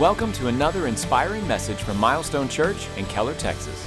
Welcome 0.00 0.32
to 0.32 0.48
another 0.48 0.86
inspiring 0.86 1.46
message 1.46 1.76
from 1.76 1.98
Milestone 1.98 2.48
Church 2.48 2.88
in 2.96 3.04
Keller, 3.04 3.34
Texas. 3.34 3.86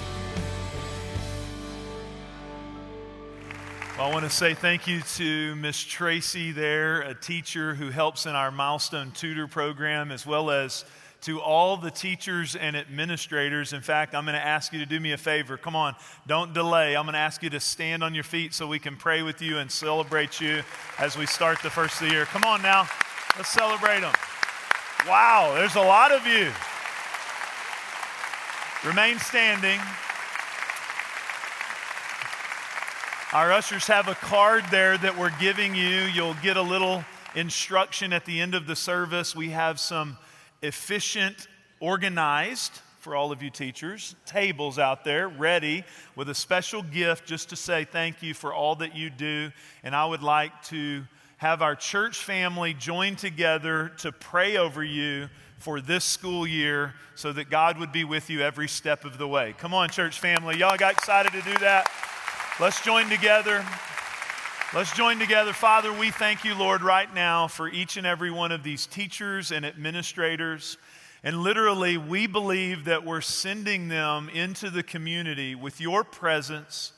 Well, 3.98 4.08
I 4.08 4.14
want 4.14 4.24
to 4.24 4.30
say 4.30 4.54
thank 4.54 4.88
you 4.88 5.02
to 5.02 5.56
Miss 5.56 5.80
Tracy 5.80 6.52
there, 6.52 7.02
a 7.02 7.16
teacher 7.16 7.74
who 7.74 7.90
helps 7.90 8.28
in 8.28 8.34
our 8.34 8.52
Milestone 8.52 9.12
Tutor 9.12 9.48
program, 9.48 10.12
as 10.12 10.28
well 10.28 10.52
as 10.52 10.86
to 11.22 11.42
all 11.42 11.76
the 11.76 11.92
teachers 11.92 12.56
and 12.56 12.78
administrators. 12.78 13.74
In 13.74 13.82
fact, 13.82 14.14
I'm 14.14 14.26
going 14.26 14.36
to 14.36 14.46
ask 14.46 14.72
you 14.72 14.80
to 14.80 14.86
do 14.86 15.00
me 15.00 15.12
a 15.14 15.18
favor. 15.18 15.58
Come 15.58 15.76
on, 15.76 15.96
don't 16.28 16.54
delay. 16.54 16.96
I'm 16.96 17.06
going 17.06 17.14
to 17.14 17.20
ask 17.20 17.42
you 17.42 17.50
to 17.50 17.60
stand 17.60 18.04
on 18.04 18.14
your 18.14 18.24
feet 18.24 18.54
so 18.54 18.68
we 18.68 18.80
can 18.80 18.96
pray 18.96 19.24
with 19.24 19.42
you 19.42 19.58
and 19.58 19.72
celebrate 19.72 20.40
you 20.40 20.62
as 21.00 21.18
we 21.18 21.26
start 21.26 21.64
the 21.64 21.72
first 21.72 22.00
of 22.00 22.08
the 22.08 22.14
year. 22.14 22.26
Come 22.26 22.44
on 22.44 22.62
now, 22.62 22.88
let's 23.38 23.50
celebrate 23.50 24.02
them. 24.02 24.14
Wow, 25.08 25.54
there's 25.54 25.76
a 25.76 25.82
lot 25.82 26.12
of 26.12 26.26
you. 26.26 26.52
Remain 28.84 29.20
standing. 29.20 29.80
Our 33.32 33.52
ushers 33.52 33.86
have 33.86 34.08
a 34.08 34.16
card 34.16 34.64
there 34.72 34.98
that 34.98 35.16
we're 35.16 35.38
giving 35.40 35.76
you. 35.76 35.86
You'll 35.86 36.34
get 36.42 36.58
a 36.58 36.62
little 36.64 37.06
instruction 37.36 38.14
at 38.14 38.26
the 38.26 38.42
end 38.42 38.56
of 38.56 38.66
the 38.66 38.76
service. 38.76 39.36
We 39.36 39.52
have 39.52 39.80
some 39.80 40.18
efficient, 40.64 41.50
organized, 41.80 42.72
for 42.98 43.16
all 43.16 43.32
of 43.32 43.44
you 43.44 43.52
teachers, 43.52 44.16
tables 44.26 44.80
out 44.80 45.04
there 45.04 45.28
ready 45.28 45.84
with 46.16 46.28
a 46.30 46.34
special 46.34 46.82
gift 46.82 47.28
just 47.28 47.50
to 47.50 47.56
say 47.56 47.86
thank 47.86 48.24
you 48.24 48.34
for 48.34 48.52
all 48.52 48.74
that 48.78 48.96
you 48.96 49.12
do. 49.12 49.52
And 49.84 49.96
I 49.96 50.08
would 50.08 50.24
like 50.24 50.64
to 50.70 51.04
have 51.38 51.62
our 51.62 51.76
church 51.76 52.24
family 52.24 52.74
join 52.74 53.16
together 53.16 53.92
to 53.98 54.12
pray 54.12 54.58
over 54.58 54.84
you 54.84 55.28
for 55.58 55.82
this 55.82 56.04
school 56.04 56.48
year 56.48 56.94
so 57.16 57.34
that 57.34 57.50
God 57.50 57.78
would 57.80 57.92
be 57.92 58.04
with 58.04 58.30
you 58.30 58.42
every 58.42 58.68
step 58.68 59.04
of 59.04 59.18
the 59.18 59.28
way. 59.28 59.54
Come 59.58 59.74
on, 59.74 59.90
church 59.90 60.20
family. 60.20 60.58
Y'all 60.58 60.78
got 60.78 60.94
excited 60.94 61.32
to 61.32 61.42
do 61.42 61.58
that? 61.60 61.90
Let's 62.60 62.82
join 62.82 63.10
together. 63.10 63.66
Let's 64.74 64.94
join 64.94 65.20
together. 65.20 65.54
Father, 65.54 65.92
we 65.92 66.10
thank 66.10 66.44
you, 66.44 66.56
Lord, 66.56 66.82
right 66.82 67.14
now 67.14 67.48
for 67.48 67.68
each 67.68 67.98
and 67.98 68.08
every 68.08 68.32
one 68.32 68.52
of 68.52 68.64
these 68.64 68.86
teachers 68.86 69.52
and 69.52 69.66
administrators. 69.66 70.78
And 71.24 71.42
literally, 71.42 71.98
we 71.98 72.28
believe 72.28 72.86
that 72.86 73.04
we're 73.04 73.22
sending 73.22 73.88
them 73.88 74.30
into 74.30 74.70
the 74.70 74.84
community 74.84 75.56
with 75.56 75.82
your 75.82 76.04
presence 76.04 76.94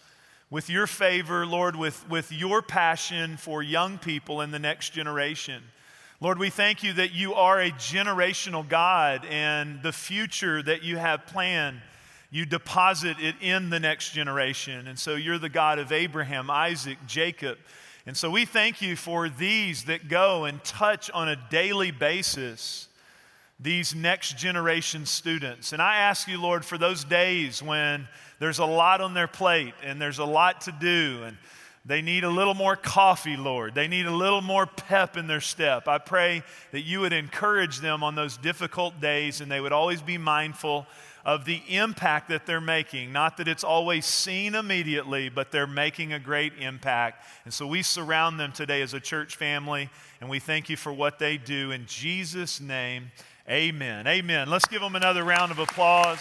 with 0.50 0.70
your 0.70 0.88
favor, 0.88 1.46
Lord, 1.46 1.76
with, 1.76 2.08
with 2.10 2.32
your 2.32 2.62
passion 2.62 3.38
for 3.38 3.62
young 3.62 3.98
people 3.98 4.42
in 4.42 4.52
the 4.52 4.60
next 4.60 4.92
generation. 4.92 5.62
Lord, 6.22 6.40
we 6.40 6.50
thank 6.50 6.84
you 6.84 6.94
that 6.94 7.12
you 7.12 7.34
are 7.34 7.60
a 7.60 7.72
generational 7.72 8.68
God 8.68 9.26
and 9.30 9.84
the 9.84 9.92
future 9.92 10.64
that 10.64 10.84
you 10.84 10.98
have 10.98 11.28
planned, 11.28 11.82
you 12.32 12.46
deposit 12.46 13.18
it 13.20 13.36
in 13.42 13.70
the 13.70 13.80
next 13.80 14.12
generation. 14.12 14.88
And 14.88 14.98
so 14.98 15.16
you're 15.16 15.38
the 15.38 15.50
God 15.50 15.80
of 15.80 15.92
Abraham, 15.92 16.50
Isaac, 16.50 16.98
Jacob. 17.08 17.58
And 18.06 18.16
so 18.16 18.32
we 18.32 18.46
thank 18.46 18.82
you 18.82 18.96
for 18.96 19.30
these 19.30 19.84
that 19.84 20.08
go 20.08 20.46
and 20.46 20.64
touch 20.64 21.12
on 21.12 21.28
a 21.28 21.36
daily 21.52 21.92
basis 21.92 22.87
these 23.60 23.96
next 23.96 24.38
generation 24.38 25.06
students. 25.06 25.74
And 25.74 25.82
I 25.82 25.98
ask 25.98 26.28
you, 26.28 26.40
Lord, 26.40 26.64
for 26.64 26.78
those 26.78 27.04
days 27.04 27.62
when 27.64 28.08
there's 28.40 28.60
a 28.60 28.66
lot 28.66 29.02
on 29.02 29.14
their 29.14 29.28
plate 29.28 29.74
and 29.84 30.00
there's 30.00 30.20
a 30.20 30.26
lot 30.26 30.62
to 30.62 30.72
do 30.72 31.24
and 31.24 31.38
they 31.88 32.02
need 32.02 32.26
a 32.26 32.30
little 32.30 32.54
more 32.54 32.76
coffee, 32.76 33.38
Lord. 33.38 33.74
They 33.74 33.88
need 33.88 34.08
a 34.08 34.12
little 34.12 34.42
more 34.42 34.66
pep 34.66 35.16
in 35.16 35.26
their 35.26 35.40
step. 35.40 35.88
I 35.88 35.98
pray 36.00 36.44
that 36.72 36.82
you 36.82 37.00
would 37.00 37.14
encourage 37.14 37.80
them 37.80 38.04
on 38.04 38.14
those 38.14 38.36
difficult 38.36 39.00
days 39.00 39.40
and 39.40 39.50
they 39.50 39.62
would 39.62 39.72
always 39.72 40.02
be 40.02 40.18
mindful 40.18 40.86
of 41.26 41.46
the 41.46 41.62
impact 41.70 42.30
that 42.30 42.46
they're 42.46 42.62
making. 42.62 43.12
Not 43.12 43.38
that 43.38 43.48
it's 43.48 43.64
always 43.64 44.06
seen 44.06 44.54
immediately, 44.54 45.30
but 45.30 45.52
they're 45.52 45.66
making 45.66 46.14
a 46.14 46.20
great 46.20 46.54
impact. 46.60 47.26
And 47.46 47.54
so 47.54 47.66
we 47.66 47.84
surround 47.84 48.40
them 48.40 48.52
today 48.52 48.82
as 48.82 48.94
a 48.94 49.00
church 49.00 49.36
family 49.36 49.90
and 50.20 50.30
we 50.30 50.40
thank 50.40 50.70
you 50.70 50.76
for 50.76 50.92
what 50.92 51.20
they 51.20 51.38
do. 51.38 51.72
In 51.72 51.86
Jesus' 51.86 52.60
name, 52.60 53.12
amen. 53.50 54.08
Amen. 54.08 54.50
Let's 54.50 54.68
give 54.68 54.82
them 54.82 54.96
another 54.96 55.24
round 55.24 55.52
of 55.52 55.60
applause. 55.60 56.20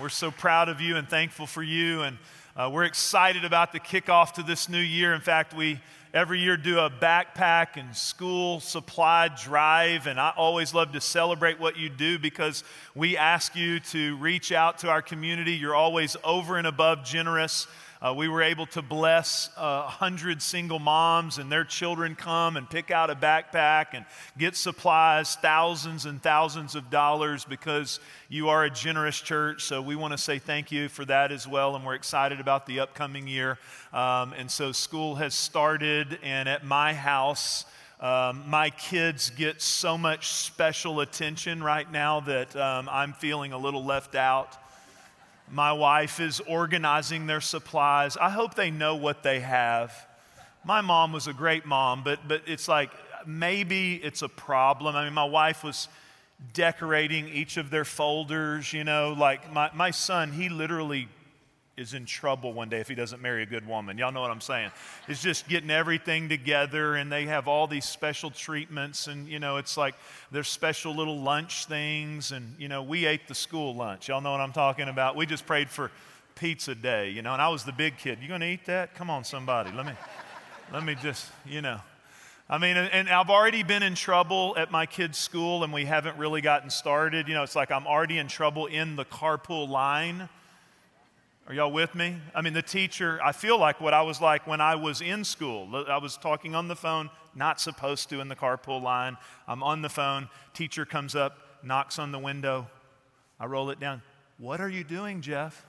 We're 0.00 0.08
so 0.10 0.30
proud 0.30 0.68
of 0.68 0.80
you 0.80 0.96
and 0.96 1.08
thankful 1.08 1.46
for 1.46 1.62
you. 1.62 2.02
And 2.02 2.18
uh, 2.54 2.70
we're 2.72 2.84
excited 2.84 3.44
about 3.44 3.72
the 3.72 3.80
kickoff 3.80 4.34
to 4.34 4.42
this 4.42 4.68
new 4.68 4.78
year. 4.78 5.14
In 5.14 5.20
fact, 5.20 5.54
we 5.54 5.80
every 6.12 6.38
year 6.38 6.56
do 6.56 6.78
a 6.78 6.88
backpack 6.88 7.76
and 7.76 7.96
school 7.96 8.60
supply 8.60 9.28
drive. 9.28 10.06
And 10.06 10.20
I 10.20 10.32
always 10.36 10.74
love 10.74 10.92
to 10.92 11.00
celebrate 11.00 11.58
what 11.58 11.76
you 11.76 11.88
do 11.88 12.18
because 12.18 12.62
we 12.94 13.16
ask 13.16 13.56
you 13.56 13.80
to 13.80 14.16
reach 14.18 14.52
out 14.52 14.78
to 14.78 14.90
our 14.90 15.02
community. 15.02 15.52
You're 15.52 15.74
always 15.74 16.16
over 16.22 16.56
and 16.56 16.66
above 16.66 17.04
generous. 17.04 17.66
Uh, 18.02 18.12
we 18.14 18.28
were 18.28 18.42
able 18.42 18.66
to 18.66 18.82
bless 18.82 19.48
a 19.56 19.60
uh, 19.60 19.82
hundred 19.88 20.42
single 20.42 20.78
moms 20.78 21.38
and 21.38 21.50
their 21.50 21.64
children 21.64 22.14
come 22.14 22.58
and 22.58 22.68
pick 22.68 22.90
out 22.90 23.08
a 23.08 23.14
backpack 23.14 23.86
and 23.94 24.04
get 24.36 24.54
supplies, 24.54 25.34
thousands 25.36 26.04
and 26.04 26.22
thousands 26.22 26.74
of 26.74 26.90
dollars 26.90 27.46
because 27.46 27.98
you 28.28 28.50
are 28.50 28.64
a 28.64 28.70
generous 28.70 29.18
church. 29.18 29.62
So 29.62 29.80
we 29.80 29.96
want 29.96 30.12
to 30.12 30.18
say 30.18 30.38
thank 30.38 30.70
you 30.70 30.88
for 30.90 31.06
that 31.06 31.32
as 31.32 31.48
well. 31.48 31.74
And 31.74 31.86
we're 31.86 31.94
excited 31.94 32.38
about 32.38 32.66
the 32.66 32.80
upcoming 32.80 33.26
year. 33.26 33.58
Um, 33.94 34.34
and 34.34 34.50
so 34.50 34.72
school 34.72 35.14
has 35.14 35.34
started, 35.34 36.18
and 36.22 36.50
at 36.50 36.66
my 36.66 36.92
house, 36.92 37.64
um, 37.98 38.44
my 38.46 38.68
kids 38.68 39.30
get 39.30 39.62
so 39.62 39.96
much 39.96 40.28
special 40.28 41.00
attention 41.00 41.62
right 41.62 41.90
now 41.90 42.20
that 42.20 42.54
um, 42.54 42.90
I'm 42.90 43.14
feeling 43.14 43.52
a 43.52 43.58
little 43.58 43.84
left 43.84 44.14
out. 44.14 44.58
My 45.50 45.72
wife 45.72 46.18
is 46.20 46.40
organizing 46.40 47.26
their 47.26 47.40
supplies. 47.40 48.16
I 48.16 48.30
hope 48.30 48.54
they 48.54 48.70
know 48.70 48.96
what 48.96 49.22
they 49.22 49.40
have. 49.40 49.94
My 50.64 50.80
mom 50.80 51.12
was 51.12 51.28
a 51.28 51.32
great 51.32 51.64
mom, 51.64 52.02
but, 52.02 52.26
but 52.26 52.42
it's 52.46 52.66
like 52.66 52.90
maybe 53.26 53.96
it's 53.96 54.22
a 54.22 54.28
problem. 54.28 54.96
I 54.96 55.04
mean, 55.04 55.14
my 55.14 55.24
wife 55.24 55.62
was 55.62 55.88
decorating 56.52 57.28
each 57.28 57.56
of 57.56 57.70
their 57.70 57.84
folders, 57.84 58.72
you 58.72 58.84
know, 58.84 59.14
like 59.18 59.52
my, 59.52 59.70
my 59.74 59.90
son, 59.90 60.32
he 60.32 60.48
literally 60.48 61.08
is 61.76 61.92
in 61.92 62.06
trouble 62.06 62.54
one 62.54 62.70
day 62.70 62.80
if 62.80 62.88
he 62.88 62.94
doesn't 62.94 63.20
marry 63.20 63.42
a 63.42 63.46
good 63.46 63.66
woman. 63.66 63.98
Y'all 63.98 64.10
know 64.10 64.22
what 64.22 64.30
I'm 64.30 64.40
saying? 64.40 64.70
It's 65.08 65.20
just 65.20 65.46
getting 65.46 65.70
everything 65.70 66.28
together, 66.28 66.94
and 66.94 67.12
they 67.12 67.26
have 67.26 67.48
all 67.48 67.66
these 67.66 67.84
special 67.84 68.30
treatments, 68.30 69.08
and 69.08 69.28
you 69.28 69.38
know, 69.38 69.58
it's 69.58 69.76
like 69.76 69.94
there's 70.32 70.48
special 70.48 70.94
little 70.94 71.20
lunch 71.20 71.66
things, 71.66 72.32
and 72.32 72.54
you 72.58 72.68
know, 72.68 72.82
we 72.82 73.04
ate 73.04 73.28
the 73.28 73.34
school 73.34 73.74
lunch. 73.74 74.08
Y'all 74.08 74.22
know 74.22 74.32
what 74.32 74.40
I'm 74.40 74.52
talking 74.52 74.88
about? 74.88 75.16
We 75.16 75.26
just 75.26 75.44
prayed 75.44 75.68
for 75.68 75.90
pizza 76.34 76.74
day, 76.74 77.10
you 77.10 77.20
know, 77.20 77.34
and 77.34 77.42
I 77.42 77.48
was 77.48 77.64
the 77.64 77.72
big 77.72 77.98
kid. 77.98 78.20
You 78.22 78.28
gonna 78.28 78.46
eat 78.46 78.64
that? 78.66 78.94
Come 78.94 79.10
on, 79.10 79.22
somebody. 79.24 79.70
Let 79.70 79.84
me, 79.84 79.92
let 80.72 80.82
me 80.82 80.94
just, 80.94 81.30
you 81.44 81.60
know. 81.60 81.80
I 82.48 82.56
mean, 82.56 82.76
and 82.76 83.10
I've 83.10 83.28
already 83.28 83.64
been 83.64 83.82
in 83.82 83.96
trouble 83.96 84.54
at 84.56 84.70
my 84.70 84.86
kid's 84.86 85.18
school, 85.18 85.62
and 85.62 85.74
we 85.74 85.84
haven't 85.84 86.16
really 86.16 86.40
gotten 86.40 86.70
started. 86.70 87.28
You 87.28 87.34
know, 87.34 87.42
it's 87.42 87.56
like 87.56 87.70
I'm 87.70 87.86
already 87.86 88.16
in 88.16 88.28
trouble 88.28 88.64
in 88.64 88.96
the 88.96 89.04
carpool 89.04 89.68
line 89.68 90.30
are 91.48 91.54
y'all 91.54 91.70
with 91.70 91.94
me? 91.94 92.16
I 92.34 92.42
mean, 92.42 92.54
the 92.54 92.62
teacher, 92.62 93.20
I 93.24 93.30
feel 93.30 93.58
like 93.58 93.80
what 93.80 93.94
I 93.94 94.02
was 94.02 94.20
like 94.20 94.48
when 94.48 94.60
I 94.60 94.74
was 94.74 95.00
in 95.00 95.22
school. 95.22 95.84
I 95.88 95.98
was 95.98 96.16
talking 96.16 96.56
on 96.56 96.66
the 96.66 96.74
phone, 96.74 97.08
not 97.36 97.60
supposed 97.60 98.08
to 98.10 98.20
in 98.20 98.26
the 98.28 98.34
carpool 98.34 98.82
line. 98.82 99.16
I'm 99.46 99.62
on 99.62 99.80
the 99.80 99.88
phone. 99.88 100.28
Teacher 100.54 100.84
comes 100.84 101.14
up, 101.14 101.38
knocks 101.62 102.00
on 102.00 102.10
the 102.10 102.18
window. 102.18 102.66
I 103.38 103.46
roll 103.46 103.70
it 103.70 103.78
down. 103.78 104.02
What 104.38 104.60
are 104.60 104.68
you 104.68 104.82
doing, 104.82 105.20
Jeff? 105.20 105.64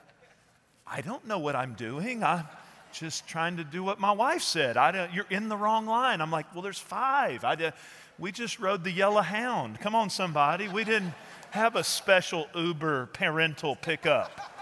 I 0.87 1.01
don't 1.01 1.27
know 1.27 1.37
what 1.37 1.55
I'm 1.55 1.75
doing. 1.75 2.23
I'm 2.23 2.47
just 2.91 3.27
trying 3.27 3.57
to 3.57 3.63
do 3.63 3.83
what 3.83 3.99
my 3.99 4.11
wife 4.11 4.41
said. 4.41 4.77
I 4.77 4.91
don't, 4.91 5.13
you're 5.13 5.27
in 5.29 5.47
the 5.47 5.57
wrong 5.57 5.85
line. 5.85 6.21
I'm 6.21 6.31
like, 6.31 6.51
well, 6.55 6.63
there's 6.63 6.79
five. 6.79 7.43
I, 7.43 7.71
we 8.17 8.31
just 8.31 8.59
rode 8.59 8.83
the 8.83 8.91
yellow 8.91 9.21
hound. 9.21 9.79
Come 9.79 9.93
on, 9.93 10.09
somebody. 10.09 10.69
We 10.69 10.83
didn't 10.83 11.13
have 11.51 11.75
a 11.75 11.83
special 11.83 12.47
Uber 12.55 13.07
parental 13.13 13.75
pickup. 13.75 14.56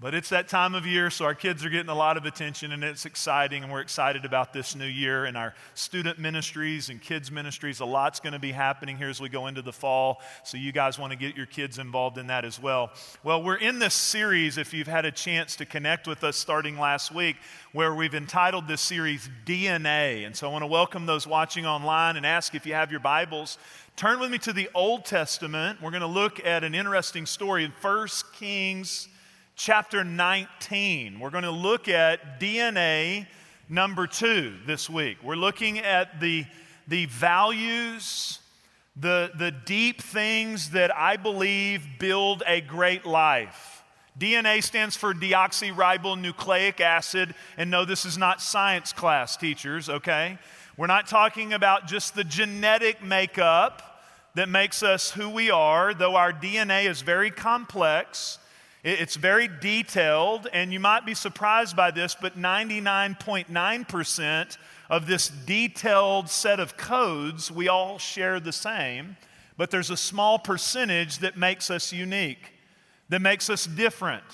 But 0.00 0.14
it's 0.14 0.30
that 0.30 0.48
time 0.48 0.74
of 0.74 0.86
year, 0.86 1.10
so 1.10 1.26
our 1.26 1.34
kids 1.34 1.62
are 1.62 1.68
getting 1.68 1.90
a 1.90 1.94
lot 1.94 2.16
of 2.16 2.24
attention, 2.24 2.72
and 2.72 2.82
it's 2.82 3.04
exciting, 3.04 3.64
and 3.64 3.70
we're 3.70 3.82
excited 3.82 4.24
about 4.24 4.54
this 4.54 4.74
new 4.74 4.86
year 4.86 5.26
and 5.26 5.36
our 5.36 5.52
student 5.74 6.18
ministries 6.18 6.88
and 6.88 7.02
kids 7.02 7.30
ministries. 7.30 7.80
A 7.80 7.84
lot's 7.84 8.18
going 8.18 8.32
to 8.32 8.38
be 8.38 8.50
happening 8.50 8.96
here 8.96 9.10
as 9.10 9.20
we 9.20 9.28
go 9.28 9.46
into 9.46 9.60
the 9.60 9.74
fall, 9.74 10.22
so 10.42 10.56
you 10.56 10.72
guys 10.72 10.98
want 10.98 11.12
to 11.12 11.18
get 11.18 11.36
your 11.36 11.44
kids 11.44 11.78
involved 11.78 12.16
in 12.16 12.28
that 12.28 12.46
as 12.46 12.58
well. 12.58 12.92
Well, 13.22 13.42
we're 13.42 13.56
in 13.56 13.78
this 13.78 13.92
series, 13.92 14.56
if 14.56 14.72
you've 14.72 14.86
had 14.86 15.04
a 15.04 15.12
chance 15.12 15.54
to 15.56 15.66
connect 15.66 16.08
with 16.08 16.24
us 16.24 16.38
starting 16.38 16.78
last 16.78 17.14
week, 17.14 17.36
where 17.72 17.94
we've 17.94 18.14
entitled 18.14 18.68
this 18.68 18.80
series 18.80 19.28
DNA. 19.44 20.24
And 20.24 20.34
so 20.34 20.48
I 20.48 20.50
want 20.50 20.62
to 20.62 20.66
welcome 20.66 21.04
those 21.04 21.26
watching 21.26 21.66
online 21.66 22.16
and 22.16 22.24
ask 22.24 22.54
if 22.54 22.64
you 22.64 22.72
have 22.72 22.90
your 22.90 23.00
Bibles. 23.00 23.58
Turn 23.96 24.18
with 24.18 24.30
me 24.30 24.38
to 24.38 24.54
the 24.54 24.70
Old 24.74 25.04
Testament. 25.04 25.82
We're 25.82 25.90
going 25.90 26.00
to 26.00 26.06
look 26.06 26.42
at 26.42 26.64
an 26.64 26.74
interesting 26.74 27.26
story 27.26 27.64
in 27.64 27.72
1 27.82 28.08
Kings 28.32 29.06
chapter 29.62 30.02
19. 30.02 31.20
We're 31.20 31.28
going 31.28 31.44
to 31.44 31.50
look 31.50 31.86
at 31.86 32.40
DNA 32.40 33.26
number 33.68 34.06
two 34.06 34.54
this 34.66 34.88
week. 34.88 35.18
We're 35.22 35.36
looking 35.36 35.80
at 35.80 36.18
the, 36.18 36.46
the 36.88 37.04
values, 37.04 38.38
the, 38.96 39.30
the 39.34 39.50
deep 39.50 40.00
things 40.00 40.70
that 40.70 40.96
I 40.96 41.18
believe 41.18 41.86
build 41.98 42.42
a 42.46 42.62
great 42.62 43.04
life. 43.04 43.84
DNA 44.18 44.62
stands 44.62 44.96
for 44.96 45.12
deoxyribonucleic 45.12 46.80
acid, 46.80 47.34
and 47.58 47.70
no, 47.70 47.84
this 47.84 48.06
is 48.06 48.16
not 48.16 48.40
science 48.40 48.94
class, 48.94 49.36
teachers, 49.36 49.90
okay? 49.90 50.38
We're 50.78 50.86
not 50.86 51.06
talking 51.06 51.52
about 51.52 51.86
just 51.86 52.14
the 52.14 52.24
genetic 52.24 53.04
makeup 53.04 54.02
that 54.36 54.48
makes 54.48 54.82
us 54.82 55.10
who 55.10 55.28
we 55.28 55.50
are, 55.50 55.92
though 55.92 56.16
our 56.16 56.32
DNA 56.32 56.88
is 56.88 57.02
very 57.02 57.30
complex. 57.30 58.38
It's 58.82 59.16
very 59.16 59.46
detailed, 59.46 60.48
and 60.54 60.72
you 60.72 60.80
might 60.80 61.04
be 61.04 61.12
surprised 61.12 61.76
by 61.76 61.90
this, 61.90 62.16
but 62.18 62.38
99.9% 62.38 64.56
of 64.88 65.06
this 65.06 65.28
detailed 65.28 66.30
set 66.30 66.60
of 66.60 66.78
codes, 66.78 67.50
we 67.50 67.68
all 67.68 67.98
share 67.98 68.40
the 68.40 68.52
same, 68.52 69.18
but 69.58 69.70
there's 69.70 69.90
a 69.90 69.98
small 69.98 70.38
percentage 70.38 71.18
that 71.18 71.36
makes 71.36 71.70
us 71.70 71.92
unique, 71.92 72.54
that 73.10 73.20
makes 73.20 73.50
us 73.50 73.66
different. 73.66 74.24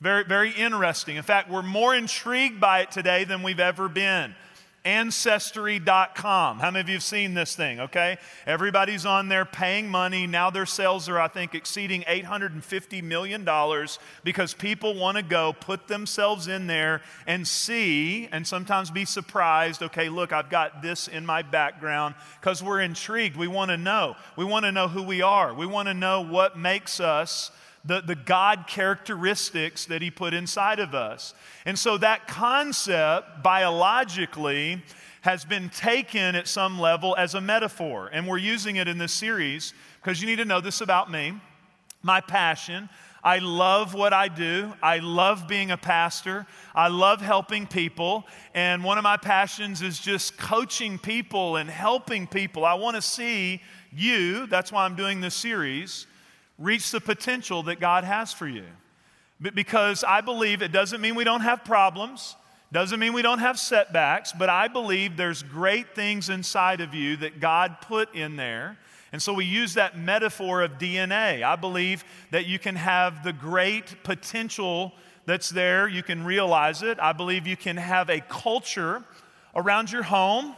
Very, 0.00 0.24
very 0.24 0.50
interesting. 0.50 1.14
In 1.16 1.22
fact, 1.22 1.48
we're 1.48 1.62
more 1.62 1.94
intrigued 1.94 2.60
by 2.60 2.80
it 2.80 2.90
today 2.90 3.22
than 3.22 3.44
we've 3.44 3.60
ever 3.60 3.88
been. 3.88 4.34
Ancestry.com. 4.84 6.58
How 6.58 6.70
many 6.70 6.80
of 6.82 6.88
you 6.90 6.96
have 6.96 7.02
seen 7.02 7.32
this 7.32 7.56
thing? 7.56 7.80
Okay. 7.80 8.18
Everybody's 8.46 9.06
on 9.06 9.28
there 9.28 9.46
paying 9.46 9.88
money. 9.88 10.26
Now 10.26 10.50
their 10.50 10.66
sales 10.66 11.08
are, 11.08 11.18
I 11.18 11.28
think, 11.28 11.54
exceeding 11.54 12.02
$850 12.02 13.02
million 13.02 13.48
because 14.24 14.52
people 14.52 14.94
want 14.94 15.16
to 15.16 15.22
go 15.22 15.54
put 15.54 15.88
themselves 15.88 16.48
in 16.48 16.66
there 16.66 17.00
and 17.26 17.48
see 17.48 18.28
and 18.30 18.46
sometimes 18.46 18.90
be 18.90 19.06
surprised. 19.06 19.82
Okay, 19.82 20.10
look, 20.10 20.34
I've 20.34 20.50
got 20.50 20.82
this 20.82 21.08
in 21.08 21.24
my 21.24 21.40
background 21.40 22.14
because 22.40 22.62
we're 22.62 22.80
intrigued. 22.80 23.36
We 23.38 23.48
want 23.48 23.70
to 23.70 23.78
know. 23.78 24.16
We 24.36 24.44
want 24.44 24.66
to 24.66 24.72
know 24.72 24.88
who 24.88 25.02
we 25.02 25.22
are. 25.22 25.54
We 25.54 25.64
want 25.64 25.88
to 25.88 25.94
know 25.94 26.20
what 26.20 26.58
makes 26.58 27.00
us 27.00 27.50
the, 27.84 28.00
the 28.00 28.14
God 28.14 28.66
characteristics 28.66 29.86
that 29.86 30.02
He 30.02 30.10
put 30.10 30.34
inside 30.34 30.80
of 30.80 30.94
us. 30.94 31.34
And 31.64 31.78
so 31.78 31.98
that 31.98 32.26
concept, 32.26 33.42
biologically, 33.42 34.82
has 35.20 35.44
been 35.44 35.70
taken 35.70 36.34
at 36.34 36.48
some 36.48 36.78
level 36.78 37.14
as 37.16 37.34
a 37.34 37.40
metaphor. 37.40 38.10
And 38.12 38.26
we're 38.26 38.38
using 38.38 38.76
it 38.76 38.88
in 38.88 38.98
this 38.98 39.12
series 39.12 39.72
because 40.02 40.20
you 40.20 40.26
need 40.26 40.36
to 40.36 40.44
know 40.44 40.60
this 40.60 40.80
about 40.80 41.10
me 41.10 41.40
my 42.02 42.20
passion. 42.20 42.88
I 43.24 43.38
love 43.38 43.94
what 43.94 44.12
I 44.12 44.28
do. 44.28 44.74
I 44.82 44.98
love 44.98 45.48
being 45.48 45.70
a 45.70 45.78
pastor. 45.78 46.46
I 46.74 46.88
love 46.88 47.22
helping 47.22 47.66
people. 47.66 48.26
And 48.52 48.84
one 48.84 48.98
of 48.98 49.04
my 49.04 49.16
passions 49.16 49.80
is 49.80 49.98
just 49.98 50.36
coaching 50.36 50.98
people 50.98 51.56
and 51.56 51.70
helping 51.70 52.26
people. 52.26 52.66
I 52.66 52.74
want 52.74 52.96
to 52.96 53.02
see 53.02 53.62
you, 53.90 54.46
that's 54.46 54.70
why 54.70 54.84
I'm 54.84 54.96
doing 54.96 55.22
this 55.22 55.34
series, 55.34 56.06
reach 56.58 56.90
the 56.90 57.00
potential 57.00 57.64
that 57.64 57.80
God 57.80 58.04
has 58.04 58.32
for 58.32 58.46
you. 58.46 58.64
Because 59.54 60.04
I 60.04 60.20
believe 60.20 60.62
it 60.62 60.72
doesn't 60.72 61.00
mean 61.00 61.14
we 61.14 61.24
don't 61.24 61.40
have 61.40 61.64
problems, 61.64 62.36
doesn't 62.72 62.98
mean 62.98 63.12
we 63.12 63.22
don't 63.22 63.40
have 63.40 63.58
setbacks, 63.58 64.32
but 64.32 64.48
I 64.48 64.68
believe 64.68 65.16
there's 65.16 65.42
great 65.42 65.94
things 65.94 66.28
inside 66.28 66.80
of 66.80 66.94
you 66.94 67.16
that 67.18 67.40
God 67.40 67.76
put 67.82 68.14
in 68.14 68.36
there. 68.36 68.78
And 69.12 69.22
so 69.22 69.32
we 69.32 69.44
use 69.44 69.74
that 69.74 69.96
metaphor 69.96 70.62
of 70.62 70.72
DNA. 70.72 71.42
I 71.42 71.54
believe 71.54 72.04
that 72.32 72.46
you 72.46 72.58
can 72.58 72.74
have 72.74 73.22
the 73.22 73.32
great 73.32 74.02
potential 74.02 74.92
that's 75.26 75.50
there, 75.50 75.88
you 75.88 76.02
can 76.02 76.24
realize 76.24 76.82
it. 76.82 76.98
I 77.00 77.12
believe 77.12 77.46
you 77.46 77.56
can 77.56 77.76
have 77.76 78.10
a 78.10 78.20
culture 78.20 79.04
around 79.54 79.90
your 79.90 80.02
home 80.02 80.54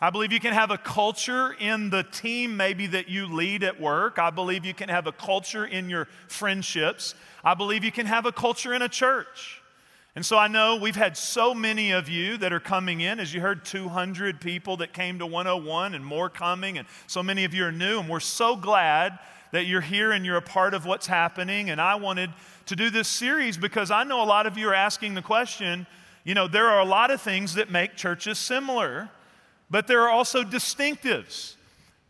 I 0.00 0.10
believe 0.10 0.32
you 0.32 0.40
can 0.40 0.52
have 0.52 0.70
a 0.70 0.78
culture 0.78 1.52
in 1.52 1.90
the 1.90 2.02
team, 2.02 2.56
maybe 2.56 2.86
that 2.88 3.08
you 3.08 3.26
lead 3.26 3.62
at 3.62 3.80
work. 3.80 4.18
I 4.18 4.30
believe 4.30 4.64
you 4.64 4.74
can 4.74 4.88
have 4.88 5.06
a 5.06 5.12
culture 5.12 5.64
in 5.64 5.88
your 5.88 6.08
friendships. 6.28 7.14
I 7.44 7.54
believe 7.54 7.84
you 7.84 7.92
can 7.92 8.06
have 8.06 8.26
a 8.26 8.32
culture 8.32 8.74
in 8.74 8.82
a 8.82 8.88
church. 8.88 9.62
And 10.16 10.24
so 10.24 10.36
I 10.36 10.48
know 10.48 10.76
we've 10.76 10.96
had 10.96 11.16
so 11.16 11.54
many 11.54 11.92
of 11.92 12.08
you 12.08 12.36
that 12.38 12.52
are 12.52 12.60
coming 12.60 13.00
in. 13.00 13.18
As 13.18 13.32
you 13.32 13.40
heard, 13.40 13.64
200 13.64 14.40
people 14.40 14.76
that 14.78 14.92
came 14.92 15.18
to 15.18 15.26
101 15.26 15.94
and 15.94 16.04
more 16.04 16.28
coming, 16.28 16.78
and 16.78 16.86
so 17.06 17.22
many 17.22 17.44
of 17.44 17.54
you 17.54 17.64
are 17.64 17.72
new. 17.72 17.98
And 18.00 18.08
we're 18.08 18.20
so 18.20 18.56
glad 18.56 19.18
that 19.52 19.66
you're 19.66 19.80
here 19.80 20.12
and 20.12 20.26
you're 20.26 20.36
a 20.36 20.42
part 20.42 20.74
of 20.74 20.84
what's 20.84 21.06
happening. 21.06 21.70
And 21.70 21.80
I 21.80 21.94
wanted 21.94 22.30
to 22.66 22.76
do 22.76 22.90
this 22.90 23.08
series 23.08 23.56
because 23.56 23.90
I 23.90 24.04
know 24.04 24.22
a 24.22 24.26
lot 24.26 24.46
of 24.46 24.58
you 24.58 24.68
are 24.68 24.74
asking 24.74 25.14
the 25.14 25.22
question 25.22 25.86
you 26.26 26.32
know, 26.32 26.48
there 26.48 26.68
are 26.68 26.80
a 26.80 26.86
lot 26.86 27.10
of 27.10 27.20
things 27.20 27.54
that 27.54 27.70
make 27.70 27.96
churches 27.96 28.38
similar. 28.38 29.10
But 29.70 29.86
there 29.86 30.02
are 30.02 30.10
also 30.10 30.42
distinctives. 30.44 31.54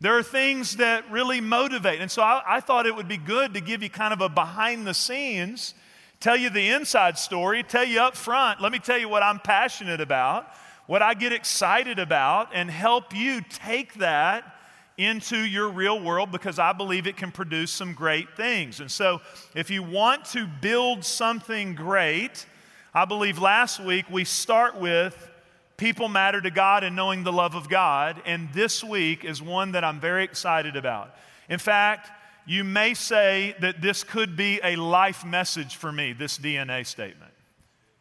There 0.01 0.17
are 0.17 0.23
things 0.23 0.77
that 0.77 1.09
really 1.09 1.41
motivate. 1.41 2.01
And 2.01 2.11
so 2.11 2.21
I, 2.21 2.41
I, 2.45 2.59
thought 2.59 2.85
it 2.85 2.95
would 2.95 3.07
be 3.07 3.17
good 3.17 3.53
to 3.53 3.61
give 3.61 3.81
you 3.81 3.89
kind 3.89 4.13
of 4.13 4.21
a 4.21 4.29
behind 4.29 4.85
the 4.85 4.93
scenes, 4.93 5.73
tell 6.19 6.35
you 6.35 6.49
the 6.49 6.69
inside 6.69 7.17
story, 7.17 7.63
tell 7.63 7.85
you 7.85 8.01
up 8.01 8.15
front, 8.15 8.61
let 8.61 8.71
me 8.71 8.79
tell 8.79 8.97
you 8.97 9.07
what 9.07 9.23
I'm 9.23 9.39
passionate 9.39 10.01
about, 10.01 10.47
what 10.85 11.01
I 11.01 11.13
get 11.13 11.31
excited 11.31 11.97
about, 11.97 12.49
and 12.53 12.69
help 12.69 13.15
you 13.15 13.41
take 13.49 13.95
that 13.95 14.55
into 14.97 15.37
your 15.37 15.69
real 15.69 15.99
world 15.99 16.31
because 16.31 16.59
I 16.59 16.73
believe 16.73 17.07
it 17.07 17.17
can 17.17 17.31
produce 17.31 17.71
some 17.71 17.93
great 17.93 18.35
things. 18.35 18.79
And 18.79 18.89
so 18.89 19.21
if 19.53 19.69
you 19.69 19.83
want 19.83 20.25
to 20.25 20.47
build 20.61 21.03
something 21.03 21.75
great, 21.75 22.45
I 22.93 23.05
believe 23.05 23.39
last 23.39 23.79
week 23.79 24.05
we 24.09 24.23
start 24.23 24.79
with 24.79 25.31
People 25.77 26.07
matter 26.07 26.39
to 26.39 26.51
God 26.51 26.83
and 26.83 26.95
knowing 26.95 27.23
the 27.23 27.33
love 27.33 27.55
of 27.55 27.69
God. 27.69 28.21
And 28.25 28.49
this 28.53 28.83
week 28.83 29.25
is 29.25 29.41
one 29.41 29.73
that 29.73 29.83
I'm 29.83 29.99
very 29.99 30.23
excited 30.23 30.75
about. 30.75 31.13
In 31.49 31.59
fact, 31.59 32.09
you 32.45 32.63
may 32.63 32.93
say 32.93 33.55
that 33.59 33.81
this 33.81 34.03
could 34.03 34.37
be 34.37 34.59
a 34.63 34.75
life 34.75 35.25
message 35.25 35.75
for 35.75 35.91
me, 35.91 36.13
this 36.13 36.37
DNA 36.37 36.85
statement. 36.85 37.31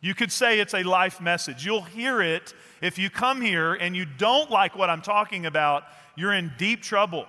You 0.01 0.15
could 0.15 0.31
say 0.31 0.61
it's 0.61 0.75
a 0.75 0.83
life 0.83 1.21
message. 1.21 1.65
You'll 1.65 1.83
hear 1.83 2.21
it 2.21 2.55
if 2.83 2.99
you 2.99 3.09
come 3.09 3.41
here 3.41 3.73
and 3.73 3.97
you 3.97 4.05
don't 4.05 4.51
like 4.51 4.77
what 4.77 4.91
I'm 4.91 5.01
talking 5.01 5.47
about, 5.47 5.85
you're 6.15 6.35
in 6.35 6.53
deep 6.59 6.83
trouble. 6.83 7.27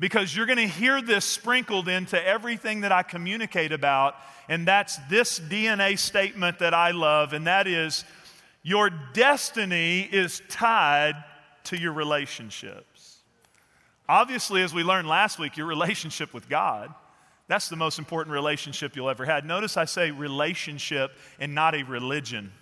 Because 0.00 0.34
you're 0.34 0.46
going 0.46 0.58
to 0.58 0.66
hear 0.66 1.00
this 1.00 1.24
sprinkled 1.24 1.88
into 1.88 2.20
everything 2.24 2.82
that 2.82 2.92
I 2.92 3.02
communicate 3.02 3.72
about, 3.72 4.16
and 4.48 4.66
that's 4.66 4.96
this 5.08 5.40
DNA 5.40 5.98
statement 5.98 6.58
that 6.60 6.74
I 6.74 6.92
love, 6.92 7.32
and 7.32 7.46
that 7.46 7.66
is 7.66 8.04
your 8.68 8.90
destiny 9.14 10.00
is 10.00 10.42
tied 10.50 11.14
to 11.64 11.78
your 11.78 11.94
relationships. 11.94 13.16
Obviously, 14.06 14.62
as 14.62 14.74
we 14.74 14.82
learned 14.82 15.08
last 15.08 15.38
week, 15.38 15.56
your 15.56 15.66
relationship 15.66 16.34
with 16.34 16.50
God, 16.50 16.92
that's 17.46 17.70
the 17.70 17.76
most 17.76 17.98
important 17.98 18.34
relationship 18.34 18.94
you'll 18.94 19.08
ever 19.08 19.24
have. 19.24 19.46
Notice 19.46 19.78
I 19.78 19.86
say 19.86 20.10
relationship 20.10 21.12
and 21.40 21.54
not 21.54 21.74
a 21.74 21.82
religion. 21.82 22.52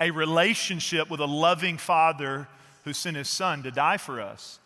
A 0.00 0.10
relationship 0.10 1.10
with 1.10 1.20
a 1.20 1.26
loving 1.26 1.76
Father 1.76 2.48
who 2.84 2.94
sent 2.94 3.18
his 3.18 3.28
Son 3.28 3.62
to 3.64 3.70
die 3.70 3.98
for 3.98 4.22
us. 4.22 4.58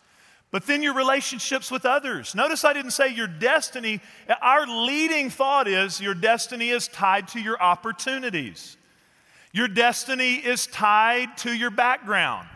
But 0.51 0.67
then 0.67 0.81
your 0.81 0.93
relationships 0.93 1.69
with 1.69 1.85
others. 1.85 2.33
Notice 2.33 2.63
I 2.63 2.71
didn't 2.71 2.91
say 2.91 3.09
your 3.09 3.27
destiny. 3.27 3.99
Our 4.41 4.65
leading 4.67 5.29
thought 5.29 5.67
is 5.67 5.99
your 5.99 6.13
destiny 6.13 6.69
is 6.69 6.87
tied 6.87 7.27
to 7.29 7.41
your 7.41 7.61
opportunities. 7.61 8.76
Your 9.57 9.67
destiny 9.67 10.35
is 10.35 10.67
tied 10.67 11.35
to 11.37 11.51
your 11.51 11.71
background. 11.71 12.47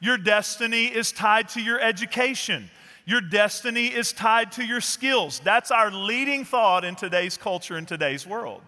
Your 0.00 0.18
destiny 0.18 0.86
is 0.86 1.12
tied 1.12 1.50
to 1.50 1.60
your 1.60 1.80
education. 1.80 2.68
Your 3.06 3.20
destiny 3.20 3.86
is 3.86 4.12
tied 4.12 4.50
to 4.52 4.64
your 4.64 4.80
skills. 4.80 5.40
That's 5.44 5.70
our 5.70 5.92
leading 5.92 6.44
thought 6.44 6.84
in 6.84 6.96
today's 6.96 7.36
culture, 7.36 7.78
in 7.78 7.86
today's 7.86 8.26
world. 8.26 8.62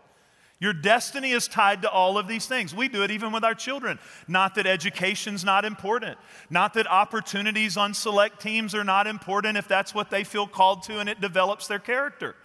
Your 0.60 0.72
destiny 0.72 1.32
is 1.32 1.48
tied 1.48 1.82
to 1.82 1.90
all 1.90 2.16
of 2.16 2.28
these 2.28 2.46
things. 2.46 2.72
We 2.72 2.86
do 2.86 3.02
it 3.02 3.10
even 3.10 3.32
with 3.32 3.42
our 3.42 3.56
children. 3.56 3.98
Not 4.28 4.54
that 4.54 4.68
education's 4.68 5.44
not 5.44 5.64
important, 5.64 6.16
not 6.48 6.74
that 6.74 6.86
opportunities 6.86 7.76
on 7.76 7.92
select 7.92 8.40
teams 8.40 8.72
are 8.72 8.84
not 8.84 9.08
important 9.08 9.58
if 9.58 9.66
that's 9.66 9.92
what 9.92 10.10
they 10.10 10.22
feel 10.22 10.46
called 10.46 10.84
to 10.84 11.00
and 11.00 11.08
it 11.08 11.20
develops 11.20 11.66
their 11.66 11.80
character. 11.80 12.36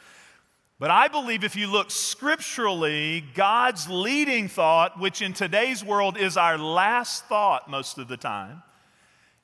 But 0.77 0.91
I 0.91 1.07
believe 1.07 1.43
if 1.43 1.55
you 1.55 1.67
look 1.67 1.89
scripturally, 1.89 3.23
God's 3.33 3.89
leading 3.89 4.49
thought, 4.49 4.99
which 4.99 5.21
in 5.21 5.31
today's 5.31 5.83
world 5.83 6.17
is 6.17 6.35
our 6.35 6.57
last 6.57 7.25
thought 7.25 7.69
most 7.69 7.97
of 7.97 8.09
the 8.09 8.17
time, 8.17 8.61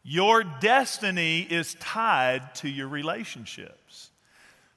your 0.04 0.44
destiny 0.44 1.42
is 1.42 1.76
tied 1.76 2.56
to 2.56 2.70
your 2.70 2.90
relationships. 2.90 4.10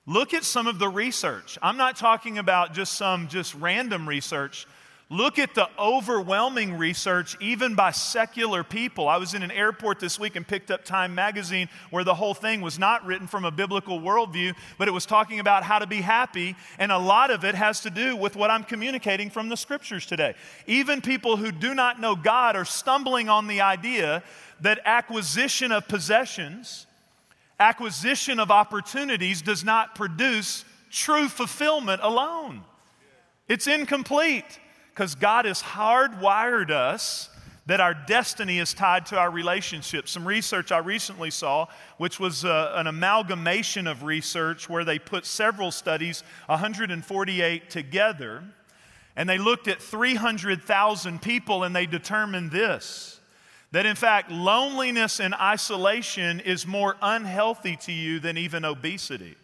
Look 0.07 0.35
at 0.35 0.45
some 0.45 0.67
of 0.67 0.79
the 0.79 0.89
research. 0.89 1.59
I'm 1.63 1.79
not 1.79 1.97
talking 1.97 2.39
about 2.39 2.75
just 2.75 2.93
some 2.93 3.29
just 3.29 3.55
random 3.55 4.09
research. 4.09 4.67
Look 5.15 5.39
at 5.39 5.55
the 5.55 5.69
overwhelming 5.79 6.77
research, 6.77 7.37
even 7.41 7.77
by 7.77 7.93
secular 7.93 8.65
people. 8.65 9.09
I 9.09 9.17
was 9.19 9.33
in 9.33 9.45
an 9.45 9.53
airport 9.53 10.01
this 10.01 10.19
week 10.19 10.35
and 10.35 10.45
picked 10.45 10.73
up 10.73 10.85
Time 10.85 11.15
magazine 11.15 11.69
where 11.91 12.03
the 12.03 12.17
whole 12.17 12.35
thing 12.35 12.61
was 12.61 12.81
not 12.81 13.07
written 13.07 13.29
from 13.29 13.45
a 13.45 13.53
biblical 13.53 14.01
worldview, 14.01 14.57
but 14.77 14.89
it 14.89 14.91
was 14.91 15.07
talking 15.07 15.39
about 15.39 15.63
how 15.63 15.79
to 15.79 15.87
be 15.87 16.01
happy. 16.01 16.57
And 16.81 16.91
a 16.91 16.99
lot 16.99 17.31
of 17.31 17.45
it 17.45 17.55
has 17.55 17.79
to 17.83 17.91
do 17.91 18.17
with 18.17 18.35
what 18.35 18.51
I'm 18.51 18.65
communicating 18.65 19.31
from 19.31 19.49
the 19.49 19.57
scriptures 19.57 20.05
today. 20.05 20.35
Even 20.67 21.01
people 21.01 21.37
who 21.37 21.53
do 21.53 21.75
not 21.75 22.01
know 22.01 22.17
God 22.17 22.57
are 22.57 22.65
stumbling 22.65 23.29
on 23.29 23.47
the 23.47 23.61
idea 23.61 24.21
that 24.63 24.81
acquisition 24.85 25.71
of 25.71 25.87
possessions, 25.87 26.87
acquisition 27.61 28.41
of 28.41 28.51
opportunities 28.51 29.43
does 29.43 29.63
not 29.63 29.95
produce 29.95 30.65
true 30.91 31.29
fulfillment 31.29 32.01
alone. 32.03 32.63
It's 33.47 33.69
incomplete 33.69 34.59
because 34.95 35.17
God 35.17 35.45
has 35.45 35.61
hardwired 35.61 36.71
us 36.71 37.29
that 37.67 37.81
our 37.81 37.95
destiny 37.95 38.61
is 38.61 38.73
tied 38.73 39.07
to 39.07 39.19
our 39.19 39.31
relationships. 39.31 40.13
Some 40.13 40.25
research 40.25 40.71
I 40.71 40.79
recently 40.79 41.31
saw, 41.31 41.67
which 41.97 42.21
was 42.21 42.45
uh, 42.45 42.73
an 42.77 42.87
amalgamation 42.87 43.89
of 43.89 44.05
research 44.05 44.69
where 44.69 44.85
they 44.85 45.01
put 45.01 45.27
several 45.27 45.73
studies, 45.73 46.23
148 46.47 47.71
together, 47.71 48.45
and 49.17 49.29
they 49.29 49.39
looked 49.39 49.67
at 49.67 49.83
300,000 49.83 51.21
people 51.21 51.65
and 51.65 51.75
they 51.75 51.87
determined 51.87 52.53
this 52.53 53.21
that 53.73 53.87
in 53.87 53.97
fact, 53.97 54.31
loneliness 54.31 55.19
and 55.19 55.35
isolation 55.35 56.39
is 56.39 56.65
more 56.65 56.97
unhealthy 57.03 57.75
to 57.75 57.91
you 57.91 58.21
than 58.21 58.39
even 58.39 58.65
obesity. 58.65 59.35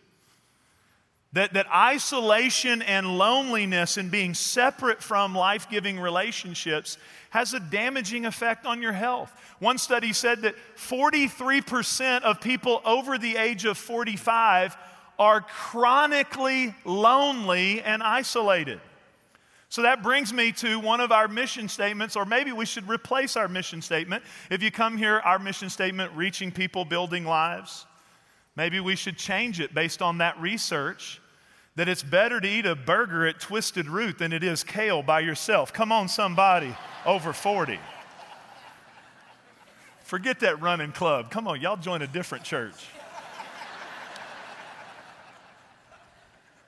That, 1.32 1.52
that 1.52 1.68
isolation 1.72 2.82
and 2.82 3.16
loneliness 3.16 3.96
and 3.96 4.10
being 4.10 4.34
separate 4.34 5.00
from 5.00 5.32
life 5.34 5.70
giving 5.70 6.00
relationships 6.00 6.99
has 7.30 7.54
a 7.54 7.60
damaging 7.60 8.26
effect 8.26 8.66
on 8.66 8.82
your 8.82 8.92
health. 8.92 9.32
One 9.60 9.78
study 9.78 10.12
said 10.12 10.42
that 10.42 10.56
43% 10.76 12.22
of 12.22 12.40
people 12.40 12.82
over 12.84 13.16
the 13.16 13.37
age 13.37 13.64
of 13.64 13.78
45 13.78 14.76
are 15.20 15.42
chronically 15.42 16.75
lonely 16.84 17.80
and 17.82 18.02
isolated. 18.02 18.80
So 19.68 19.82
that 19.82 20.02
brings 20.02 20.32
me 20.32 20.50
to 20.52 20.80
one 20.80 21.00
of 21.00 21.12
our 21.12 21.28
mission 21.28 21.68
statements, 21.68 22.16
or 22.16 22.25
maybe 22.25 22.50
we 22.50 22.66
should 22.66 22.88
replace 22.88 23.37
our 23.37 23.46
mission 23.46 23.80
statement. 23.82 24.25
If 24.50 24.64
you 24.64 24.72
come 24.72 24.96
here, 24.96 25.20
our 25.20 25.38
mission 25.38 25.70
statement, 25.70 26.10
reaching 26.16 26.50
people, 26.50 26.84
building 26.84 27.25
lives. 27.25 27.87
Maybe 28.57 28.80
we 28.80 28.97
should 28.97 29.16
change 29.16 29.61
it 29.61 29.75
based 29.75 30.02
on 30.02 30.19
that 30.19 30.38
research 30.40 31.21
that 31.76 31.88
it's 31.88 32.02
better 32.02 32.40
to 32.40 32.49
eat 32.49 32.66
a 32.66 32.75
burger 32.75 33.26
at 33.26 33.40
Twisted 33.40 33.87
Root 33.87 34.19
than 34.19 34.33
it 34.33 34.42
is 34.42 34.64
kale 34.64 35.02
by 35.02 35.21
yourself. 35.21 35.73
Come 35.73 35.92
on, 35.92 36.09
somebody 36.09 36.76
over 37.07 37.33
40. 37.33 37.78
Forget 40.02 40.40
that 40.40 40.61
running 40.61 40.92
club. 40.92 41.30
Come 41.30 41.47
on, 41.47 41.61
y'all 41.61 41.76
join 41.76 42.02
a 42.02 42.07
different 42.07 42.45
church. 42.45 42.75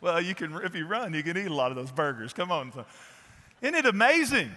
well, 0.01 0.21
you 0.21 0.35
can, 0.35 0.55
if 0.65 0.77
you 0.77 0.87
run, 0.87 1.13
you 1.13 1.25
can 1.25 1.37
eat 1.37 1.47
a 1.49 1.55
lot 1.55 1.73
of 1.73 1.77
those 1.77 1.91
burgers. 1.91 2.33
Come 2.33 2.53
on. 2.53 2.73
Isn't 3.61 3.75
it 3.75 3.87
amazing? 3.87 4.51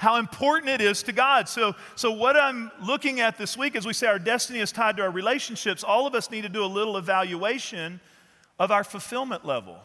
How 0.00 0.16
important 0.16 0.70
it 0.70 0.80
is 0.80 1.02
to 1.02 1.12
God. 1.12 1.46
So, 1.46 1.74
so, 1.94 2.10
what 2.10 2.34
I'm 2.34 2.70
looking 2.82 3.20
at 3.20 3.36
this 3.36 3.54
week 3.54 3.76
as 3.76 3.86
we 3.86 3.92
say 3.92 4.06
our 4.06 4.18
destiny 4.18 4.60
is 4.60 4.72
tied 4.72 4.96
to 4.96 5.02
our 5.02 5.10
relationships, 5.10 5.84
all 5.84 6.06
of 6.06 6.14
us 6.14 6.30
need 6.30 6.40
to 6.42 6.48
do 6.48 6.64
a 6.64 6.66
little 6.66 6.96
evaluation 6.96 8.00
of 8.58 8.70
our 8.70 8.82
fulfillment 8.82 9.44
level, 9.44 9.76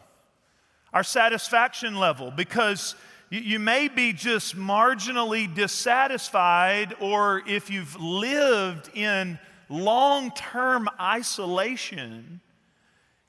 our 0.94 1.04
satisfaction 1.04 1.96
level, 1.96 2.30
because 2.30 2.94
you, 3.28 3.40
you 3.40 3.58
may 3.58 3.88
be 3.88 4.14
just 4.14 4.56
marginally 4.56 5.54
dissatisfied, 5.54 6.94
or 6.98 7.42
if 7.46 7.68
you've 7.68 8.00
lived 8.00 8.88
in 8.96 9.38
long 9.68 10.30
term 10.30 10.88
isolation, 10.98 12.40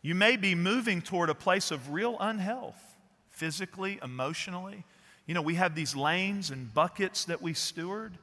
you 0.02 0.16
may 0.16 0.38
be 0.38 0.56
moving 0.56 1.02
toward 1.02 1.30
a 1.30 1.36
place 1.36 1.70
of 1.70 1.92
real 1.92 2.16
unhealth, 2.22 2.96
physically, 3.30 4.00
emotionally. 4.02 4.86
You 5.28 5.34
know, 5.34 5.42
we 5.42 5.56
have 5.56 5.76
these 5.76 5.96
lanes 5.96 6.52
and 6.52 6.74
buckets 6.74 7.26
that 7.26 7.42
we 7.42 7.54
steward. 7.54 8.18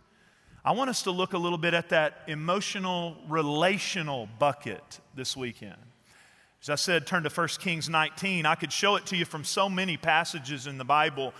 I 0.65 0.73
want 0.73 0.89
us 0.89 1.03
to 1.03 1.11
look 1.11 1.35
a 1.35 1.39
little 1.39 1.59
bit 1.59 1.75
at 1.75 1.91
that 1.91 2.23
emotional, 2.27 3.17
relational 3.29 4.27
bucket 4.39 5.01
this 5.15 5.37
weekend. 5.37 5.77
As 6.63 6.71
I 6.71 6.77
said, 6.77 7.07
turn 7.07 7.25
to 7.25 7.29
1 7.29 7.49
Kings 7.61 7.91
19. 7.91 8.47
I 8.47 8.55
could 8.55 8.73
show 8.73 8.97
it 8.97 9.05
to 9.07 9.17
you 9.17 9.27
from 9.27 9.45
so 9.45 9.69
many 9.69 9.99
passages 9.99 10.67
in 10.67 10.79
the 10.79 10.85
Bible. 10.85 11.35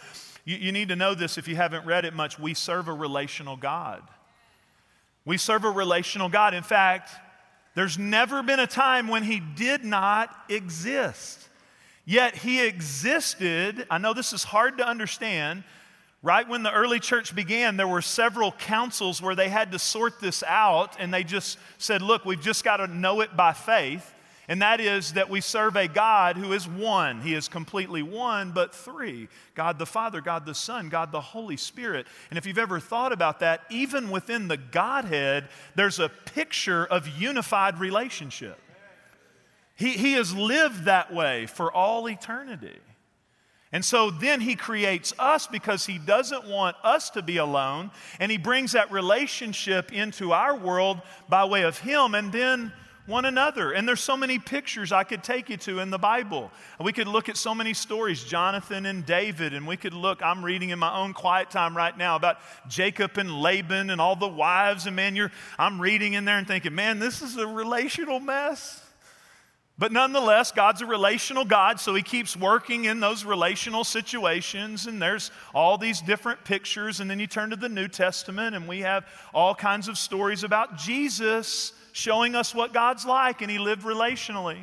You, 0.45 0.59
you 0.59 0.71
need 0.71 0.91
to 0.91 0.97
know 0.97 1.15
this 1.15 1.39
if 1.39 1.49
you 1.49 1.57
haven't 1.57 1.87
read 1.87 2.05
it 2.05 2.13
much. 2.13 2.39
We 2.39 2.53
serve 2.53 2.89
a 2.89 2.93
relational 2.93 3.57
God. 3.57 4.03
We 5.25 5.39
serve 5.39 5.65
a 5.65 5.71
relational 5.71 6.29
God. 6.29 6.53
In 6.53 6.63
fact, 6.63 7.11
there's 7.75 7.99
never 7.99 8.43
been 8.43 8.61
a 8.61 8.67
time 8.67 9.09
when 9.09 9.23
He 9.23 9.41
did 9.41 9.83
not 9.83 10.29
exist. 10.51 11.49
Yet 12.05 12.35
he 12.35 12.65
existed. 12.65 13.87
I 13.91 13.99
know 13.99 14.13
this 14.13 14.33
is 14.33 14.45
hard 14.45 14.79
to 14.79 14.87
understand. 14.87 15.65
Right 16.23 16.49
when 16.49 16.63
the 16.63 16.73
early 16.73 17.01
church 17.01 17.35
began, 17.35 17.77
there 17.77 17.89
were 17.89 18.03
several 18.03 18.53
councils 18.53 19.21
where 19.21 19.35
they 19.35 19.49
had 19.49 19.73
to 19.73 19.79
sort 19.79 20.21
this 20.21 20.43
out, 20.43 20.97
and 20.99 21.13
they 21.13 21.23
just 21.23 21.59
said, 21.77 22.01
Look, 22.01 22.25
we've 22.25 22.41
just 22.41 22.65
got 22.65 22.79
to 22.79 22.87
know 22.87 23.21
it 23.21 23.37
by 23.37 23.53
faith. 23.53 24.15
And 24.49 24.61
that 24.61 24.81
is 24.81 25.15
that 25.15 25.31
we 25.31 25.41
serve 25.41 25.77
a 25.77 25.89
God 25.89 26.37
who 26.37 26.53
is 26.53 26.69
one. 26.69 27.23
He 27.23 27.35
is 27.35 27.49
completely 27.49 28.03
one, 28.03 28.53
but 28.53 28.75
three 28.75 29.29
God 29.55 29.79
the 29.79 29.87
Father, 29.87 30.21
God 30.21 30.45
the 30.45 30.55
Son, 30.55 30.89
God 30.89 31.13
the 31.13 31.21
Holy 31.21 31.57
Spirit. 31.57 32.07
And 32.31 32.39
if 32.39 32.45
you've 32.45 32.59
ever 32.59 32.81
thought 32.81 33.13
about 33.13 33.41
that, 33.41 33.63
even 33.71 34.11
within 34.11 34.49
the 34.49 34.59
Godhead, 34.59 35.49
there's 35.75 35.99
a 35.99 36.11
picture 36.11 36.85
of 36.85 37.09
unified 37.09 37.79
relationship. 37.79 38.59
He, 39.75 39.91
he 39.91 40.13
has 40.15 40.35
lived 40.35 40.85
that 40.85 41.13
way 41.13 41.47
for 41.47 41.73
all 41.73 42.09
eternity. 42.09 42.79
And 43.73 43.85
so 43.85 44.13
then 44.13 44.41
he 44.41 44.55
creates 44.55 45.13
us 45.19 45.49
because 45.49 45.85
he 45.85 45.99
doesn't 45.99 46.47
want 46.47 46.77
us 46.85 47.11
to 47.11 47.23
be 47.23 47.39
alone. 47.39 47.91
And 48.21 48.31
he 48.31 48.39
brings 48.39 48.73
that 48.73 48.93
relationship 48.93 49.93
into 49.93 50.33
our 50.33 50.57
world 50.57 51.03
by 51.29 51.45
way 51.47 51.63
of 51.63 51.79
him 51.79 52.15
and 52.15 52.31
then 52.31 52.73
one 53.07 53.25
another. 53.25 53.73
And 53.73 53.87
there's 53.87 54.01
so 54.01 54.17
many 54.17 54.39
pictures 54.39 54.93
I 54.93 55.03
could 55.03 55.25
take 55.25 55.51
you 55.51 55.57
to 55.57 55.81
in 55.81 55.91
the 55.91 55.99
Bible. 55.99 56.53
We 56.81 56.93
could 56.93 57.09
look 57.09 57.29
at 57.29 57.37
so 57.37 57.53
many 57.53 57.75
stories, 57.75 58.23
Jonathan 58.23 58.87
and 58.87 59.05
David, 59.05 59.55
and 59.55 59.67
we 59.67 59.77
could 59.77 59.93
look, 59.93 60.23
I'm 60.23 60.45
reading 60.45 60.71
in 60.71 60.79
my 60.79 60.97
own 60.97 61.13
quiet 61.13 61.51
time 61.51 61.77
right 61.77 61.99
now 61.99 62.15
about 62.15 62.39
Jacob 62.69 63.19
and 63.19 63.41
Laban 63.41 63.91
and 63.91 64.01
all 64.01 64.15
the 64.15 64.29
wives. 64.29 64.87
And 64.87 64.95
man, 64.95 65.17
you're, 65.17 65.33
I'm 65.59 65.81
reading 65.81 66.13
in 66.13 66.25
there 66.25 66.39
and 66.39 66.47
thinking, 66.47 66.77
man, 66.77 67.01
this 67.01 67.23
is 67.23 67.37
a 67.37 67.47
relational 67.49 68.21
mess. 68.21 68.84
But 69.77 69.91
nonetheless, 69.91 70.53
God's 70.53 70.83
a 70.83 70.87
relational 70.87 71.45
God, 71.45 71.81
so 71.81 71.95
He 71.95 72.03
keeps 72.03 72.37
working 72.37 72.85
in 72.85 73.01
those 73.01 73.25
relational 73.25 73.83
situations, 73.83 74.87
and 74.87 75.03
there's 75.03 75.33
all 75.53 75.79
these 75.79 76.01
different 76.01 76.45
pictures. 76.45 77.01
And 77.01 77.11
then 77.11 77.19
you 77.19 77.27
turn 77.27 77.51
to 77.51 77.57
the 77.57 77.69
New 77.69 77.89
Testament, 77.89 78.55
and 78.55 78.69
we 78.69 78.81
have 78.81 79.05
all 79.33 79.55
kinds 79.55 79.89
of 79.89 79.99
stories 79.99 80.45
about 80.45 80.79
Jesus 80.79 81.73
showing 81.93 82.37
us 82.37 82.55
what 82.55 82.73
God's 82.73 83.05
like, 83.05 83.43
and 83.43 83.51
He 83.51 83.59
lived 83.59 83.83
relationally. 83.83 84.59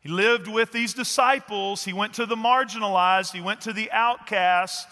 He 0.00 0.10
lived 0.10 0.46
with 0.46 0.72
these 0.72 0.92
disciples, 0.92 1.82
He 1.82 1.94
went 1.94 2.14
to 2.14 2.26
the 2.26 2.36
marginalized, 2.36 3.32
He 3.32 3.40
went 3.40 3.62
to 3.62 3.72
the 3.72 3.90
outcast. 3.92 4.88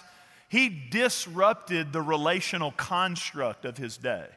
He 0.49 0.69
disrupted 0.69 1.93
the 1.93 2.01
relational 2.01 2.73
construct 2.73 3.67
of 3.67 3.77
His 3.77 3.99
day 3.99 4.29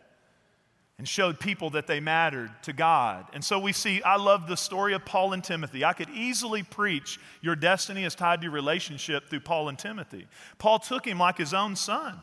and 0.98 1.08
showed 1.08 1.40
people 1.40 1.70
that 1.72 1.86
they 1.86 2.00
mattered 2.00 2.50
to 2.64 2.74
God. 2.74 3.28
And 3.34 3.44
so 3.44 3.60
we 3.60 3.72
see, 3.72 4.02
I 4.02 4.18
love 4.18 4.48
the 4.48 4.58
story 4.58 4.94
of 4.94 5.06
Paul 5.06 5.34
and 5.34 5.44
Timothy. 5.44 5.86
I 5.86 5.94
could 5.94 6.10
easily 6.10 6.64
preach 6.64 7.20
your 7.42 7.56
destiny 7.56 8.04
is 8.04 8.16
tied 8.16 8.42
to 8.42 8.46
your 8.46 8.54
relationship 8.54 9.30
through 9.30 9.42
Paul 9.42 9.70
and 9.70 9.78
Timothy. 9.78 10.26
Paul 10.58 10.80
took 10.80 11.06
him 11.06 11.20
like 11.20 11.38
his 11.38 11.54
own 11.54 11.76
son, 11.76 12.20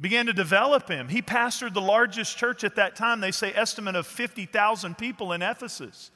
began 0.00 0.24
to 0.26 0.32
develop 0.32 0.88
him. 0.88 1.08
He 1.08 1.20
pastored 1.20 1.74
the 1.74 1.82
largest 1.82 2.38
church 2.38 2.64
at 2.64 2.76
that 2.76 2.96
time, 2.96 3.20
they 3.20 3.32
say, 3.32 3.52
estimate 3.54 3.96
of 3.96 4.06
50,000 4.06 4.96
people 4.96 5.32
in 5.32 5.42
Ephesus. 5.42 6.10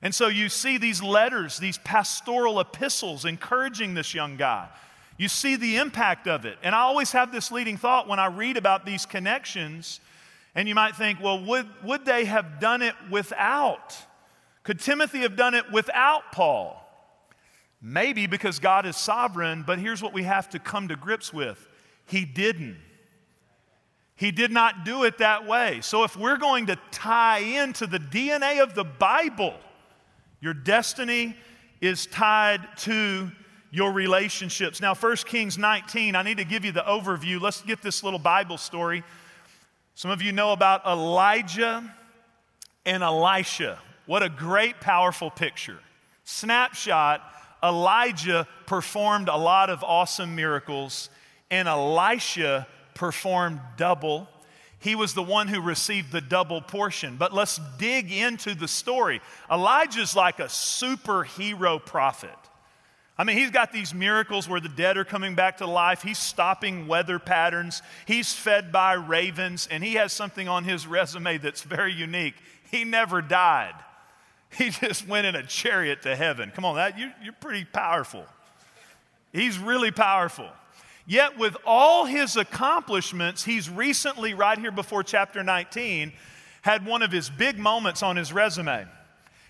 And 0.00 0.14
so 0.14 0.28
you 0.28 0.48
see 0.48 0.78
these 0.78 1.02
letters, 1.02 1.58
these 1.58 1.78
pastoral 1.78 2.60
epistles 2.60 3.24
encouraging 3.24 3.94
this 3.94 4.14
young 4.14 4.36
guy. 4.36 4.68
You 5.16 5.28
see 5.28 5.56
the 5.56 5.76
impact 5.76 6.28
of 6.28 6.44
it. 6.44 6.56
And 6.62 6.72
I 6.72 6.80
always 6.80 7.12
have 7.12 7.32
this 7.32 7.50
leading 7.50 7.76
thought 7.78 8.06
when 8.06 8.20
I 8.20 8.26
read 8.26 8.56
about 8.56 8.84
these 8.86 9.06
connections 9.06 10.00
and 10.54 10.68
you 10.68 10.74
might 10.74 10.94
think, 10.96 11.20
well, 11.20 11.44
would, 11.44 11.66
would 11.82 12.04
they 12.04 12.24
have 12.26 12.60
done 12.60 12.82
it 12.82 12.94
without? 13.10 13.96
Could 14.62 14.80
Timothy 14.80 15.20
have 15.20 15.36
done 15.36 15.54
it 15.54 15.70
without 15.72 16.32
Paul? 16.32 16.80
Maybe 17.82 18.26
because 18.26 18.60
God 18.60 18.86
is 18.86 18.96
sovereign, 18.96 19.64
but 19.66 19.78
here's 19.78 20.02
what 20.02 20.14
we 20.14 20.22
have 20.22 20.48
to 20.50 20.58
come 20.58 20.88
to 20.88 20.96
grips 20.96 21.32
with 21.32 21.68
He 22.06 22.24
didn't. 22.24 22.78
He 24.16 24.30
did 24.30 24.52
not 24.52 24.84
do 24.84 25.04
it 25.04 25.18
that 25.18 25.46
way. 25.46 25.80
So 25.82 26.04
if 26.04 26.16
we're 26.16 26.36
going 26.36 26.66
to 26.66 26.78
tie 26.92 27.40
into 27.40 27.86
the 27.86 27.98
DNA 27.98 28.62
of 28.62 28.74
the 28.74 28.84
Bible, 28.84 29.54
your 30.40 30.54
destiny 30.54 31.36
is 31.80 32.06
tied 32.06 32.60
to 32.78 33.30
your 33.72 33.90
relationships. 33.90 34.80
Now, 34.80 34.94
1 34.94 35.16
Kings 35.16 35.58
19, 35.58 36.14
I 36.14 36.22
need 36.22 36.36
to 36.36 36.44
give 36.44 36.64
you 36.64 36.70
the 36.70 36.82
overview. 36.82 37.40
Let's 37.40 37.60
get 37.62 37.82
this 37.82 38.04
little 38.04 38.20
Bible 38.20 38.56
story. 38.56 39.02
Some 39.94 40.10
of 40.10 40.22
you 40.22 40.32
know 40.32 40.52
about 40.52 40.84
Elijah 40.86 41.84
and 42.84 43.02
Elisha. 43.02 43.78
What 44.06 44.22
a 44.22 44.28
great, 44.28 44.80
powerful 44.80 45.30
picture. 45.30 45.78
Snapshot 46.24 47.22
Elijah 47.64 48.46
performed 48.66 49.28
a 49.28 49.36
lot 49.36 49.70
of 49.70 49.82
awesome 49.82 50.36
miracles, 50.36 51.08
and 51.50 51.66
Elisha 51.66 52.66
performed 52.92 53.60
double. 53.78 54.28
He 54.80 54.94
was 54.94 55.14
the 55.14 55.22
one 55.22 55.48
who 55.48 55.62
received 55.62 56.12
the 56.12 56.20
double 56.20 56.60
portion. 56.60 57.16
But 57.16 57.32
let's 57.32 57.58
dig 57.78 58.12
into 58.12 58.54
the 58.54 58.68
story. 58.68 59.22
Elijah's 59.50 60.14
like 60.14 60.40
a 60.40 60.44
superhero 60.44 61.84
prophet. 61.84 62.36
I 63.16 63.22
mean, 63.22 63.36
he's 63.36 63.50
got 63.50 63.72
these 63.72 63.94
miracles 63.94 64.48
where 64.48 64.60
the 64.60 64.68
dead 64.68 64.96
are 64.96 65.04
coming 65.04 65.36
back 65.36 65.58
to 65.58 65.66
life. 65.66 66.02
He's 66.02 66.18
stopping 66.18 66.88
weather 66.88 67.20
patterns. 67.20 67.80
He's 68.06 68.32
fed 68.32 68.72
by 68.72 68.94
ravens, 68.94 69.68
and 69.70 69.84
he 69.84 69.94
has 69.94 70.12
something 70.12 70.48
on 70.48 70.64
his 70.64 70.86
resume 70.86 71.38
that's 71.38 71.62
very 71.62 71.92
unique. 71.92 72.34
He 72.70 72.82
never 72.84 73.22
died. 73.22 73.74
He 74.50 74.70
just 74.70 75.06
went 75.06 75.26
in 75.26 75.36
a 75.36 75.44
chariot 75.44 76.02
to 76.02 76.16
heaven. 76.16 76.50
Come 76.54 76.64
on, 76.64 76.74
that 76.74 76.98
you, 76.98 77.12
you're 77.22 77.32
pretty 77.34 77.64
powerful. 77.64 78.24
He's 79.32 79.58
really 79.58 79.92
powerful. 79.92 80.48
Yet, 81.06 81.38
with 81.38 81.56
all 81.66 82.06
his 82.06 82.36
accomplishments, 82.36 83.44
he's 83.44 83.68
recently, 83.68 84.34
right 84.34 84.58
here 84.58 84.72
before 84.72 85.02
chapter 85.02 85.42
19, 85.44 86.12
had 86.62 86.86
one 86.86 87.02
of 87.02 87.12
his 87.12 87.28
big 87.30 87.58
moments 87.58 88.02
on 88.02 88.16
his 88.16 88.32
resume. 88.32 88.86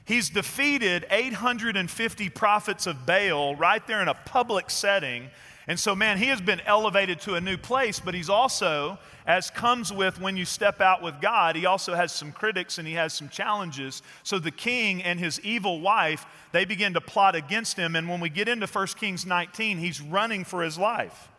He's 0.05 0.29
defeated 0.29 1.07
850 1.11 2.29
prophets 2.31 2.87
of 2.87 3.07
Baal 3.07 3.57
right 3.57 3.85
there 3.87 4.03
in 4.03 4.09
a 4.09 4.15
public 4.15 4.69
setting. 4.69 5.31
And 5.67 5.81
so, 5.81 5.95
man, 5.95 6.19
he 6.19 6.27
has 6.27 6.43
been 6.43 6.61
elevated 6.61 7.21
to 7.23 7.37
a 7.37 7.41
new 7.41 7.57
place, 7.57 8.01
but 8.01 8.13
he's 8.13 8.29
also, 8.29 8.99
as 9.27 9.49
comes 9.49 9.91
with 9.91 10.21
when 10.21 10.37
you 10.37 10.45
step 10.45 10.83
out 10.83 11.03
with 11.03 11.23
God, 11.23 11.57
he 11.57 11.65
also 11.65 11.95
has 11.95 12.13
some 12.13 12.33
critics 12.33 12.77
and 12.77 12.87
he 12.87 12.95
has 12.95 13.15
some 13.15 13.31
challenges. 13.31 14.03
So 14.25 14.39
the 14.39 14.51
king 14.51 15.03
and 15.03 15.19
his 15.19 15.41
evil 15.41 15.81
wife, 15.81 16.27
they 16.53 16.67
begin 16.67 16.93
to 16.95 17.01
plot 17.01 17.35
against 17.35 17.79
him. 17.79 17.97
And 17.97 18.07
when 18.07 18.21
we 18.21 18.29
get 18.29 18.47
into 18.47 18.67
1 18.67 18.87
Kings 18.89 19.25
19, 19.25 19.79
he's 19.79 20.03
running 20.03 20.45
for 20.45 20.63
his 20.63 20.77
life. 20.77 21.31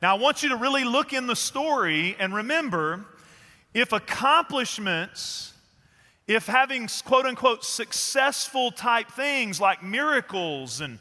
Now, 0.00 0.16
I 0.16 0.18
want 0.18 0.42
you 0.42 0.48
to 0.50 0.56
really 0.56 0.84
look 0.84 1.12
in 1.12 1.26
the 1.26 1.36
story 1.36 2.16
and 2.18 2.34
remember 2.34 3.04
if 3.74 3.92
accomplishments 3.92 5.52
if 6.26 6.46
having 6.46 6.88
quote 7.04 7.26
unquote 7.26 7.64
successful 7.64 8.70
type 8.70 9.10
things 9.12 9.60
like 9.60 9.82
miracles 9.82 10.80
and 10.80 10.98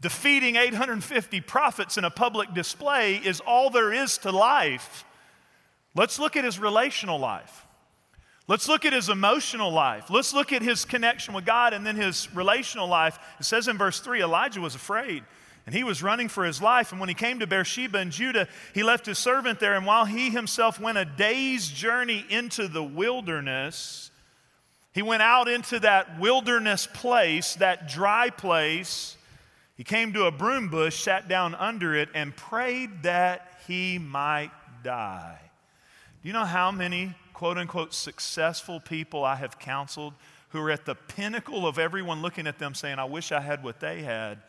defeating 0.00 0.56
850 0.56 1.40
prophets 1.42 1.98
in 1.98 2.04
a 2.04 2.10
public 2.10 2.54
display 2.54 3.16
is 3.16 3.40
all 3.40 3.70
there 3.70 3.92
is 3.92 4.18
to 4.18 4.30
life, 4.30 5.04
let's 5.94 6.18
look 6.18 6.36
at 6.36 6.44
his 6.44 6.58
relational 6.58 7.18
life. 7.18 7.66
Let's 8.46 8.66
look 8.68 8.84
at 8.84 8.92
his 8.92 9.08
emotional 9.08 9.70
life. 9.70 10.10
Let's 10.10 10.34
look 10.34 10.52
at 10.52 10.60
his 10.60 10.84
connection 10.84 11.34
with 11.34 11.46
God 11.46 11.72
and 11.72 11.86
then 11.86 11.94
his 11.94 12.28
relational 12.34 12.88
life. 12.88 13.16
It 13.38 13.44
says 13.44 13.68
in 13.68 13.78
verse 13.78 14.00
3 14.00 14.22
Elijah 14.22 14.60
was 14.60 14.74
afraid 14.74 15.22
and 15.66 15.74
he 15.74 15.84
was 15.84 16.02
running 16.02 16.28
for 16.28 16.44
his 16.44 16.60
life. 16.60 16.90
And 16.90 16.98
when 16.98 17.08
he 17.08 17.14
came 17.14 17.38
to 17.38 17.46
Beersheba 17.46 18.00
in 18.00 18.10
Judah, 18.10 18.48
he 18.74 18.82
left 18.82 19.06
his 19.06 19.18
servant 19.18 19.60
there. 19.60 19.74
And 19.74 19.86
while 19.86 20.04
he 20.04 20.30
himself 20.30 20.80
went 20.80 20.98
a 20.98 21.04
day's 21.04 21.68
journey 21.68 22.24
into 22.28 22.66
the 22.66 22.82
wilderness, 22.82 24.09
he 25.00 25.02
went 25.02 25.22
out 25.22 25.48
into 25.48 25.80
that 25.80 26.20
wilderness 26.20 26.86
place, 26.86 27.54
that 27.54 27.88
dry 27.88 28.28
place. 28.28 29.16
He 29.74 29.82
came 29.82 30.12
to 30.12 30.24
a 30.24 30.30
broom 30.30 30.68
bush, 30.68 31.02
sat 31.02 31.26
down 31.26 31.54
under 31.54 31.94
it, 31.94 32.10
and 32.12 32.36
prayed 32.36 33.04
that 33.04 33.62
he 33.66 33.98
might 33.98 34.50
die. 34.84 35.38
Do 36.20 36.28
you 36.28 36.34
know 36.34 36.44
how 36.44 36.70
many 36.70 37.14
quote 37.32 37.56
unquote 37.56 37.94
successful 37.94 38.78
people 38.78 39.24
I 39.24 39.36
have 39.36 39.58
counseled 39.58 40.12
who 40.50 40.60
are 40.60 40.70
at 40.70 40.84
the 40.84 40.96
pinnacle 40.96 41.66
of 41.66 41.78
everyone 41.78 42.20
looking 42.20 42.46
at 42.46 42.58
them 42.58 42.74
saying, 42.74 42.98
I 42.98 43.06
wish 43.06 43.32
I 43.32 43.40
had 43.40 43.64
what 43.64 43.80
they 43.80 44.02
had? 44.02 44.42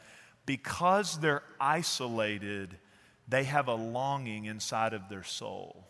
Because 0.45 1.17
they're 1.21 1.43
isolated, 1.61 2.77
they 3.25 3.45
have 3.45 3.69
a 3.69 3.75
longing 3.75 4.43
inside 4.43 4.91
of 4.93 5.07
their 5.07 5.23
soul. 5.23 5.85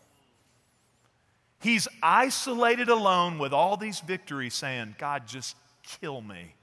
He's 1.62 1.86
isolated 2.02 2.88
alone 2.88 3.38
with 3.38 3.52
all 3.52 3.76
these 3.76 4.00
victories, 4.00 4.52
saying, 4.54 4.96
God, 4.98 5.28
just 5.28 5.56
kill 6.00 6.20
me. 6.20 6.54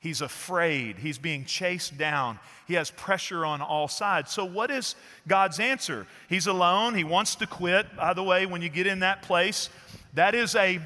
He's 0.00 0.20
afraid. 0.20 0.96
He's 0.96 1.18
being 1.18 1.44
chased 1.44 1.98
down. 1.98 2.38
He 2.68 2.74
has 2.74 2.90
pressure 2.92 3.44
on 3.44 3.60
all 3.60 3.88
sides. 3.88 4.30
So, 4.30 4.44
what 4.44 4.70
is 4.70 4.94
God's 5.26 5.58
answer? 5.58 6.06
He's 6.28 6.46
alone. 6.46 6.94
He 6.94 7.02
wants 7.02 7.34
to 7.36 7.48
quit. 7.48 7.96
By 7.96 8.14
the 8.14 8.22
way, 8.22 8.46
when 8.46 8.62
you 8.62 8.68
get 8.68 8.86
in 8.86 9.00
that 9.00 9.22
place, 9.22 9.70
that 10.14 10.36
is 10.36 10.54
a, 10.54 10.80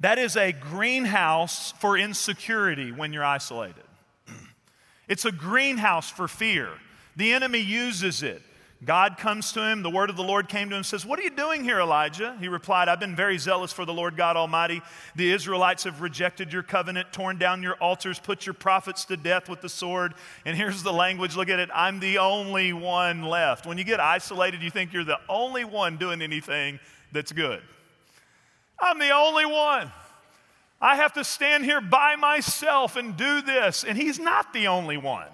that 0.00 0.18
is 0.18 0.34
a 0.38 0.52
greenhouse 0.52 1.72
for 1.72 1.98
insecurity 1.98 2.92
when 2.92 3.12
you're 3.12 3.24
isolated. 3.24 3.84
It's 5.06 5.26
a 5.26 5.32
greenhouse 5.32 6.08
for 6.08 6.26
fear. 6.26 6.70
The 7.14 7.34
enemy 7.34 7.58
uses 7.58 8.22
it. 8.22 8.40
God 8.84 9.16
comes 9.16 9.52
to 9.52 9.66
him. 9.66 9.82
The 9.82 9.90
word 9.90 10.10
of 10.10 10.16
the 10.16 10.22
Lord 10.22 10.48
came 10.48 10.68
to 10.68 10.74
him 10.74 10.78
and 10.78 10.86
says, 10.86 11.06
What 11.06 11.18
are 11.18 11.22
you 11.22 11.30
doing 11.30 11.64
here, 11.64 11.80
Elijah? 11.80 12.36
He 12.40 12.48
replied, 12.48 12.88
I've 12.88 13.00
been 13.00 13.16
very 13.16 13.38
zealous 13.38 13.72
for 13.72 13.84
the 13.84 13.94
Lord 13.94 14.16
God 14.16 14.36
Almighty. 14.36 14.82
The 15.14 15.32
Israelites 15.32 15.84
have 15.84 16.00
rejected 16.02 16.52
your 16.52 16.62
covenant, 16.62 17.12
torn 17.12 17.38
down 17.38 17.62
your 17.62 17.76
altars, 17.76 18.18
put 18.18 18.46
your 18.46 18.54
prophets 18.54 19.04
to 19.06 19.16
death 19.16 19.48
with 19.48 19.60
the 19.60 19.68
sword. 19.68 20.14
And 20.44 20.56
here's 20.56 20.82
the 20.82 20.92
language 20.92 21.36
look 21.36 21.48
at 21.48 21.60
it 21.60 21.70
I'm 21.74 22.00
the 22.00 22.18
only 22.18 22.72
one 22.72 23.22
left. 23.22 23.66
When 23.66 23.78
you 23.78 23.84
get 23.84 24.00
isolated, 24.00 24.62
you 24.62 24.70
think 24.70 24.92
you're 24.92 25.04
the 25.04 25.20
only 25.28 25.64
one 25.64 25.96
doing 25.96 26.20
anything 26.20 26.80
that's 27.12 27.32
good. 27.32 27.62
I'm 28.78 28.98
the 28.98 29.10
only 29.10 29.46
one. 29.46 29.90
I 30.80 30.96
have 30.96 31.14
to 31.14 31.24
stand 31.24 31.64
here 31.64 31.80
by 31.80 32.16
myself 32.16 32.96
and 32.96 33.16
do 33.16 33.40
this. 33.40 33.84
And 33.84 33.96
he's 33.96 34.18
not 34.18 34.52
the 34.52 34.66
only 34.66 34.98
one. 34.98 35.28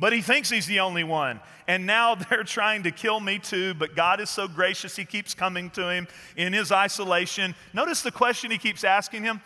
But 0.00 0.14
he 0.14 0.22
thinks 0.22 0.48
he's 0.48 0.66
the 0.66 0.80
only 0.80 1.04
one. 1.04 1.40
And 1.68 1.86
now 1.86 2.14
they're 2.30 2.42
trying 2.42 2.82
to 2.84 2.90
kill 2.90 3.20
me 3.20 3.38
too, 3.38 3.74
but 3.74 3.94
God 3.94 4.20
is 4.20 4.30
so 4.30 4.48
gracious, 4.48 4.96
he 4.96 5.04
keeps 5.04 5.34
coming 5.34 5.70
to 5.70 5.88
him 5.88 6.08
in 6.36 6.52
his 6.52 6.72
isolation. 6.72 7.54
Notice 7.74 8.02
the 8.02 8.10
question 8.10 8.50
he 8.50 8.58
keeps 8.58 8.82
asking 8.82 9.22
him 9.22 9.40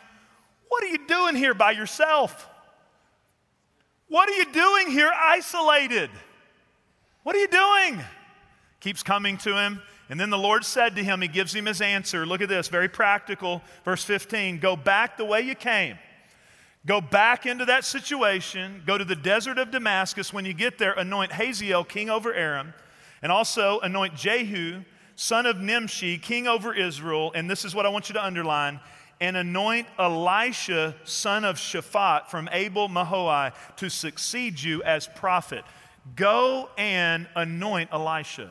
What 0.68 0.84
are 0.84 0.88
you 0.88 1.06
doing 1.06 1.34
here 1.34 1.52
by 1.52 1.72
yourself? 1.72 2.48
What 4.08 4.28
are 4.28 4.34
you 4.34 4.52
doing 4.52 4.90
here 4.90 5.10
isolated? 5.12 6.10
What 7.24 7.34
are 7.34 7.40
you 7.40 7.48
doing? 7.48 8.00
Keeps 8.80 9.02
coming 9.02 9.38
to 9.38 9.58
him. 9.58 9.82
And 10.10 10.20
then 10.20 10.28
the 10.28 10.38
Lord 10.38 10.64
said 10.64 10.94
to 10.96 11.02
him, 11.02 11.20
He 11.20 11.28
gives 11.28 11.54
him 11.54 11.66
his 11.66 11.80
answer. 11.80 12.24
Look 12.24 12.42
at 12.42 12.48
this, 12.48 12.68
very 12.68 12.88
practical. 12.88 13.62
Verse 13.84 14.04
15 14.04 14.60
Go 14.60 14.76
back 14.76 15.16
the 15.16 15.24
way 15.24 15.40
you 15.40 15.56
came 15.56 15.98
Go 16.86 17.00
back 17.00 17.46
into 17.46 17.64
that 17.64 17.84
situation. 17.84 18.82
Go 18.86 18.98
to 18.98 19.04
the 19.04 19.16
desert 19.16 19.58
of 19.58 19.70
Damascus. 19.70 20.32
When 20.32 20.44
you 20.44 20.52
get 20.52 20.78
there, 20.78 20.92
anoint 20.92 21.32
Hazael 21.32 21.84
king 21.84 22.10
over 22.10 22.32
Aram, 22.32 22.74
and 23.22 23.32
also 23.32 23.80
anoint 23.80 24.14
Jehu, 24.14 24.82
son 25.16 25.46
of 25.46 25.58
Nimshi, 25.60 26.18
king 26.18 26.46
over 26.46 26.74
Israel. 26.74 27.32
And 27.34 27.48
this 27.48 27.64
is 27.64 27.74
what 27.74 27.86
I 27.86 27.88
want 27.88 28.08
you 28.08 28.12
to 28.14 28.24
underline 28.24 28.80
and 29.20 29.36
anoint 29.36 29.86
Elisha, 29.98 30.94
son 31.04 31.44
of 31.44 31.56
Shaphat 31.56 32.26
from 32.26 32.48
Abel 32.52 32.88
Meholah, 32.88 33.52
to 33.76 33.88
succeed 33.88 34.60
you 34.60 34.82
as 34.82 35.06
prophet. 35.06 35.64
Go 36.16 36.68
and 36.76 37.26
anoint 37.34 37.90
Elisha. 37.92 38.50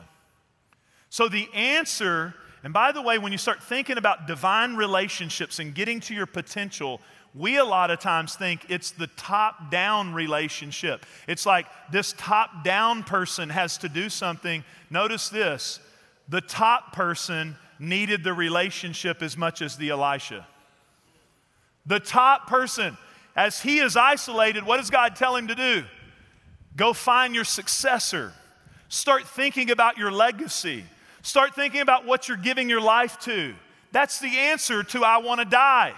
So 1.10 1.28
the 1.28 1.48
answer, 1.54 2.34
and 2.64 2.72
by 2.72 2.90
the 2.90 3.02
way, 3.02 3.18
when 3.18 3.30
you 3.30 3.38
start 3.38 3.62
thinking 3.62 3.98
about 3.98 4.26
divine 4.26 4.74
relationships 4.74 5.60
and 5.60 5.74
getting 5.74 6.00
to 6.00 6.14
your 6.14 6.26
potential, 6.26 7.00
we 7.34 7.56
a 7.56 7.64
lot 7.64 7.90
of 7.90 7.98
times 7.98 8.36
think 8.36 8.66
it's 8.68 8.92
the 8.92 9.08
top 9.08 9.70
down 9.70 10.14
relationship. 10.14 11.04
It's 11.26 11.44
like 11.44 11.66
this 11.90 12.14
top 12.16 12.62
down 12.62 13.02
person 13.02 13.48
has 13.50 13.78
to 13.78 13.88
do 13.88 14.08
something. 14.08 14.64
Notice 14.88 15.28
this 15.28 15.80
the 16.28 16.40
top 16.40 16.92
person 16.92 17.56
needed 17.78 18.22
the 18.22 18.32
relationship 18.32 19.20
as 19.20 19.36
much 19.36 19.62
as 19.62 19.76
the 19.76 19.90
Elisha. 19.90 20.46
The 21.86 22.00
top 22.00 22.46
person, 22.46 22.96
as 23.36 23.60
he 23.60 23.78
is 23.78 23.96
isolated, 23.96 24.64
what 24.64 24.78
does 24.78 24.90
God 24.90 25.16
tell 25.16 25.36
him 25.36 25.48
to 25.48 25.54
do? 25.54 25.84
Go 26.76 26.92
find 26.92 27.34
your 27.34 27.44
successor. 27.44 28.32
Start 28.88 29.26
thinking 29.26 29.70
about 29.70 29.98
your 29.98 30.10
legacy. 30.10 30.84
Start 31.22 31.54
thinking 31.54 31.80
about 31.80 32.06
what 32.06 32.28
you're 32.28 32.36
giving 32.36 32.70
your 32.70 32.80
life 32.80 33.18
to. 33.20 33.54
That's 33.92 34.18
the 34.18 34.38
answer 34.38 34.82
to 34.84 35.04
I 35.04 35.18
want 35.18 35.40
to 35.40 35.44
die. 35.44 35.94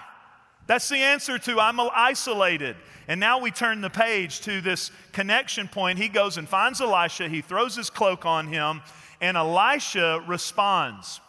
That's 0.66 0.88
the 0.88 0.98
answer 0.98 1.38
to 1.38 1.60
I'm 1.60 1.78
isolated. 1.80 2.76
And 3.08 3.20
now 3.20 3.40
we 3.40 3.50
turn 3.50 3.80
the 3.80 3.90
page 3.90 4.40
to 4.42 4.60
this 4.60 4.90
connection 5.12 5.68
point. 5.68 5.98
He 5.98 6.08
goes 6.08 6.38
and 6.38 6.48
finds 6.48 6.80
Elisha, 6.80 7.28
he 7.28 7.40
throws 7.40 7.76
his 7.76 7.90
cloak 7.90 8.26
on 8.26 8.48
him, 8.48 8.82
and 9.20 9.36
Elisha 9.36 10.24
responds. 10.26 11.20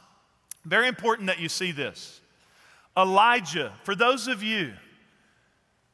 Very 0.66 0.88
important 0.88 1.28
that 1.28 1.40
you 1.40 1.50
see 1.50 1.72
this. 1.72 2.20
Elijah, 2.98 3.74
for 3.84 3.96
those 3.96 4.28
of 4.28 4.42
you 4.42 4.74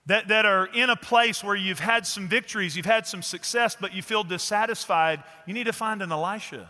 that, 0.05 0.29
that 0.29 0.45
are 0.45 0.67
in 0.67 0.89
a 0.89 0.95
place 0.95 1.43
where 1.43 1.55
you've 1.55 1.79
had 1.79 2.07
some 2.07 2.27
victories, 2.27 2.77
you've 2.77 2.85
had 2.85 3.05
some 3.05 3.21
success, 3.21 3.75
but 3.79 3.93
you 3.93 4.01
feel 4.01 4.23
dissatisfied, 4.23 5.21
you 5.45 5.53
need 5.53 5.65
to 5.65 5.73
find 5.73 6.01
an 6.01 6.11
Elisha. 6.11 6.69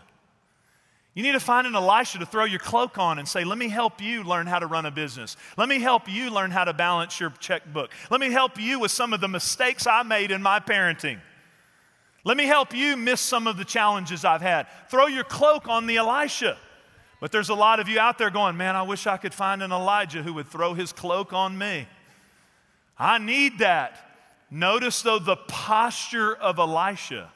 You 1.14 1.22
need 1.22 1.32
to 1.32 1.40
find 1.40 1.64
an 1.66 1.76
Elisha 1.76 2.18
to 2.18 2.26
throw 2.26 2.44
your 2.44 2.58
cloak 2.58 2.98
on 2.98 3.20
and 3.20 3.28
say, 3.28 3.44
Let 3.44 3.56
me 3.56 3.68
help 3.68 4.02
you 4.02 4.24
learn 4.24 4.48
how 4.48 4.58
to 4.58 4.66
run 4.66 4.84
a 4.84 4.90
business. 4.90 5.36
Let 5.56 5.68
me 5.68 5.78
help 5.78 6.08
you 6.08 6.30
learn 6.30 6.50
how 6.50 6.64
to 6.64 6.72
balance 6.72 7.20
your 7.20 7.30
checkbook. 7.38 7.92
Let 8.10 8.20
me 8.20 8.32
help 8.32 8.60
you 8.60 8.80
with 8.80 8.90
some 8.90 9.12
of 9.12 9.20
the 9.20 9.28
mistakes 9.28 9.86
I 9.86 10.02
made 10.02 10.32
in 10.32 10.42
my 10.42 10.58
parenting. 10.58 11.20
Let 12.24 12.36
me 12.36 12.46
help 12.46 12.74
you 12.74 12.96
miss 12.96 13.20
some 13.20 13.46
of 13.46 13.56
the 13.56 13.64
challenges 13.64 14.24
I've 14.24 14.42
had. 14.42 14.66
Throw 14.90 15.06
your 15.06 15.24
cloak 15.24 15.68
on 15.68 15.86
the 15.86 15.98
Elisha. 15.98 16.58
But 17.20 17.30
there's 17.30 17.48
a 17.48 17.54
lot 17.54 17.80
of 17.80 17.88
you 17.88 18.00
out 18.00 18.18
there 18.18 18.30
going, 18.30 18.56
Man, 18.56 18.74
I 18.74 18.82
wish 18.82 19.06
I 19.06 19.16
could 19.16 19.32
find 19.32 19.62
an 19.62 19.70
Elijah 19.70 20.22
who 20.22 20.34
would 20.34 20.48
throw 20.48 20.74
his 20.74 20.92
cloak 20.92 21.32
on 21.32 21.56
me. 21.56 21.86
I 22.98 23.18
need 23.18 23.60
that. 23.60 24.00
Notice, 24.50 25.00
though, 25.02 25.20
the 25.20 25.36
posture 25.36 26.34
of 26.34 26.58
Elisha. 26.58 27.30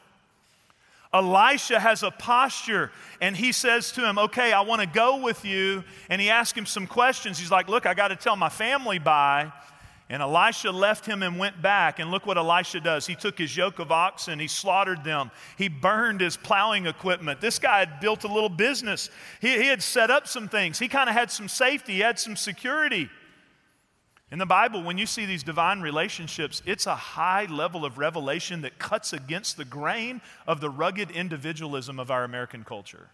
Elisha 1.12 1.81
has 1.81 2.03
a 2.03 2.11
posture 2.11 2.90
and 3.21 3.37
he 3.37 3.53
says 3.53 3.92
to 3.92 4.07
him, 4.07 4.18
Okay, 4.18 4.53
I 4.53 4.61
want 4.61 4.83
to 4.83 4.87
go 4.87 5.23
with 5.23 5.44
you. 5.44 5.85
And 6.11 6.21
he 6.21 6.29
asks 6.29 6.57
him 6.57 6.66
some 6.66 6.87
questions. 6.87 7.38
He's 7.38 7.51
like, 7.51 7.68
Look, 7.68 7.87
I 7.87 7.94
got 7.94 8.09
to 8.09 8.16
tell 8.16 8.37
my 8.37 8.49
family 8.51 8.99
bye. 8.99 9.53
And 10.11 10.23
Elisha 10.23 10.71
left 10.71 11.05
him 11.05 11.23
and 11.23 11.38
went 11.38 11.61
back. 11.61 11.99
And 11.99 12.11
look 12.11 12.25
what 12.25 12.38
Elisha 12.38 12.81
does. 12.81 13.07
He 13.07 13.14
took 13.14 13.37
his 13.37 13.55
yoke 13.55 13.79
of 13.79 13.92
oxen, 13.92 14.38
he 14.38 14.49
slaughtered 14.49 15.05
them, 15.05 15.31
he 15.57 15.68
burned 15.68 16.21
his 16.21 16.37
plowing 16.37 16.87
equipment. 16.87 17.40
This 17.40 17.59
guy 17.59 17.81
had 17.81 18.01
built 18.01 18.25
a 18.25 18.29
little 18.29 18.49
business, 18.49 19.11
he, 19.40 19.49
he 19.59 19.66
had 19.66 19.83
set 19.83 20.11
up 20.11 20.27
some 20.27 20.49
things. 20.49 20.79
He 20.79 20.88
kind 20.88 21.09
of 21.09 21.14
had 21.14 21.31
some 21.31 21.49
safety, 21.49 21.94
he 21.94 22.01
had 22.01 22.18
some 22.18 22.37
security. 22.37 23.11
In 24.31 24.38
the 24.38 24.47
Bible, 24.47 24.83
when 24.83 24.99
you 24.99 25.07
see 25.07 25.25
these 25.25 25.43
divine 25.43 25.81
relationships, 25.81 26.62
it's 26.67 26.87
a 26.87 26.95
high 26.95 27.47
level 27.47 27.87
of 27.87 27.97
revelation 27.97 28.61
that 28.61 28.79
cuts 28.79 29.14
against 29.14 29.57
the 29.57 29.64
grain 29.64 30.21
of 30.47 30.61
the 30.61 30.69
rugged 30.69 31.11
individualism 31.11 31.99
of 31.99 32.11
our 32.11 32.25
American 32.25 32.62
culture. 32.62 33.09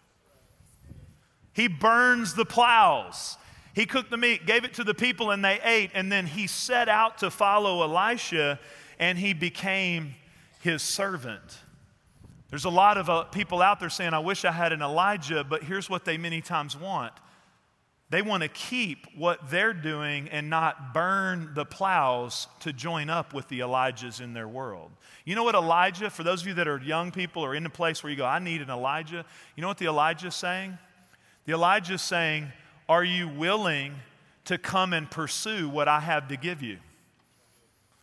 He 1.53 1.69
burns 1.69 2.33
the 2.33 2.43
plows. 2.43 3.37
He 3.73 3.85
cooked 3.85 4.11
the 4.11 4.17
meat, 4.17 4.45
gave 4.45 4.65
it 4.65 4.73
to 4.73 4.83
the 4.83 4.93
people, 4.93 5.31
and 5.31 5.43
they 5.43 5.59
ate. 5.63 5.91
And 5.93 6.11
then 6.11 6.27
he 6.27 6.47
set 6.47 6.89
out 6.89 7.19
to 7.19 7.31
follow 7.31 7.81
Elisha, 7.81 8.59
and 8.99 9.17
he 9.17 9.33
became 9.33 10.15
his 10.59 10.81
servant. 10.81 11.59
There's 12.49 12.65
a 12.65 12.69
lot 12.69 12.97
of 12.97 13.09
uh, 13.09 13.23
people 13.23 13.61
out 13.61 13.79
there 13.79 13.89
saying, 13.89 14.13
I 14.13 14.19
wish 14.19 14.43
I 14.43 14.51
had 14.51 14.73
an 14.73 14.81
Elijah, 14.81 15.45
but 15.45 15.63
here's 15.63 15.89
what 15.89 16.03
they 16.03 16.17
many 16.17 16.41
times 16.41 16.75
want 16.75 17.13
they 18.09 18.21
want 18.21 18.43
to 18.43 18.49
keep 18.49 19.07
what 19.15 19.49
they're 19.49 19.73
doing 19.73 20.29
and 20.29 20.49
not 20.49 20.93
burn 20.93 21.51
the 21.55 21.65
plows 21.65 22.47
to 22.59 22.71
join 22.71 23.09
up 23.09 23.33
with 23.33 23.47
the 23.47 23.61
Elijahs 23.61 24.21
in 24.21 24.33
their 24.33 24.47
world. 24.47 24.91
You 25.25 25.33
know 25.33 25.43
what 25.43 25.55
Elijah, 25.55 26.11
for 26.11 26.23
those 26.23 26.41
of 26.41 26.47
you 26.47 26.53
that 26.55 26.67
are 26.67 26.79
young 26.79 27.11
people 27.11 27.43
or 27.43 27.55
in 27.55 27.65
a 27.65 27.69
place 27.69 28.03
where 28.03 28.11
you 28.11 28.17
go, 28.17 28.25
I 28.25 28.37
need 28.37 28.61
an 28.61 28.69
Elijah, 28.69 29.25
you 29.55 29.61
know 29.61 29.67
what 29.67 29.79
the 29.79 29.87
Elijah 29.87 30.27
is 30.27 30.35
saying? 30.35 30.77
The 31.45 31.53
Elijah 31.53 31.95
is 31.95 32.01
saying, 32.01 32.51
Are 32.87 33.03
you 33.03 33.27
willing 33.27 33.95
to 34.45 34.59
come 34.59 34.93
and 34.93 35.09
pursue 35.09 35.67
what 35.67 35.87
I 35.87 35.99
have 35.99 36.27
to 36.27 36.37
give 36.37 36.61
you? 36.61 36.77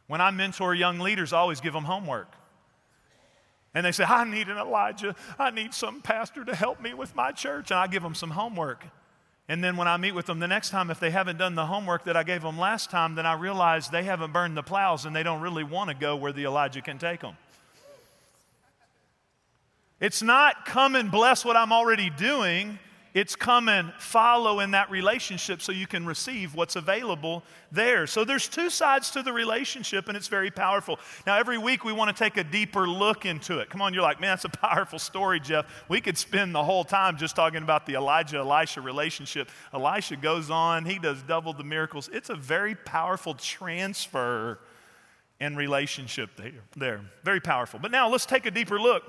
When 0.09 0.21
I 0.21 0.33
mentor 0.33 0.75
young 0.75 0.99
leaders, 0.99 1.33
I 1.33 1.39
always 1.39 1.61
give 1.61 1.73
them 1.73 1.85
homework. 1.85 2.35
And 3.73 3.87
they 3.87 3.93
say, 3.93 4.05
I 4.05 4.25
need 4.25 4.49
an 4.49 4.59
Elijah. 4.59 5.15
I 5.39 5.51
need 5.51 5.73
some 5.73 6.03
pastor 6.03 6.45
to 6.45 6.55
help 6.55 6.81
me 6.81 6.93
with 6.93 7.15
my 7.15 7.31
church. 7.31 7.71
And 7.71 7.79
I 7.79 7.87
give 7.87 8.03
them 8.03 8.15
some 8.15 8.31
homework. 8.31 8.85
And 9.49 9.63
then 9.63 9.77
when 9.77 9.89
I 9.89 9.97
meet 9.97 10.13
with 10.13 10.27
them 10.27 10.39
the 10.39 10.49
next 10.49 10.71
time, 10.71 10.91
if 10.91 11.01
they 11.01 11.11
haven't 11.11 11.37
done 11.37 11.55
the 11.55 11.67
homework 11.67 12.05
that 12.05 12.17
I 12.17 12.23
gave 12.23 12.43
them 12.43 12.59
last 12.59 12.91
time, 12.91 13.17
then 13.17 13.27
I 13.27 13.35
realize 13.35 13.89
they 13.89 14.05
haven't 14.05 14.33
burned 14.33 14.57
the 14.57 14.63
plows 14.63 15.05
and 15.05 15.15
they 15.15 15.23
don't 15.23 15.41
really 15.41 15.65
want 15.65 15.91
to 15.91 15.95
go 15.95 16.17
where 16.17 16.33
the 16.33 16.45
Elijah 16.45 16.81
can 16.81 16.99
take 16.99 17.21
them. 17.21 17.37
It's 20.01 20.23
not 20.23 20.65
come 20.65 20.95
and 20.97 21.11
bless 21.11 21.45
what 21.45 21.57
I'm 21.57 21.73
already 21.73 22.11
doing. 22.11 22.79
It's 23.15 23.37
come 23.37 23.69
and 23.69 23.93
follow 23.99 24.61
in 24.61 24.71
that 24.71 24.91
relationship 24.91 25.61
so 25.61 25.71
you 25.71 25.87
can 25.87 26.07
receive 26.07 26.55
what's 26.55 26.77
available 26.77 27.43
there. 27.71 28.07
So 28.07 28.25
there's 28.25 28.49
two 28.49 28.71
sides 28.71 29.11
to 29.11 29.23
the 29.23 29.33
relationship, 29.33 30.09
and 30.09 30.17
it's 30.17 30.29
very 30.29 30.51
powerful. 30.51 30.99
Now, 31.27 31.39
every 31.39 31.59
week 31.59 31.85
we 31.85 31.93
want 31.93 32.15
to 32.15 32.25
take 32.25 32.39
a 32.39 32.45
deeper 32.45 32.89
look 32.89 33.27
into 33.27 33.59
it. 33.59 33.69
Come 33.69 33.83
on, 33.83 33.93
you're 33.93 34.03
like, 34.03 34.19
man, 34.19 34.31
that's 34.31 34.47
a 34.47 34.49
powerful 34.49 34.99
story, 34.99 35.41
Jeff. 35.41 35.67
We 35.91 36.01
could 36.01 36.17
spend 36.17 36.55
the 36.55 36.65
whole 36.65 36.85
time 36.85 37.19
just 37.19 37.37
talking 37.37 37.63
about 37.63 37.85
the 37.85 37.95
Elijah 37.95 38.39
Elisha 38.39 38.81
relationship. 38.81 39.51
Elisha 39.75 40.17
goes 40.17 40.51
on, 40.51 40.87
he 40.87 40.99
does 40.99 41.23
double 41.23 41.53
the 41.53 41.65
miracles. 41.65 42.09
It's 42.13 42.31
a 42.31 42.37
very 42.37 42.75
powerful 42.75 43.35
transfer 43.35 44.59
and 45.39 45.57
relationship 45.57 46.31
there. 46.37 46.63
there. 46.77 47.01
Very 47.25 47.41
powerful. 47.41 47.79
But 47.79 47.91
now 47.91 48.09
let's 48.09 48.25
take 48.25 48.47
a 48.47 48.51
deeper 48.51 48.81
look. 48.81 49.03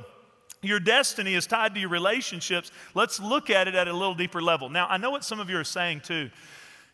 Your 0.63 0.79
destiny 0.79 1.35
is 1.35 1.45
tied 1.45 1.75
to 1.75 1.79
your 1.79 1.89
relationships. 1.89 2.71
Let's 2.95 3.19
look 3.19 3.49
at 3.49 3.67
it 3.67 3.75
at 3.75 3.87
a 3.87 3.93
little 3.93 4.15
deeper 4.15 4.41
level. 4.41 4.69
Now, 4.69 4.87
I 4.87 4.97
know 4.97 5.11
what 5.11 5.23
some 5.23 5.39
of 5.39 5.49
you 5.49 5.57
are 5.57 5.63
saying 5.63 6.01
too. 6.01 6.31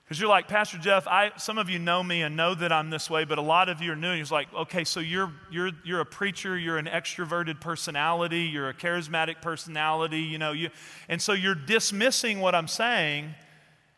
Because 0.03 0.19
you're 0.19 0.29
like, 0.29 0.47
Pastor 0.47 0.79
Jeff, 0.79 1.07
I, 1.07 1.31
some 1.37 1.59
of 1.59 1.69
you 1.69 1.77
know 1.77 2.01
me 2.01 2.23
and 2.23 2.35
know 2.35 2.55
that 2.55 2.71
I'm 2.71 2.89
this 2.89 3.11
way, 3.11 3.25
but 3.25 3.37
a 3.37 3.43
lot 3.43 3.69
of 3.69 3.79
you 3.79 3.91
are 3.91 3.95
new. 3.95 4.11
You're 4.11 4.25
like, 4.31 4.51
okay, 4.55 4.83
so 4.83 4.99
you're, 4.99 5.31
you're, 5.51 5.69
you're 5.83 5.99
a 5.99 6.05
preacher, 6.05 6.57
you're 6.57 6.79
an 6.79 6.87
extroverted 6.87 7.61
personality, 7.61 8.41
you're 8.41 8.69
a 8.69 8.73
charismatic 8.73 9.39
personality, 9.39 10.21
you 10.21 10.39
know, 10.39 10.51
you, 10.51 10.71
and 11.09 11.21
so 11.21 11.33
you're 11.33 11.53
dismissing 11.53 12.39
what 12.39 12.55
I'm 12.55 12.67
saying 12.67 13.35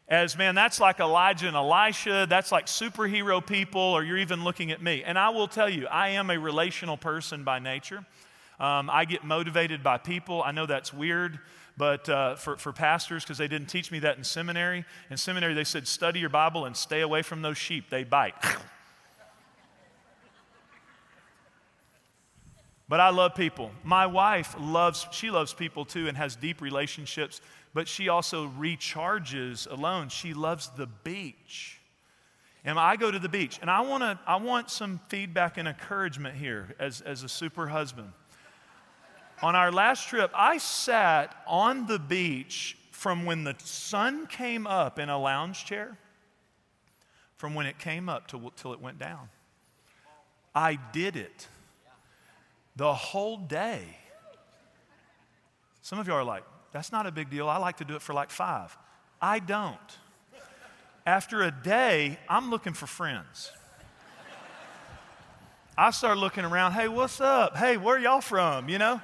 as, 0.09 0.37
man, 0.37 0.53
that's 0.53 0.81
like 0.81 0.99
Elijah 0.99 1.47
and 1.47 1.55
Elisha, 1.55 2.27
that's 2.29 2.51
like 2.51 2.65
superhero 2.65 3.45
people, 3.45 3.79
or 3.79 4.03
you're 4.03 4.17
even 4.17 4.43
looking 4.43 4.71
at 4.71 4.81
me. 4.81 5.05
And 5.05 5.17
I 5.17 5.29
will 5.29 5.47
tell 5.47 5.69
you, 5.69 5.87
I 5.87 6.09
am 6.09 6.29
a 6.29 6.37
relational 6.37 6.97
person 6.97 7.45
by 7.45 7.59
nature. 7.59 8.05
Um, 8.61 8.89
I 8.91 9.05
get 9.05 9.23
motivated 9.23 9.81
by 9.81 9.97
people. 9.97 10.43
I 10.43 10.51
know 10.51 10.67
that's 10.67 10.93
weird, 10.93 11.39
but 11.77 12.07
uh, 12.07 12.35
for, 12.35 12.57
for 12.57 12.71
pastors, 12.71 13.23
because 13.23 13.39
they 13.39 13.47
didn't 13.47 13.69
teach 13.69 13.91
me 13.91 13.97
that 13.99 14.19
in 14.19 14.23
seminary. 14.23 14.85
In 15.09 15.17
seminary, 15.17 15.55
they 15.55 15.63
said, 15.63 15.87
study 15.87 16.19
your 16.19 16.29
Bible 16.29 16.65
and 16.65 16.77
stay 16.77 17.01
away 17.01 17.23
from 17.23 17.41
those 17.41 17.57
sheep. 17.57 17.89
They 17.89 18.03
bite. 18.03 18.35
but 22.87 22.99
I 22.99 23.09
love 23.09 23.33
people. 23.33 23.71
My 23.83 24.05
wife 24.05 24.53
loves, 24.59 25.07
she 25.09 25.31
loves 25.31 25.55
people 25.55 25.83
too 25.83 26.07
and 26.07 26.15
has 26.15 26.35
deep 26.35 26.61
relationships, 26.61 27.41
but 27.73 27.87
she 27.87 28.09
also 28.09 28.47
recharges 28.47 29.65
alone. 29.71 30.09
She 30.09 30.35
loves 30.35 30.69
the 30.77 30.85
beach. 30.85 31.81
And 32.63 32.77
I 32.77 32.95
go 32.95 33.09
to 33.09 33.17
the 33.17 33.27
beach, 33.27 33.57
and 33.59 33.71
I, 33.71 33.81
wanna, 33.81 34.19
I 34.27 34.35
want 34.35 34.69
some 34.69 34.99
feedback 35.07 35.57
and 35.57 35.67
encouragement 35.67 36.35
here 36.35 36.75
as, 36.77 37.01
as 37.01 37.23
a 37.23 37.29
super 37.29 37.69
husband. 37.69 38.11
On 39.43 39.55
our 39.55 39.71
last 39.71 40.07
trip, 40.07 40.31
I 40.35 40.57
sat 40.59 41.35
on 41.47 41.87
the 41.87 41.97
beach 41.97 42.77
from 42.91 43.25
when 43.25 43.43
the 43.43 43.55
sun 43.57 44.27
came 44.27 44.67
up 44.67 44.99
in 44.99 45.09
a 45.09 45.17
lounge 45.17 45.65
chair, 45.65 45.97
from 47.37 47.55
when 47.55 47.65
it 47.65 47.79
came 47.79 48.07
up 48.07 48.27
till, 48.27 48.51
till 48.55 48.73
it 48.73 48.79
went 48.79 48.99
down. 48.99 49.29
I 50.53 50.77
did 50.91 51.15
it 51.15 51.47
the 52.75 52.93
whole 52.93 53.37
day. 53.37 53.81
Some 55.81 55.97
of 55.97 56.07
you 56.07 56.13
are 56.13 56.23
like, 56.23 56.43
that's 56.71 56.91
not 56.91 57.07
a 57.07 57.11
big 57.11 57.31
deal. 57.31 57.49
I 57.49 57.57
like 57.57 57.77
to 57.77 57.85
do 57.85 57.95
it 57.95 58.01
for 58.03 58.13
like 58.13 58.29
five. 58.29 58.77
I 59.19 59.39
don't. 59.39 59.77
After 61.05 61.41
a 61.41 61.51
day, 61.51 62.19
I'm 62.29 62.51
looking 62.51 62.73
for 62.73 62.85
friends. 62.85 63.51
I 65.75 65.89
start 65.89 66.19
looking 66.19 66.45
around, 66.45 66.73
hey, 66.73 66.87
what's 66.87 67.19
up? 67.19 67.57
Hey, 67.57 67.77
where 67.77 67.97
y'all 67.97 68.21
from? 68.21 68.69
You 68.69 68.77
know? 68.77 69.01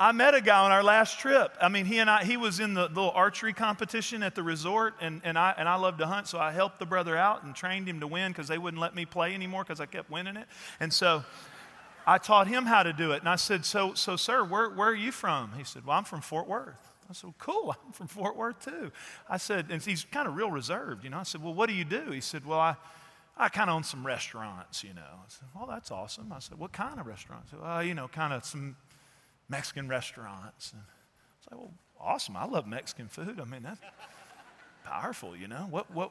I 0.00 0.12
met 0.12 0.34
a 0.34 0.40
guy 0.40 0.58
on 0.58 0.72
our 0.72 0.82
last 0.82 1.20
trip. 1.20 1.56
I 1.60 1.68
mean, 1.68 1.84
he 1.84 1.98
and 1.98 2.10
I, 2.10 2.24
he 2.24 2.36
was 2.36 2.60
in 2.60 2.74
the 2.74 2.88
little 2.88 3.12
archery 3.12 3.52
competition 3.52 4.22
at 4.22 4.34
the 4.34 4.42
resort, 4.42 4.94
and, 5.00 5.20
and, 5.24 5.38
I, 5.38 5.54
and 5.56 5.68
I 5.68 5.76
love 5.76 5.98
to 5.98 6.06
hunt, 6.06 6.26
so 6.26 6.38
I 6.38 6.50
helped 6.50 6.78
the 6.78 6.86
brother 6.86 7.16
out 7.16 7.44
and 7.44 7.54
trained 7.54 7.88
him 7.88 8.00
to 8.00 8.06
win 8.06 8.32
because 8.32 8.48
they 8.48 8.58
wouldn't 8.58 8.80
let 8.80 8.94
me 8.94 9.04
play 9.04 9.34
anymore 9.34 9.62
because 9.62 9.80
I 9.80 9.86
kept 9.86 10.10
winning 10.10 10.36
it. 10.36 10.46
And 10.80 10.92
so 10.92 11.24
I 12.06 12.18
taught 12.18 12.48
him 12.48 12.66
how 12.66 12.82
to 12.82 12.92
do 12.92 13.12
it. 13.12 13.20
And 13.20 13.28
I 13.28 13.36
said, 13.36 13.64
So, 13.64 13.94
so 13.94 14.16
sir, 14.16 14.44
where, 14.44 14.70
where 14.70 14.88
are 14.88 14.94
you 14.94 15.12
from? 15.12 15.52
He 15.56 15.64
said, 15.64 15.86
Well, 15.86 15.96
I'm 15.96 16.04
from 16.04 16.20
Fort 16.20 16.48
Worth. 16.48 16.74
I 17.08 17.12
said, 17.12 17.24
well, 17.24 17.34
Cool, 17.38 17.76
I'm 17.86 17.92
from 17.92 18.08
Fort 18.08 18.36
Worth 18.36 18.64
too. 18.64 18.90
I 19.28 19.36
said, 19.36 19.66
And 19.70 19.82
he's 19.82 20.04
kind 20.04 20.26
of 20.26 20.36
real 20.36 20.50
reserved, 20.50 21.04
you 21.04 21.10
know. 21.10 21.18
I 21.18 21.22
said, 21.24 21.42
Well, 21.42 21.54
what 21.54 21.68
do 21.68 21.74
you 21.74 21.84
do? 21.84 22.10
He 22.10 22.20
said, 22.20 22.44
Well, 22.44 22.58
I, 22.58 22.76
I 23.36 23.48
kind 23.48 23.70
of 23.70 23.76
own 23.76 23.84
some 23.84 24.04
restaurants, 24.04 24.82
you 24.82 24.94
know. 24.94 25.00
I 25.00 25.28
said, 25.28 25.48
Well, 25.54 25.66
that's 25.66 25.90
awesome. 25.90 26.32
I 26.32 26.40
said, 26.40 26.58
What 26.58 26.72
kind 26.72 26.98
of 26.98 27.06
restaurants? 27.06 27.52
Well, 27.52 27.82
you 27.84 27.94
know, 27.94 28.08
kind 28.08 28.32
of 28.32 28.44
some 28.44 28.76
Mexican 29.52 29.86
restaurants. 29.86 30.72
And 30.72 30.82
it's 31.38 31.52
like, 31.52 31.60
well, 31.60 31.72
awesome. 32.00 32.36
I 32.36 32.46
love 32.46 32.66
Mexican 32.66 33.06
food. 33.06 33.38
I 33.38 33.44
mean, 33.44 33.62
that's 33.62 33.80
powerful, 34.82 35.36
you 35.36 35.46
know. 35.46 35.68
What, 35.70 35.90
what, 35.92 36.10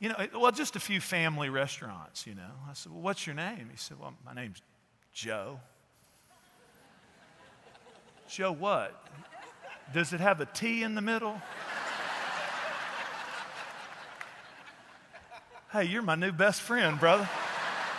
you 0.00 0.08
know, 0.08 0.16
well, 0.34 0.50
just 0.50 0.74
a 0.74 0.80
few 0.80 0.98
family 1.00 1.50
restaurants, 1.50 2.26
you 2.26 2.34
know. 2.34 2.50
I 2.68 2.72
said, 2.72 2.90
well, 2.90 3.02
what's 3.02 3.26
your 3.26 3.36
name? 3.36 3.68
He 3.70 3.76
said, 3.76 4.00
well, 4.00 4.14
my 4.24 4.32
name's 4.32 4.62
Joe. 5.12 5.60
Joe 8.26 8.52
what? 8.52 9.04
Does 9.92 10.14
it 10.14 10.20
have 10.20 10.40
a 10.40 10.46
T 10.46 10.82
in 10.82 10.94
the 10.94 11.02
middle? 11.02 11.40
hey, 15.72 15.84
you're 15.84 16.02
my 16.02 16.14
new 16.14 16.32
best 16.32 16.62
friend, 16.62 16.98
brother. 16.98 17.28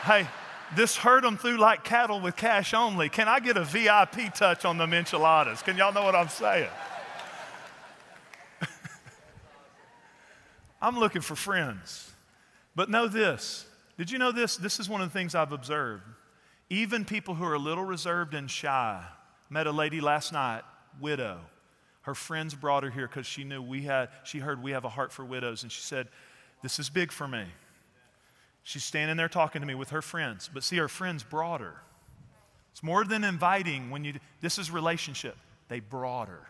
Hey, 0.04 0.28
this 0.76 0.96
herd 0.98 1.24
them 1.24 1.38
through 1.38 1.58
like 1.58 1.84
cattle 1.84 2.20
with 2.20 2.36
cash 2.36 2.74
only. 2.74 3.10
Can 3.10 3.28
I 3.28 3.40
get 3.40 3.58
a 3.58 3.64
VIP 3.64 4.34
touch 4.34 4.66
on 4.66 4.78
the 4.78 4.86
enchiladas? 4.86 5.62
Can 5.62 5.78
y'all 5.78 5.94
know 5.94 6.04
what 6.04 6.16
I'm 6.16 6.30
saying? 6.30 6.70
I'm 10.82 11.00
looking 11.00 11.22
for 11.22 11.36
friends. 11.36 12.12
But 12.76 12.90
know 12.90 13.08
this. 13.08 13.66
Did 13.98 14.12
you 14.12 14.18
know 14.18 14.32
this? 14.32 14.56
This 14.58 14.80
is 14.80 14.88
one 14.88 15.02
of 15.02 15.12
the 15.12 15.14
things 15.14 15.36
I've 15.36 15.52
observed. 15.52 16.04
Even 16.70 17.04
people 17.04 17.34
who 17.34 17.44
are 17.44 17.56
a 17.56 17.60
little 17.60 17.84
reserved 17.84 18.34
and 18.34 18.50
shy. 18.50 19.04
Met 19.50 19.68
a 19.68 19.72
lady 19.72 20.00
last 20.00 20.32
night, 20.32 20.62
widow. 21.02 21.40
Her 22.04 22.16
friends 22.16 22.54
brought 22.56 22.84
her 22.84 22.90
here 22.90 23.08
because 23.08 23.26
she 23.26 23.44
knew 23.44 23.62
we 23.62 23.82
had, 23.82 24.10
she 24.24 24.40
heard 24.40 24.62
we 24.64 24.72
have 24.72 24.86
a 24.86 24.90
heart 24.90 25.12
for 25.12 25.26
widows, 25.26 25.64
and 25.64 25.72
she 25.72 25.82
said, 25.82 26.08
This 26.62 26.80
is 26.80 26.90
big 26.90 27.12
for 27.12 27.28
me. 27.28 27.46
She's 28.64 28.84
standing 28.84 29.18
there 29.18 29.30
talking 29.30 29.62
to 29.62 29.68
me 29.68 29.76
with 29.76 29.90
her 29.90 30.02
friends, 30.02 30.50
but 30.54 30.64
see, 30.64 30.78
her 30.78 30.88
friends 30.88 31.24
brought 31.24 31.62
her. 31.62 31.82
It's 32.72 32.84
more 32.84 33.04
than 33.04 33.24
inviting 33.24 33.90
when 33.90 34.04
you, 34.04 34.14
this 34.42 34.58
is 34.58 34.70
relationship. 34.70 35.36
They 35.68 35.80
brought 35.80 36.28
her. 36.28 36.48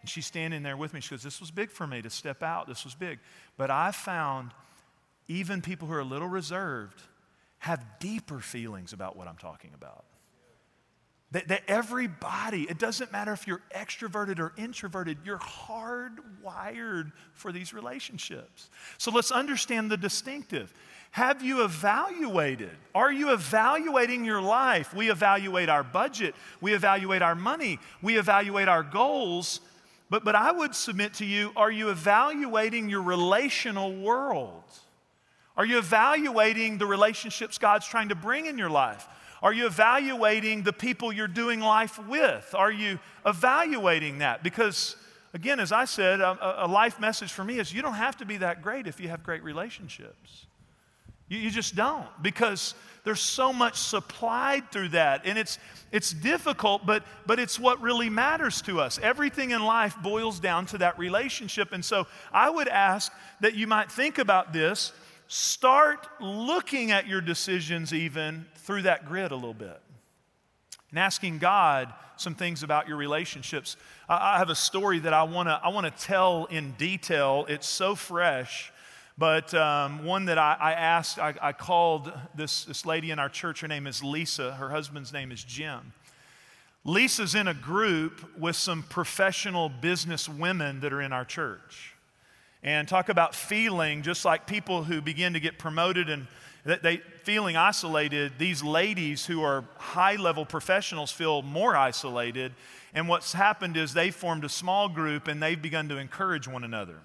And 0.00 0.10
she's 0.10 0.26
standing 0.26 0.62
there 0.62 0.76
with 0.76 0.94
me. 0.94 1.00
She 1.00 1.10
goes, 1.10 1.22
This 1.22 1.40
was 1.40 1.50
big 1.50 1.70
for 1.70 1.86
me 1.86 2.02
to 2.02 2.10
step 2.10 2.42
out. 2.42 2.68
This 2.68 2.84
was 2.84 2.94
big. 2.94 3.18
But 3.56 3.70
I 3.70 3.90
found 3.92 4.52
even 5.28 5.60
people 5.60 5.88
who 5.88 5.94
are 5.94 6.00
a 6.00 6.04
little 6.04 6.28
reserved 6.28 7.02
have 7.58 7.84
deeper 7.98 8.40
feelings 8.40 8.92
about 8.92 9.16
what 9.16 9.26
I'm 9.26 9.36
talking 9.36 9.72
about. 9.74 10.04
That, 11.32 11.48
that, 11.48 11.62
everybody, 11.66 12.62
it 12.62 12.78
doesn't 12.78 13.10
matter 13.10 13.32
if 13.32 13.48
you're 13.48 13.62
extroverted 13.74 14.38
or 14.38 14.52
introverted, 14.56 15.18
you're 15.24 15.40
hardwired 15.40 17.10
for 17.34 17.50
these 17.50 17.74
relationships. 17.74 18.70
So 18.96 19.10
let's 19.10 19.32
understand 19.32 19.90
the 19.90 19.96
distinctive. 19.96 20.72
Have 21.10 21.42
you 21.42 21.64
evaluated? 21.64 22.70
Are 22.94 23.10
you 23.10 23.32
evaluating 23.32 24.24
your 24.24 24.40
life? 24.40 24.94
We 24.94 25.10
evaluate 25.10 25.68
our 25.68 25.82
budget, 25.82 26.34
we 26.60 26.74
evaluate 26.74 27.22
our 27.22 27.34
money, 27.34 27.80
we 28.02 28.18
evaluate 28.18 28.68
our 28.68 28.84
goals. 28.84 29.60
But, 30.08 30.24
but 30.24 30.36
I 30.36 30.52
would 30.52 30.76
submit 30.76 31.14
to 31.14 31.24
you 31.24 31.50
are 31.56 31.70
you 31.70 31.88
evaluating 31.90 32.88
your 32.88 33.02
relational 33.02 33.92
world? 33.92 34.62
Are 35.56 35.64
you 35.64 35.78
evaluating 35.78 36.78
the 36.78 36.86
relationships 36.86 37.58
God's 37.58 37.86
trying 37.86 38.10
to 38.10 38.14
bring 38.14 38.46
in 38.46 38.58
your 38.58 38.70
life? 38.70 39.08
Are 39.42 39.52
you 39.52 39.66
evaluating 39.66 40.62
the 40.62 40.72
people 40.72 41.12
you're 41.12 41.28
doing 41.28 41.60
life 41.60 41.98
with? 42.06 42.54
Are 42.56 42.72
you 42.72 42.98
evaluating 43.24 44.18
that? 44.18 44.42
Because, 44.42 44.96
again, 45.34 45.60
as 45.60 45.72
I 45.72 45.84
said, 45.84 46.20
a, 46.20 46.64
a 46.64 46.68
life 46.68 46.98
message 46.98 47.32
for 47.32 47.44
me 47.44 47.58
is 47.58 47.72
you 47.72 47.82
don't 47.82 47.94
have 47.94 48.16
to 48.18 48.24
be 48.24 48.38
that 48.38 48.62
great 48.62 48.86
if 48.86 49.00
you 49.00 49.08
have 49.08 49.22
great 49.22 49.42
relationships. 49.42 50.46
You, 51.28 51.38
you 51.38 51.50
just 51.50 51.74
don't, 51.74 52.06
because 52.22 52.74
there's 53.04 53.20
so 53.20 53.52
much 53.52 53.76
supplied 53.76 54.70
through 54.72 54.90
that. 54.90 55.22
And 55.26 55.38
it's, 55.38 55.58
it's 55.92 56.12
difficult, 56.12 56.86
but, 56.86 57.04
but 57.26 57.38
it's 57.38 57.58
what 57.58 57.80
really 57.80 58.10
matters 58.10 58.62
to 58.62 58.80
us. 58.80 58.98
Everything 59.02 59.50
in 59.52 59.62
life 59.62 59.96
boils 60.02 60.40
down 60.40 60.66
to 60.66 60.78
that 60.78 60.98
relationship. 60.98 61.72
And 61.72 61.84
so 61.84 62.06
I 62.32 62.50
would 62.50 62.68
ask 62.68 63.12
that 63.40 63.54
you 63.54 63.66
might 63.66 63.92
think 63.92 64.18
about 64.18 64.52
this 64.52 64.92
start 65.28 66.06
looking 66.20 66.90
at 66.92 67.06
your 67.06 67.20
decisions 67.20 67.92
even 67.92 68.46
through 68.56 68.82
that 68.82 69.06
grid 69.06 69.32
a 69.32 69.34
little 69.34 69.54
bit 69.54 69.80
and 70.90 70.98
asking 70.98 71.38
God 71.38 71.92
some 72.16 72.34
things 72.34 72.62
about 72.62 72.88
your 72.88 72.96
relationships. 72.96 73.76
I, 74.08 74.38
have 74.38 74.50
a 74.50 74.54
story 74.54 75.00
that 75.00 75.12
I 75.12 75.24
want 75.24 75.48
to 75.48 75.60
I 75.62 75.68
wanna 75.68 75.90
tell 75.90 76.46
in 76.46 76.72
detail. 76.72 77.44
It's 77.48 77.66
so 77.66 77.94
fresh, 77.94 78.72
but 79.18 79.52
um, 79.52 80.04
one 80.04 80.26
that 80.26 80.38
I, 80.38 80.56
I 80.58 80.72
asked, 80.72 81.18
I, 81.18 81.34
I 81.42 81.52
called 81.52 82.12
this, 82.34 82.64
this 82.64 82.86
lady 82.86 83.10
in 83.10 83.18
our 83.18 83.28
church. 83.28 83.60
Her 83.60 83.68
name 83.68 83.86
is 83.86 84.02
Lisa, 84.02 84.52
her 84.52 84.70
husband's 84.70 85.12
name 85.12 85.32
is 85.32 85.42
Jim. 85.42 85.92
Lisa's 86.84 87.34
in 87.34 87.48
a 87.48 87.54
group 87.54 88.38
with 88.38 88.54
some 88.54 88.84
professional 88.84 89.68
business 89.68 90.28
women 90.28 90.80
that 90.80 90.92
are 90.92 91.02
in 91.02 91.12
our 91.12 91.24
church 91.24 91.95
and 92.62 92.88
talk 92.88 93.08
about 93.08 93.34
feeling 93.34 94.02
just 94.02 94.24
like 94.24 94.46
people 94.46 94.84
who 94.84 95.00
begin 95.00 95.32
to 95.34 95.40
get 95.40 95.58
promoted 95.58 96.08
and 96.08 96.26
they 96.64 96.96
feeling 97.22 97.56
isolated 97.56 98.32
these 98.38 98.62
ladies 98.62 99.24
who 99.24 99.42
are 99.42 99.64
high 99.76 100.16
level 100.16 100.44
professionals 100.44 101.12
feel 101.12 101.42
more 101.42 101.76
isolated. 101.76 102.52
And 102.92 103.08
what's 103.08 103.32
happened 103.32 103.76
is 103.76 103.94
they 103.94 104.10
formed 104.10 104.44
a 104.44 104.48
small 104.48 104.88
group 104.88 105.28
and 105.28 105.40
they've 105.40 105.60
begun 105.60 105.88
to 105.90 105.98
encourage 105.98 106.48
one 106.48 106.64
another. 106.64 106.96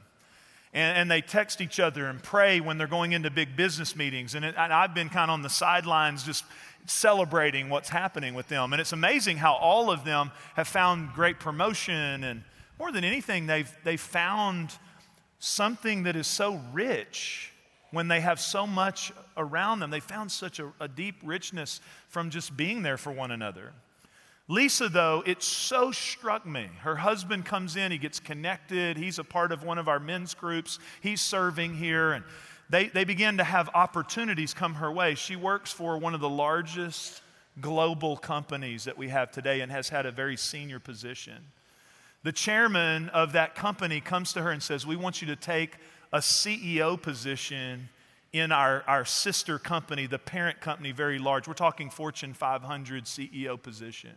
And, 0.73 0.97
and 0.97 1.11
they 1.11 1.21
text 1.21 1.61
each 1.61 1.79
other 1.79 2.07
and 2.07 2.23
pray 2.23 2.59
when 2.59 2.77
they're 2.77 2.87
going 2.87 3.11
into 3.11 3.29
big 3.29 3.55
business 3.55 3.95
meetings. 3.95 4.33
And, 4.33 4.43
it, 4.43 4.55
and 4.57 4.73
i've 4.73 4.95
been 4.95 5.09
kind 5.09 5.29
of 5.29 5.33
on 5.33 5.41
the 5.43 5.49
sidelines 5.49 6.23
just 6.23 6.43
celebrating 6.87 7.69
what's 7.69 7.89
happening 7.89 8.33
with 8.33 8.47
them. 8.47 8.73
And 8.73 8.79
it's 8.79 8.93
amazing 8.93 9.37
how 9.37 9.53
all 9.53 9.91
of 9.91 10.05
them 10.05 10.31
have 10.55 10.67
found 10.67 11.13
great 11.13 11.39
promotion 11.39 12.23
and 12.23 12.43
more 12.79 12.91
than 12.91 13.03
anything 13.03 13.45
they've, 13.45 13.71
they've 13.83 14.01
found 14.01 14.71
something 15.41 16.03
that 16.03 16.15
is 16.15 16.27
so 16.27 16.61
rich 16.71 17.51
when 17.89 18.07
they 18.07 18.21
have 18.21 18.39
so 18.39 18.65
much 18.65 19.11
around 19.35 19.79
them. 19.79 19.89
They 19.89 19.99
found 19.99 20.31
such 20.31 20.59
a, 20.59 20.71
a, 20.79 20.87
deep 20.87 21.15
richness 21.23 21.81
from 22.07 22.29
just 22.29 22.55
being 22.55 22.83
there 22.83 22.97
for 22.97 23.11
one 23.11 23.31
another. 23.31 23.73
Lisa, 24.47 24.87
though, 24.87 25.23
it 25.25 25.41
so 25.41 25.91
struck 25.91 26.45
me. 26.45 26.69
Her 26.81 26.95
husband 26.95 27.45
comes 27.45 27.75
in, 27.75 27.91
he 27.91 27.97
gets 27.97 28.19
connected, 28.19 28.97
he's 28.97 29.17
a 29.17 29.23
part 29.23 29.51
of 29.51 29.63
one 29.63 29.77
of 29.77 29.87
our 29.87 29.99
men's 29.99 30.33
groups, 30.33 30.77
he's 31.01 31.21
serving 31.21 31.73
here, 31.73 32.13
and 32.13 32.23
they, 32.69 32.87
they 32.87 33.03
begin 33.03 33.37
to 33.37 33.43
have 33.43 33.69
opportunities 33.73 34.53
come 34.53 34.75
her 34.75 34.91
way. 34.91 35.15
She 35.15 35.35
works 35.35 35.71
for 35.71 35.97
one 35.97 36.13
of 36.13 36.21
the 36.21 36.29
largest 36.29 37.21
global 37.59 38.15
companies 38.15 38.83
that 38.83 38.97
we 38.97 39.09
have 39.09 39.31
today 39.31 39.61
and 39.61 39.71
has 39.71 39.89
had 39.89 40.05
a 40.05 40.11
very 40.11 40.37
senior 40.37 40.79
position. 40.79 41.43
The 42.23 42.31
chairman 42.31 43.09
of 43.09 43.33
that 43.33 43.55
company 43.55 43.99
comes 43.99 44.33
to 44.33 44.41
her 44.41 44.51
and 44.51 44.61
says, 44.61 44.85
We 44.85 44.95
want 44.95 45.21
you 45.21 45.27
to 45.27 45.35
take 45.35 45.77
a 46.13 46.19
CEO 46.19 47.01
position 47.01 47.89
in 48.31 48.51
our, 48.51 48.83
our 48.87 49.05
sister 49.05 49.57
company, 49.59 50.05
the 50.05 50.19
parent 50.19 50.61
company, 50.61 50.91
very 50.91 51.19
large. 51.19 51.47
We're 51.47 51.53
talking 51.53 51.89
Fortune 51.89 52.33
500 52.33 53.05
CEO 53.05 53.61
position. 53.61 54.11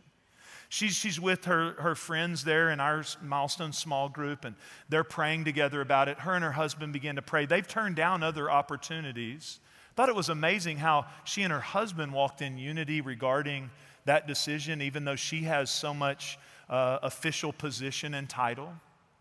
She's, 0.69 0.95
she's 0.95 1.21
with 1.21 1.45
her, 1.45 1.73
her 1.79 1.95
friends 1.95 2.45
there 2.45 2.71
in 2.71 2.81
our 2.81 3.05
milestone 3.23 3.73
small 3.73 4.09
group, 4.09 4.45
and 4.45 4.55
they're 4.89 5.05
praying 5.05 5.45
together 5.45 5.81
about 5.81 6.09
it. 6.09 6.19
Her 6.19 6.35
and 6.35 6.45
her 6.45 6.53
husband 6.53 6.93
begin 6.93 7.17
to 7.17 7.23
pray. 7.23 7.47
They've 7.47 7.67
turned 7.67 7.97
down 7.97 8.23
other 8.23 8.51
opportunities. 8.51 9.61
Thought 9.95 10.09
it 10.09 10.15
was 10.15 10.29
amazing 10.29 10.79
how 10.79 11.07
she 11.25 11.43
and 11.43 11.53
her 11.53 11.61
husband 11.61 12.13
walked 12.13 12.43
in 12.43 12.59
unity 12.59 13.01
regarding 13.01 13.71
that 14.05 14.27
decision, 14.27 14.83
even 14.83 15.05
though 15.05 15.17
she 15.17 15.43
has 15.43 15.71
so 15.71 15.95
much 15.95 16.39
uh, 16.69 16.99
official 17.03 17.53
position 17.53 18.15
and 18.15 18.29
title. 18.29 18.73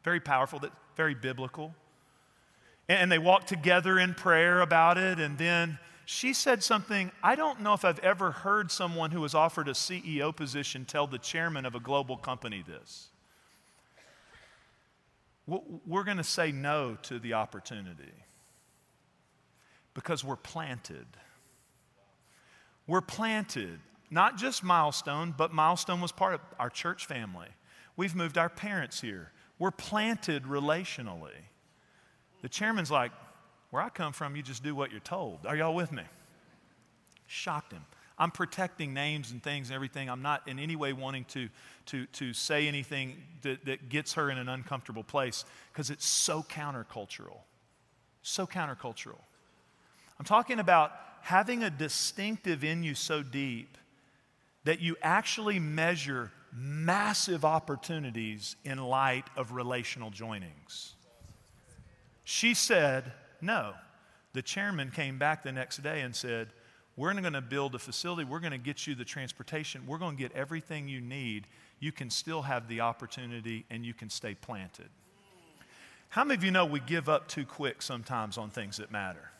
Very 0.03 0.19
powerful, 0.19 0.59
that 0.59 0.71
very 0.95 1.15
biblical. 1.15 1.73
And, 2.87 3.03
and 3.03 3.11
they 3.11 3.19
walked 3.19 3.47
together 3.47 3.99
in 3.99 4.13
prayer 4.13 4.61
about 4.61 4.97
it, 4.97 5.19
and 5.19 5.37
then 5.37 5.79
she 6.05 6.33
said 6.33 6.63
something 6.63 7.11
I 7.21 7.35
don't 7.35 7.61
know 7.61 7.73
if 7.73 7.85
I've 7.85 7.99
ever 7.99 8.31
heard 8.31 8.71
someone 8.71 9.11
who 9.11 9.21
was 9.21 9.33
offered 9.33 9.67
a 9.67 9.73
CEO 9.73 10.35
position 10.35 10.85
tell 10.85 11.07
the 11.07 11.17
chairman 11.17 11.65
of 11.65 11.75
a 11.75 11.79
global 11.79 12.17
company 12.17 12.63
this. 12.67 13.09
We're 15.45 16.05
going 16.05 16.17
to 16.17 16.23
say 16.23 16.53
no 16.53 16.97
to 17.03 17.19
the 17.19 17.33
opportunity 17.33 18.13
because 19.93 20.23
we're 20.23 20.37
planted. 20.37 21.05
We're 22.87 23.01
planted 23.01 23.79
not 24.13 24.37
just 24.37 24.63
Milestone, 24.63 25.33
but 25.35 25.51
Milestone 25.51 25.99
was 25.99 26.11
part 26.11 26.35
of 26.35 26.41
our 26.59 26.69
church 26.69 27.07
family. 27.07 27.47
We've 27.97 28.15
moved 28.15 28.37
our 28.37 28.49
parents 28.49 29.01
here. 29.01 29.31
We're 29.57 29.71
planted 29.71 30.43
relationally. 30.43 31.31
The 32.41 32.49
chairman's 32.49 32.91
like, 32.91 33.11
Where 33.71 33.81
I 33.81 33.89
come 33.89 34.13
from, 34.13 34.35
you 34.35 34.43
just 34.43 34.63
do 34.63 34.75
what 34.75 34.91
you're 34.91 34.99
told. 34.99 35.45
Are 35.47 35.55
y'all 35.55 35.73
with 35.73 35.91
me? 35.91 36.03
Shocked 37.25 37.73
him. 37.73 37.83
I'm 38.19 38.29
protecting 38.29 38.93
names 38.93 39.31
and 39.31 39.41
things 39.41 39.69
and 39.69 39.75
everything. 39.75 40.09
I'm 40.09 40.21
not 40.21 40.47
in 40.47 40.59
any 40.59 40.75
way 40.75 40.93
wanting 40.93 41.25
to, 41.25 41.49
to, 41.87 42.05
to 42.05 42.33
say 42.33 42.67
anything 42.67 43.15
that, 43.41 43.65
that 43.65 43.89
gets 43.89 44.13
her 44.13 44.29
in 44.29 44.37
an 44.37 44.47
uncomfortable 44.47 45.03
place 45.03 45.43
because 45.71 45.89
it's 45.89 46.05
so 46.05 46.43
countercultural. 46.43 47.37
So 48.21 48.45
countercultural. 48.45 49.19
I'm 50.19 50.25
talking 50.25 50.59
about 50.59 50.91
having 51.21 51.63
a 51.63 51.71
distinctive 51.71 52.63
in 52.63 52.83
you 52.83 52.93
so 52.93 53.23
deep 53.23 53.77
that 54.63 54.79
you 54.79 54.95
actually 55.01 55.59
measure 55.59 56.31
massive 56.55 57.43
opportunities 57.43 58.55
in 58.63 58.77
light 58.77 59.25
of 59.35 59.51
relational 59.51 60.11
joinings. 60.11 60.93
She 62.23 62.53
said, 62.53 63.11
No. 63.41 63.73
The 64.33 64.41
chairman 64.41 64.89
came 64.89 65.19
back 65.19 65.43
the 65.43 65.51
next 65.51 65.83
day 65.83 66.01
and 66.01 66.15
said, 66.15 66.49
We're 66.95 67.13
going 67.13 67.33
to 67.33 67.41
build 67.41 67.75
a 67.75 67.79
facility. 67.79 68.23
We're 68.23 68.39
going 68.39 68.51
to 68.51 68.57
get 68.57 68.87
you 68.87 68.95
the 68.95 69.05
transportation. 69.05 69.85
We're 69.85 69.97
going 69.97 70.15
to 70.15 70.21
get 70.21 70.31
everything 70.33 70.87
you 70.87 71.01
need. 71.01 71.47
You 71.79 71.91
can 71.91 72.09
still 72.09 72.43
have 72.43 72.67
the 72.67 72.81
opportunity 72.81 73.65
and 73.69 73.85
you 73.85 73.93
can 73.93 74.09
stay 74.09 74.35
planted. 74.35 74.89
How 76.09 76.23
many 76.23 76.37
of 76.37 76.43
you 76.43 76.51
know 76.51 76.65
we 76.65 76.79
give 76.79 77.09
up 77.09 77.27
too 77.27 77.45
quick 77.45 77.81
sometimes 77.81 78.37
on 78.37 78.51
things 78.51 78.77
that 78.77 78.91
matter? 78.91 79.31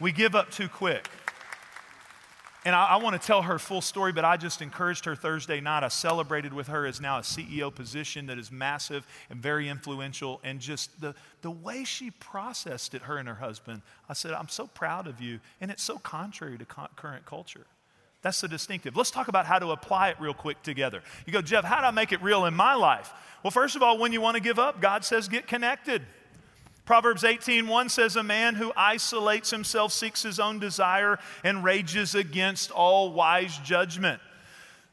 We 0.00 0.12
give 0.12 0.34
up 0.34 0.50
too 0.50 0.68
quick. 0.68 1.08
And 2.64 2.74
I, 2.74 2.86
I 2.86 2.96
want 2.96 3.20
to 3.20 3.26
tell 3.26 3.42
her 3.42 3.58
full 3.58 3.80
story, 3.80 4.12
but 4.12 4.24
I 4.24 4.36
just 4.36 4.60
encouraged 4.60 5.06
her 5.06 5.16
Thursday 5.16 5.60
night. 5.60 5.82
I 5.82 5.88
celebrated 5.88 6.52
with 6.52 6.68
her 6.68 6.86
as 6.86 7.00
now 7.00 7.18
a 7.18 7.22
CEO 7.22 7.74
position 7.74 8.26
that 8.26 8.38
is 8.38 8.52
massive 8.52 9.06
and 9.30 9.40
very 9.40 9.68
influential. 9.68 10.40
And 10.44 10.60
just 10.60 11.00
the, 11.00 11.14
the 11.40 11.50
way 11.50 11.84
she 11.84 12.10
processed 12.10 12.94
it, 12.94 13.02
her 13.02 13.16
and 13.16 13.26
her 13.28 13.36
husband, 13.36 13.80
I 14.08 14.12
said, 14.12 14.32
I'm 14.32 14.48
so 14.48 14.66
proud 14.66 15.06
of 15.06 15.20
you. 15.20 15.40
And 15.60 15.70
it's 15.70 15.82
so 15.82 15.96
contrary 15.98 16.58
to 16.58 16.64
co- 16.66 16.88
current 16.96 17.24
culture. 17.24 17.66
That's 18.22 18.40
the 18.42 18.48
distinctive. 18.48 18.96
Let's 18.96 19.10
talk 19.10 19.28
about 19.28 19.46
how 19.46 19.58
to 19.58 19.70
apply 19.70 20.10
it 20.10 20.20
real 20.20 20.34
quick 20.34 20.62
together. 20.62 21.02
You 21.26 21.32
go, 21.32 21.40
Jeff, 21.40 21.64
how 21.64 21.80
do 21.80 21.86
I 21.86 21.90
make 21.90 22.12
it 22.12 22.22
real 22.22 22.44
in 22.44 22.52
my 22.52 22.74
life? 22.74 23.10
Well, 23.42 23.50
first 23.50 23.76
of 23.76 23.82
all, 23.82 23.96
when 23.96 24.12
you 24.12 24.20
want 24.20 24.36
to 24.36 24.42
give 24.42 24.58
up, 24.58 24.82
God 24.82 25.04
says 25.04 25.28
get 25.28 25.46
connected. 25.46 26.02
Proverbs 26.84 27.22
18:1 27.22 27.88
says 27.90 28.16
a 28.16 28.22
man 28.22 28.54
who 28.54 28.72
isolates 28.76 29.50
himself 29.50 29.92
seeks 29.92 30.22
his 30.22 30.40
own 30.40 30.58
desire 30.58 31.18
and 31.44 31.62
rages 31.62 32.14
against 32.14 32.70
all 32.70 33.12
wise 33.12 33.56
judgment. 33.58 34.20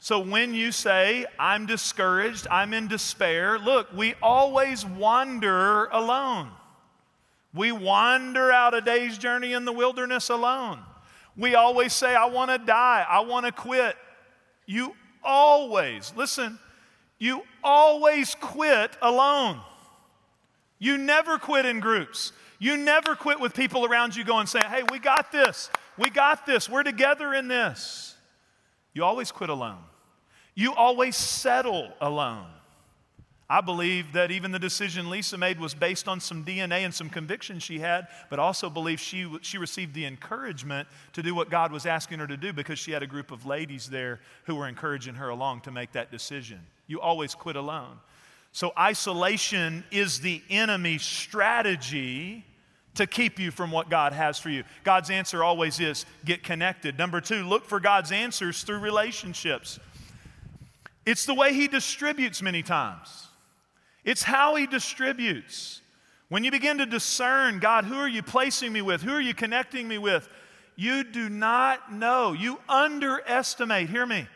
So 0.00 0.20
when 0.20 0.54
you 0.54 0.70
say 0.70 1.26
I'm 1.38 1.66
discouraged, 1.66 2.46
I'm 2.50 2.72
in 2.72 2.86
despair, 2.86 3.58
look, 3.58 3.92
we 3.92 4.14
always 4.22 4.86
wander 4.86 5.86
alone. 5.86 6.50
We 7.52 7.72
wander 7.72 8.52
out 8.52 8.74
a 8.74 8.80
day's 8.80 9.18
journey 9.18 9.52
in 9.52 9.64
the 9.64 9.72
wilderness 9.72 10.28
alone. 10.28 10.80
We 11.36 11.54
always 11.54 11.92
say 11.92 12.14
I 12.14 12.26
want 12.26 12.50
to 12.50 12.58
die, 12.58 13.04
I 13.08 13.20
want 13.20 13.46
to 13.46 13.52
quit. 13.52 13.96
You 14.66 14.94
always, 15.24 16.12
listen, 16.16 16.58
you 17.18 17.42
always 17.64 18.36
quit 18.36 18.96
alone. 19.02 19.60
You 20.78 20.98
never 20.98 21.38
quit 21.38 21.66
in 21.66 21.80
groups. 21.80 22.32
You 22.58 22.76
never 22.76 23.14
quit 23.14 23.40
with 23.40 23.54
people 23.54 23.84
around 23.84 24.16
you 24.16 24.24
going, 24.24 24.46
saying, 24.46 24.66
hey, 24.68 24.82
we 24.90 24.98
got 24.98 25.30
this. 25.30 25.70
We 25.96 26.10
got 26.10 26.46
this. 26.46 26.68
We're 26.68 26.82
together 26.82 27.34
in 27.34 27.48
this. 27.48 28.16
You 28.92 29.04
always 29.04 29.30
quit 29.30 29.50
alone. 29.50 29.82
You 30.54 30.74
always 30.74 31.16
settle 31.16 31.92
alone. 32.00 32.46
I 33.50 33.62
believe 33.62 34.12
that 34.12 34.30
even 34.30 34.52
the 34.52 34.58
decision 34.58 35.08
Lisa 35.08 35.38
made 35.38 35.58
was 35.58 35.72
based 35.72 36.06
on 36.06 36.20
some 36.20 36.44
DNA 36.44 36.84
and 36.84 36.92
some 36.92 37.08
conviction 37.08 37.60
she 37.60 37.78
had, 37.78 38.08
but 38.28 38.38
also 38.38 38.68
believe 38.68 39.00
she, 39.00 39.26
she 39.40 39.56
received 39.56 39.94
the 39.94 40.04
encouragement 40.04 40.86
to 41.14 41.22
do 41.22 41.34
what 41.34 41.48
God 41.48 41.72
was 41.72 41.86
asking 41.86 42.18
her 42.18 42.26
to 42.26 42.36
do 42.36 42.52
because 42.52 42.78
she 42.78 42.90
had 42.90 43.02
a 43.02 43.06
group 43.06 43.30
of 43.30 43.46
ladies 43.46 43.88
there 43.88 44.20
who 44.44 44.54
were 44.54 44.68
encouraging 44.68 45.14
her 45.14 45.30
along 45.30 45.62
to 45.62 45.70
make 45.70 45.92
that 45.92 46.10
decision. 46.10 46.60
You 46.86 47.00
always 47.00 47.34
quit 47.34 47.56
alone. 47.56 48.00
So, 48.58 48.72
isolation 48.76 49.84
is 49.92 50.18
the 50.18 50.42
enemy's 50.50 51.02
strategy 51.02 52.44
to 52.96 53.06
keep 53.06 53.38
you 53.38 53.52
from 53.52 53.70
what 53.70 53.88
God 53.88 54.12
has 54.12 54.40
for 54.40 54.50
you. 54.50 54.64
God's 54.82 55.10
answer 55.10 55.44
always 55.44 55.78
is 55.78 56.04
get 56.24 56.42
connected. 56.42 56.98
Number 56.98 57.20
two, 57.20 57.44
look 57.44 57.66
for 57.66 57.78
God's 57.78 58.10
answers 58.10 58.64
through 58.64 58.80
relationships. 58.80 59.78
It's 61.06 61.24
the 61.24 61.34
way 61.34 61.54
He 61.54 61.68
distributes 61.68 62.42
many 62.42 62.64
times, 62.64 63.28
it's 64.04 64.24
how 64.24 64.56
He 64.56 64.66
distributes. 64.66 65.80
When 66.28 66.42
you 66.42 66.50
begin 66.50 66.78
to 66.78 66.86
discern, 66.86 67.60
God, 67.60 67.84
who 67.84 67.94
are 67.94 68.08
you 68.08 68.24
placing 68.24 68.72
me 68.72 68.82
with? 68.82 69.02
Who 69.02 69.12
are 69.12 69.20
you 69.20 69.34
connecting 69.34 69.86
me 69.86 69.98
with? 69.98 70.28
You 70.74 71.04
do 71.04 71.28
not 71.28 71.92
know. 71.92 72.32
You 72.32 72.58
underestimate, 72.68 73.88
hear 73.88 74.04
me, 74.04 74.26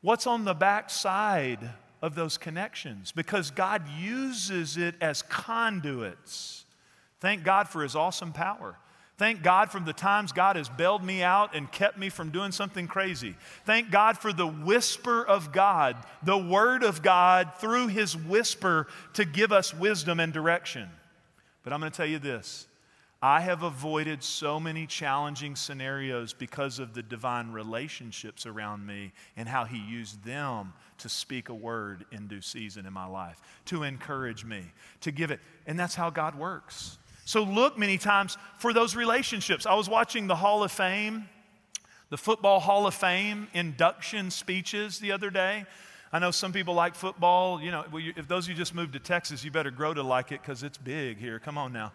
what's 0.00 0.26
on 0.26 0.44
the 0.44 0.54
backside 0.54 1.70
of 2.04 2.14
those 2.14 2.36
connections 2.36 3.12
because 3.12 3.50
God 3.50 3.82
uses 3.98 4.76
it 4.76 4.94
as 5.00 5.22
conduits. 5.22 6.66
Thank 7.20 7.44
God 7.44 7.66
for 7.66 7.82
His 7.82 7.96
awesome 7.96 8.34
power. 8.34 8.76
Thank 9.16 9.42
God 9.42 9.70
from 9.70 9.86
the 9.86 9.94
times 9.94 10.30
God 10.30 10.56
has 10.56 10.68
bailed 10.68 11.02
me 11.02 11.22
out 11.22 11.54
and 11.54 11.70
kept 11.72 11.96
me 11.96 12.10
from 12.10 12.28
doing 12.28 12.52
something 12.52 12.86
crazy. 12.86 13.36
Thank 13.64 13.90
God 13.90 14.18
for 14.18 14.34
the 14.34 14.46
whisper 14.46 15.24
of 15.24 15.50
God, 15.50 15.96
the 16.22 16.36
Word 16.36 16.82
of 16.82 17.00
God 17.00 17.52
through 17.58 17.86
His 17.86 18.14
whisper 18.14 18.86
to 19.14 19.24
give 19.24 19.50
us 19.50 19.72
wisdom 19.72 20.20
and 20.20 20.30
direction. 20.30 20.90
But 21.62 21.72
I'm 21.72 21.80
going 21.80 21.90
to 21.90 21.96
tell 21.96 22.04
you 22.04 22.18
this 22.18 22.66
I 23.24 23.40
have 23.40 23.62
avoided 23.62 24.22
so 24.22 24.60
many 24.60 24.86
challenging 24.86 25.56
scenarios 25.56 26.34
because 26.34 26.78
of 26.78 26.92
the 26.92 27.02
divine 27.02 27.52
relationships 27.52 28.44
around 28.44 28.84
me 28.84 29.12
and 29.34 29.48
how 29.48 29.64
He 29.64 29.78
used 29.78 30.22
them 30.24 30.74
to 30.98 31.08
speak 31.08 31.48
a 31.48 31.54
word 31.54 32.04
in 32.12 32.26
due 32.26 32.42
season 32.42 32.84
in 32.84 32.92
my 32.92 33.06
life, 33.06 33.40
to 33.64 33.82
encourage 33.82 34.44
me, 34.44 34.62
to 35.00 35.10
give 35.10 35.30
it. 35.30 35.40
And 35.66 35.80
that's 35.80 35.94
how 35.94 36.10
God 36.10 36.34
works. 36.34 36.98
So 37.24 37.44
look 37.44 37.78
many 37.78 37.96
times 37.96 38.36
for 38.58 38.74
those 38.74 38.94
relationships. 38.94 39.64
I 39.64 39.74
was 39.74 39.88
watching 39.88 40.26
the 40.26 40.36
Hall 40.36 40.62
of 40.62 40.70
Fame, 40.70 41.26
the 42.10 42.18
Football 42.18 42.60
Hall 42.60 42.86
of 42.86 42.92
Fame 42.92 43.48
induction 43.54 44.30
speeches 44.30 44.98
the 44.98 45.12
other 45.12 45.30
day. 45.30 45.64
I 46.12 46.18
know 46.18 46.30
some 46.30 46.52
people 46.52 46.74
like 46.74 46.94
football. 46.94 47.58
You 47.58 47.70
know, 47.70 47.84
if 47.94 48.28
those 48.28 48.44
of 48.44 48.50
you 48.50 48.54
just 48.54 48.74
moved 48.74 48.92
to 48.92 49.00
Texas, 49.00 49.42
you 49.42 49.50
better 49.50 49.70
grow 49.70 49.94
to 49.94 50.02
like 50.02 50.30
it 50.30 50.42
because 50.42 50.62
it's 50.62 50.76
big 50.76 51.16
here. 51.16 51.38
Come 51.38 51.56
on 51.56 51.72
now 51.72 51.90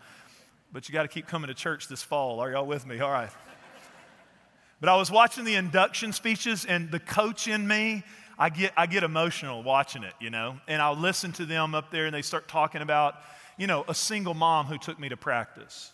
but 0.72 0.88
you 0.88 0.94
got 0.94 1.04
to 1.04 1.08
keep 1.08 1.28
coming 1.28 1.48
to 1.48 1.54
church 1.54 1.88
this 1.88 2.04
fall. 2.04 2.40
Are 2.40 2.52
y'all 2.52 2.66
with 2.66 2.86
me? 2.86 3.00
All 3.00 3.12
right. 3.12 3.30
But 4.80 4.90
I 4.90 4.96
was 4.96 5.12
watching 5.12 5.44
the 5.44 5.56
induction 5.56 6.14
speeches, 6.14 6.66
and 6.66 6.90
the 6.90 7.00
coach 7.00 7.48
in 7.48 7.68
me, 7.68 8.04
I 8.38 8.50
get, 8.50 8.72
I 8.78 8.86
get 8.86 9.04
emotional 9.04 9.62
watching 9.62 10.04
it, 10.04 10.14
you 10.22 10.30
know. 10.30 10.58
And 10.68 10.82
I'll 10.82 10.96
listen 10.96 11.34
to 11.34 11.46
them 11.46 11.76
up 11.76 11.92
there, 11.92 12.06
and 12.06 12.16
they 12.16 12.22
start 12.22 12.48
talking 12.48 12.82
about, 12.82 13.16
you 13.58 13.68
know, 13.68 13.84
a 13.90 13.94
single 13.94 14.34
mom 14.34 14.68
who 14.68 14.78
took 14.78 14.98
me 14.98 15.10
to 15.10 15.18
practice. 15.18 15.92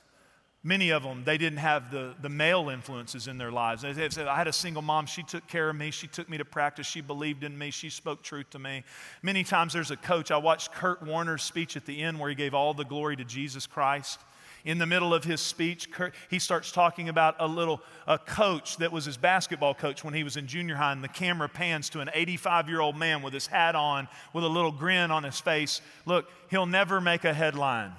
Many 0.61 0.91
of 0.91 1.03
them, 1.03 1.23
they 1.23 1.37
didn't 1.37 1.59
have 1.59 1.91
the, 1.91 2.15
the 2.21 2.29
male 2.29 2.69
influences 2.69 3.27
in 3.27 3.37
their 3.37 3.51
lives. 3.51 3.83
They 3.83 4.09
said, 4.09 4.27
I 4.27 4.35
had 4.35 4.47
a 4.47 4.53
single 4.53 4.81
mom. 4.81 5.05
She 5.05 5.21
took 5.21 5.47
care 5.47 5.69
of 5.69 5.75
me. 5.75 5.91
She 5.91 6.07
took 6.07 6.27
me 6.27 6.37
to 6.39 6.45
practice. 6.45 6.87
She 6.87 7.01
believed 7.01 7.43
in 7.43 7.55
me. 7.55 7.69
She 7.69 7.89
spoke 7.89 8.23
truth 8.23 8.49
to 8.51 8.59
me. 8.59 8.83
Many 9.21 9.43
times 9.43 9.73
there's 9.73 9.91
a 9.91 9.97
coach. 9.97 10.31
I 10.31 10.37
watched 10.37 10.73
Kurt 10.73 11.03
Warner's 11.03 11.43
speech 11.43 11.77
at 11.77 11.85
the 11.85 12.01
end 12.01 12.19
where 12.19 12.29
he 12.29 12.35
gave 12.35 12.55
all 12.55 12.73
the 12.73 12.83
glory 12.83 13.15
to 13.15 13.23
Jesus 13.23 13.67
Christ 13.67 14.19
in 14.65 14.79
the 14.79 14.85
middle 14.87 15.13
of 15.13 15.23
his 15.23 15.39
speech, 15.39 15.87
he 16.29 16.39
starts 16.39 16.71
talking 16.71 17.07
about 17.07 17.35
a 17.39 17.47
little 17.47 17.81
a 18.07 18.17
coach 18.17 18.77
that 18.77 18.91
was 18.91 19.05
his 19.05 19.15
basketball 19.15 19.75
coach 19.75 20.03
when 20.03 20.15
he 20.15 20.23
was 20.23 20.37
in 20.37 20.47
junior 20.47 20.75
high, 20.75 20.91
and 20.91 21.03
the 21.03 21.07
camera 21.07 21.47
pans 21.47 21.87
to 21.89 21.99
an 21.99 22.09
85 22.13 22.67
year 22.67 22.81
old 22.81 22.97
man 22.97 23.21
with 23.21 23.31
his 23.31 23.45
hat 23.45 23.75
on, 23.75 24.07
with 24.33 24.43
a 24.43 24.49
little 24.49 24.71
grin 24.71 25.11
on 25.11 25.23
his 25.23 25.39
face. 25.39 25.81
Look, 26.07 26.29
he'll 26.49 26.65
never 26.65 26.99
make 26.99 27.23
a 27.23 27.33
headline. 27.33 27.93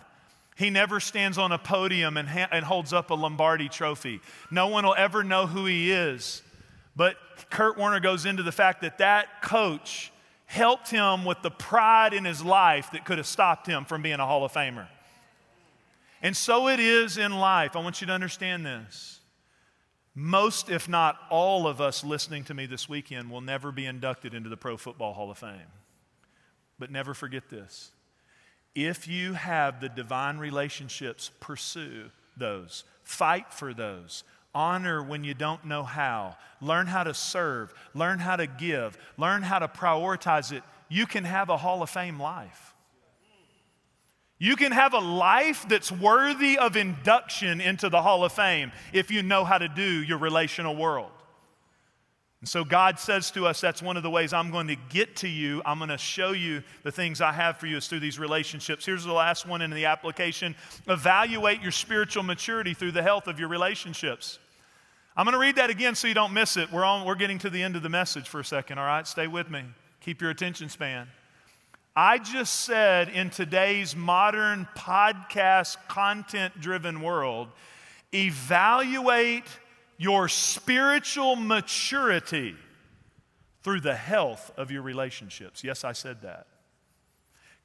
He 0.57 0.71
never 0.71 0.99
stands 0.99 1.39
on 1.39 1.53
a 1.53 1.59
podium 1.59 2.17
and, 2.17 2.29
ha- 2.29 2.49
and 2.51 2.65
holds 2.65 2.93
up 2.93 3.11
a 3.11 3.15
Lombardi 3.15 3.69
trophy. 3.69 4.21
No 4.51 4.69
one 4.69 4.85
will 4.85 4.95
ever 4.97 5.23
know 5.23 5.47
who 5.47 5.67
he 5.67 5.93
is. 5.93 6.43
But 6.97 7.17
Kurt 7.51 7.79
Warner 7.79 8.01
goes 8.01 8.27
into 8.27 8.43
the 8.43 8.53
fact 8.53 8.81
that 8.81 8.99
that 8.99 9.43
coach 9.43 10.11
helped 10.47 10.91
him 10.91 11.25
with 11.25 11.43
the 11.43 11.51
pride 11.51 12.15
in 12.15 12.25
his 12.25 12.43
life 12.43 12.91
that 12.93 13.05
could 13.05 13.19
have 13.19 13.27
stopped 13.27 13.67
him 13.67 13.85
from 13.85 14.03
being 14.03 14.19
a 14.19 14.27
Hall 14.27 14.45
of 14.45 14.53
Famer. 14.53 14.87
And 16.23 16.37
so 16.37 16.69
it 16.69 16.81
is 16.81 17.19
in 17.19 17.33
life. 17.33 17.77
I 17.77 17.81
want 17.81 18.01
you 18.01 18.07
to 18.07 18.13
understand 18.13 18.65
this. 18.65 19.21
Most, 20.15 20.71
if 20.71 20.89
not 20.89 21.19
all 21.31 21.67
of 21.67 21.81
us 21.81 22.03
listening 22.03 22.45
to 22.45 22.55
me 22.55 22.65
this 22.65 22.89
weekend, 22.89 23.31
will 23.31 23.43
never 23.43 23.71
be 23.71 23.85
inducted 23.85 24.33
into 24.33 24.49
the 24.49 24.57
Pro 24.57 24.79
Football 24.79 25.13
Hall 25.13 25.31
of 25.31 25.39
Fame. 25.39 25.71
But 26.79 26.91
never 26.91 27.13
forget 27.13 27.51
this. 27.51 27.93
If 28.75 29.09
you 29.09 29.35
have 29.35 29.81
the 29.81 29.89
divine 29.89 30.39
relationships, 30.39 31.31
pursue 31.41 32.11
those, 32.37 32.85
fight 33.03 33.53
for 33.53 33.75
those, 33.75 34.25
honor 34.55 35.03
when 35.03 35.23
you 35.23 35.35
don't 35.35 35.67
know 35.67 35.83
how, 35.83 36.37
learn 36.63 36.87
how 36.87 37.05
to 37.05 37.13
serve, 37.13 37.75
learn 37.95 38.19
how 38.19 38.37
to 38.37 38.47
give, 38.47 38.97
learn 39.19 39.43
how 39.43 39.59
to 39.59 39.69
prioritize 39.69 40.51
it. 40.51 40.63
You 40.89 41.07
can 41.07 41.25
have 41.25 41.51
a 41.51 41.59
Hall 41.59 41.83
of 41.83 41.91
Fame 41.91 42.19
life. 42.19 42.66
You 44.39 44.57
can 44.57 44.73
have 44.73 44.93
a 44.93 44.99
life 44.99 45.67
that's 45.69 45.91
worthy 45.91 46.59
of 46.59 46.77
induction 46.77 47.61
into 47.61 47.89
the 47.89 48.03
Hall 48.03 48.25
of 48.25 48.33
Fame 48.33 48.71
if 48.93 49.11
you 49.11 49.23
know 49.23 49.45
how 49.45 49.57
to 49.57 49.69
do 49.69 49.83
your 49.83 50.19
relational 50.19 50.77
world. 50.77 51.11
And 52.41 52.49
so 52.49 52.63
God 52.63 52.99
says 52.99 53.31
to 53.31 53.47
us, 53.47 53.63
that's 53.63 53.81
one 53.81 53.97
of 53.97 54.03
the 54.03 54.11
ways 54.11 54.35
I'm 54.35 54.51
going 54.51 54.69
to 54.69 54.77
get 54.91 55.17
to 55.17 55.29
you. 55.29 55.63
I'm 55.65 55.79
going 55.79 55.89
to 55.89 55.97
show 55.97 56.33
you 56.33 56.63
the 56.83 56.93
things 56.93 57.23
I 57.23 57.33
have 57.33 57.57
for 57.57 57.67
you 57.67 57.79
is 57.79 57.89
through 57.89 58.01
these 58.01 58.19
relationships. 58.19 58.85
Here's 58.85 59.05
the 59.05 59.13
last 59.13 59.47
one 59.47 59.63
in 59.63 59.71
the 59.71 59.87
application 59.87 60.55
evaluate 60.87 61.63
your 61.63 61.73
spiritual 61.73 62.23
maturity 62.23 62.75
through 62.75 62.93
the 62.93 63.03
health 63.03 63.27
of 63.27 63.41
your 63.41 63.49
relationships. 63.49 64.39
I'm 65.17 65.25
going 65.25 65.33
to 65.33 65.39
read 65.39 65.57
that 65.57 65.71
again 65.71 65.95
so 65.95 66.09
you 66.09 66.15
don't 66.15 66.35
miss 66.35 66.59
it. 66.59 66.71
We're, 66.71 66.85
on, 66.85 67.07
we're 67.07 67.15
getting 67.15 67.39
to 67.39 67.49
the 67.49 67.63
end 67.63 67.75
of 67.75 67.83
the 67.83 67.89
message 67.89 68.29
for 68.29 68.41
a 68.41 68.45
second, 68.45 68.79
all 68.79 68.85
right? 68.85 69.07
Stay 69.07 69.27
with 69.27 69.51
me. 69.51 69.65
Keep 70.01 70.21
your 70.21 70.31
attention 70.31 70.69
span. 70.69 71.09
I 71.99 72.19
just 72.19 72.61
said 72.61 73.09
in 73.09 73.31
today's 73.31 73.97
modern 73.97 74.69
podcast 74.77 75.79
content 75.89 76.61
driven 76.61 77.01
world, 77.01 77.49
evaluate 78.13 79.47
your 79.97 80.29
spiritual 80.29 81.37
maturity 81.37 82.55
through 83.63 83.81
the 83.81 83.95
health 83.95 84.53
of 84.59 84.71
your 84.71 84.83
relationships. 84.83 85.65
Yes, 85.65 85.85
I 85.85 85.93
said 85.93 86.21
that. 86.21 86.47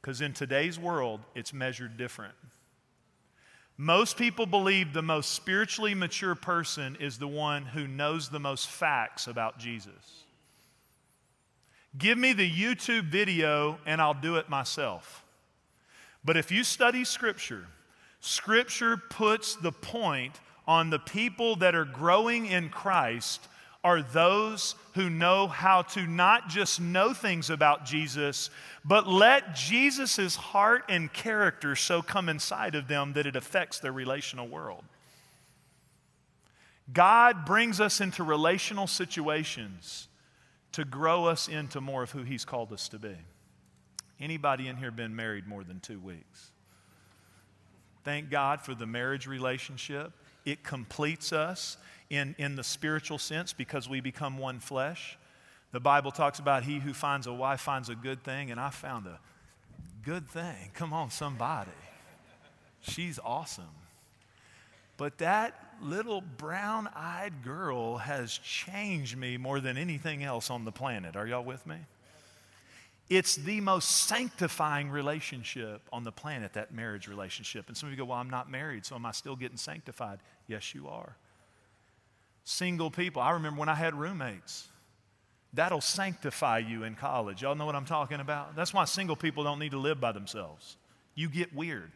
Because 0.02 0.22
in 0.22 0.32
today's 0.32 0.80
world, 0.80 1.20
it's 1.36 1.52
measured 1.52 1.98
different. 1.98 2.34
Most 3.78 4.16
people 4.16 4.46
believe 4.46 4.94
the 4.94 5.02
most 5.02 5.34
spiritually 5.34 5.94
mature 5.94 6.36
person 6.36 6.96
is 7.02 7.18
the 7.18 7.28
one 7.28 7.66
who 7.66 7.86
knows 7.86 8.30
the 8.30 8.40
most 8.40 8.70
facts 8.70 9.28
about 9.28 9.60
Jesus. 9.60 10.24
Give 11.98 12.18
me 12.18 12.34
the 12.34 12.50
YouTube 12.50 13.06
video 13.06 13.78
and 13.86 14.02
I'll 14.02 14.14
do 14.14 14.38
it 14.38 14.50
myself. 14.50 15.26
But 16.24 16.38
if 16.38 16.52
you 16.52 16.64
study 16.64 17.04
Scripture, 17.04 17.66
Scripture 18.20 18.98
puts 18.98 19.56
the 19.56 19.72
point 19.72 20.40
on 20.68 20.90
the 20.90 21.00
people 21.00 21.56
that 21.58 21.76
are 21.76 21.86
growing 21.86 22.46
in 22.46 22.70
Christ 22.70 23.48
are 23.84 24.04
those 24.04 24.76
who 24.94 25.10
know 25.10 25.48
how 25.48 25.82
to 25.82 26.06
not 26.06 26.48
just 26.48 26.80
know 26.80 27.14
things 27.14 27.50
about 27.50 27.84
Jesus, 27.84 28.52
but 28.86 29.08
let 29.08 29.56
Jesus' 29.56 30.36
heart 30.36 30.84
and 30.88 31.12
character 31.12 31.76
so 31.76 32.04
come 32.04 32.30
inside 32.30 32.76
of 32.76 32.88
them 32.88 33.14
that 33.14 33.26
it 33.26 33.36
affects 33.36 33.80
their 33.80 33.92
relational 33.92 34.48
world. 34.48 34.84
God 36.94 37.44
brings 37.44 37.82
us 37.82 38.02
into 38.02 38.24
relational 38.24 38.86
situations 38.86 40.08
to 40.74 40.86
grow 40.86 41.26
us 41.26 41.48
into 41.48 41.82
more 41.82 42.04
of 42.04 42.12
who 42.12 42.24
He's 42.24 42.46
called 42.46 42.72
us 42.72 42.88
to 42.90 43.00
be. 43.00 43.16
Anybody 44.20 44.68
in 44.68 44.78
here 44.78 44.92
been 44.92 45.16
married 45.16 45.48
more 45.48 45.64
than 45.64 45.80
two 45.80 46.00
weeks? 46.00 46.52
Thank 48.04 48.30
God 48.30 48.62
for 48.62 48.74
the 48.74 48.86
marriage 48.86 49.28
relationship. 49.28 50.12
It 50.46 50.64
completes 50.64 51.34
us 51.34 51.78
in, 52.10 52.36
in 52.38 52.56
the 52.56 52.64
spiritual 52.64 53.18
sense 53.18 53.54
because 53.54 53.88
we 53.88 54.02
become 54.02 54.38
one 54.38 54.60
flesh. 54.60 55.18
The 55.72 55.80
Bible 55.80 56.12
talks 56.12 56.40
about 56.40 56.64
he 56.64 56.80
who 56.80 56.94
finds 56.94 57.28
a 57.28 57.34
wife 57.34 57.62
finds 57.62 57.90
a 57.90 57.96
good 57.96 58.24
thing, 58.24 58.52
and 58.52 58.60
I 58.60 58.70
found 58.70 59.08
a 59.08 59.20
good 60.04 60.28
thing. 60.28 60.72
Come 60.74 60.94
on, 60.94 61.12
somebody. 61.12 61.72
She's 62.82 63.20
awesome. 63.24 63.64
But 64.98 65.20
that 65.20 65.71
little 65.82 66.22
brown 66.22 66.90
eyed 66.96 67.44
girl 67.44 67.98
has 67.98 68.38
changed 68.38 69.18
me 69.18 69.38
more 69.38 69.60
than 69.60 69.78
anything 69.78 70.24
else 70.24 70.50
on 70.50 70.66
the 70.66 70.72
planet. 70.72 71.16
Are 71.16 71.28
y'all 71.28 71.44
with 71.44 71.66
me? 71.66 71.78
It's 73.10 73.36
the 73.36 73.60
most 73.60 74.08
sanctifying 74.08 74.90
relationship 74.90 75.82
on 75.92 76.04
the 76.04 76.12
planet, 76.12 76.54
that 76.54 76.74
marriage 76.74 77.08
relationship. 77.08 77.68
And 77.68 77.76
some 77.76 77.88
of 77.88 77.94
you 77.94 77.98
go, 77.98 78.06
Well, 78.06 78.18
I'm 78.18 78.30
not 78.30 78.50
married, 78.50 78.86
so 78.86 78.96
am 78.96 79.06
I 79.06 79.12
still 79.12 79.36
getting 79.36 79.58
sanctified? 79.58 80.20
Yes, 80.48 80.74
you 80.74 80.88
are 80.88 81.18
single 82.44 82.92
people. 82.92 83.22
I 83.22 83.32
remember 83.32 83.60
when 83.60 83.70
I 83.70 83.76
had 83.76 83.94
roommates. 83.94 84.68
That'll 85.54 85.82
sanctify 85.82 86.60
you 86.60 86.84
in 86.84 86.96
college. 86.96 87.42
Y'all 87.42 87.56
know 87.56 87.66
what 87.66 87.76
I'm 87.76 87.86
talking 87.86 88.22
about? 88.22 88.56
That's 88.56 88.74
why 88.74 88.86
single 88.86 89.18
people 89.18 89.44
don't 89.44 89.60
need 89.60 89.72
to 89.72 89.80
live 89.80 90.00
by 90.00 90.14
themselves. 90.14 90.78
You 91.14 91.30
get 91.30 91.54
weird. 91.54 91.92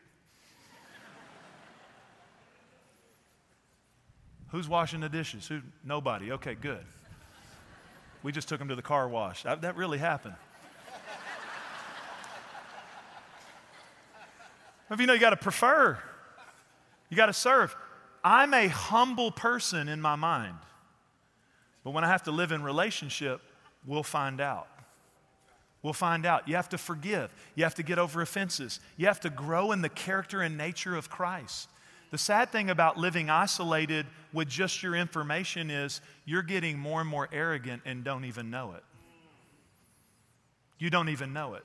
Who's 4.56 4.70
washing 4.70 5.02
the 5.02 5.10
dishes? 5.10 5.46
Who? 5.48 5.60
Nobody. 5.84 6.32
Okay, 6.32 6.56
good. 6.56 6.86
We 8.24 8.32
just 8.32 8.48
took 8.48 8.58
them 8.58 8.70
to 8.70 8.76
the 8.76 8.82
car 8.82 9.06
wash. 9.10 9.44
That, 9.44 9.76
really 9.76 9.98
happened. 9.98 10.36
if 14.90 14.98
you 14.98 15.08
know 15.08 15.12
you 15.12 15.20
got 15.20 15.32
to 15.32 15.36
prefer, 15.36 16.00
you 17.10 17.18
got 17.18 17.26
to 17.26 17.34
serve. 17.34 17.76
I'm 18.24 18.54
a 18.54 18.70
humble 18.70 19.30
person 19.30 19.90
in 19.90 20.00
my 20.00 20.16
mind. 20.16 20.56
But 21.84 21.92
when 21.92 22.06
I 22.06 22.08
have 22.08 22.24
to 22.24 22.32
live 22.32 22.54
in 22.54 22.64
relationship, 22.64 23.42
we'll 23.86 24.04
find 24.04 24.40
out. 24.40 24.70
We'll 25.84 25.92
find 25.92 26.26
out. 26.26 26.48
You 26.48 26.56
have 26.56 26.70
to 26.70 26.78
forgive. 26.78 27.30
You 27.56 27.66
have 27.66 27.76
to 27.76 27.84
get 27.84 28.00
over 28.00 28.22
offenses. 28.22 28.80
You 28.96 29.08
have 29.08 29.20
to 29.20 29.30
grow 29.30 29.74
in 29.74 29.82
the 29.82 29.90
character 29.90 30.40
and 30.40 30.58
nature 30.58 30.96
of 30.96 31.10
Christ. 31.10 31.68
The 32.12 32.18
sad 32.18 32.52
thing 32.52 32.70
about 32.70 32.98
living 32.98 33.30
isolated 33.30 34.06
with 34.32 34.48
just 34.48 34.84
your 34.84 34.96
information 34.96 35.70
is 35.70 36.02
you're 36.26 36.44
getting 36.44 36.78
more 36.78 37.02
and 37.02 37.10
more 37.10 37.28
arrogant 37.32 37.82
and 37.86 38.04
don't 38.04 38.26
even 38.26 38.50
know 38.50 38.74
it. 38.74 38.84
You 40.78 40.90
don't 40.90 41.10
even 41.10 41.34
know 41.34 41.56
it. 41.56 41.64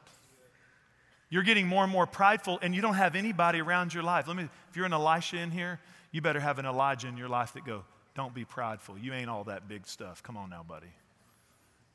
You're 1.28 1.42
getting 1.42 1.66
more 1.66 1.84
and 1.84 1.92
more 1.92 2.06
prideful 2.06 2.58
and 2.62 2.74
you 2.74 2.82
don't 2.82 2.94
have 2.94 3.14
anybody 3.14 3.60
around 3.60 3.94
your 3.94 4.02
life. 4.02 4.26
Let 4.26 4.36
me 4.36 4.48
if 4.68 4.76
you're 4.76 4.86
an 4.86 4.92
Elisha 4.92 5.36
in 5.38 5.50
here, 5.50 5.80
you 6.10 6.20
better 6.20 6.40
have 6.40 6.58
an 6.58 6.66
Elijah 6.66 7.08
in 7.08 7.16
your 7.16 7.28
life 7.28 7.52
that 7.52 7.64
go, 7.64 7.84
don't 8.14 8.34
be 8.34 8.44
prideful. 8.44 8.98
You 8.98 9.12
ain't 9.12 9.30
all 9.30 9.44
that 9.44 9.68
big 9.68 9.86
stuff. 9.86 10.22
Come 10.22 10.36
on 10.36 10.50
now, 10.50 10.64
buddy. 10.66 10.92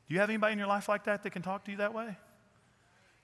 Do 0.08 0.14
you 0.14 0.20
have 0.20 0.30
anybody 0.30 0.52
in 0.52 0.58
your 0.58 0.68
life 0.68 0.88
like 0.88 1.04
that 1.04 1.22
that 1.22 1.30
can 1.30 1.42
talk 1.42 1.64
to 1.64 1.70
you 1.70 1.76
that 1.78 1.92
way? 1.92 2.16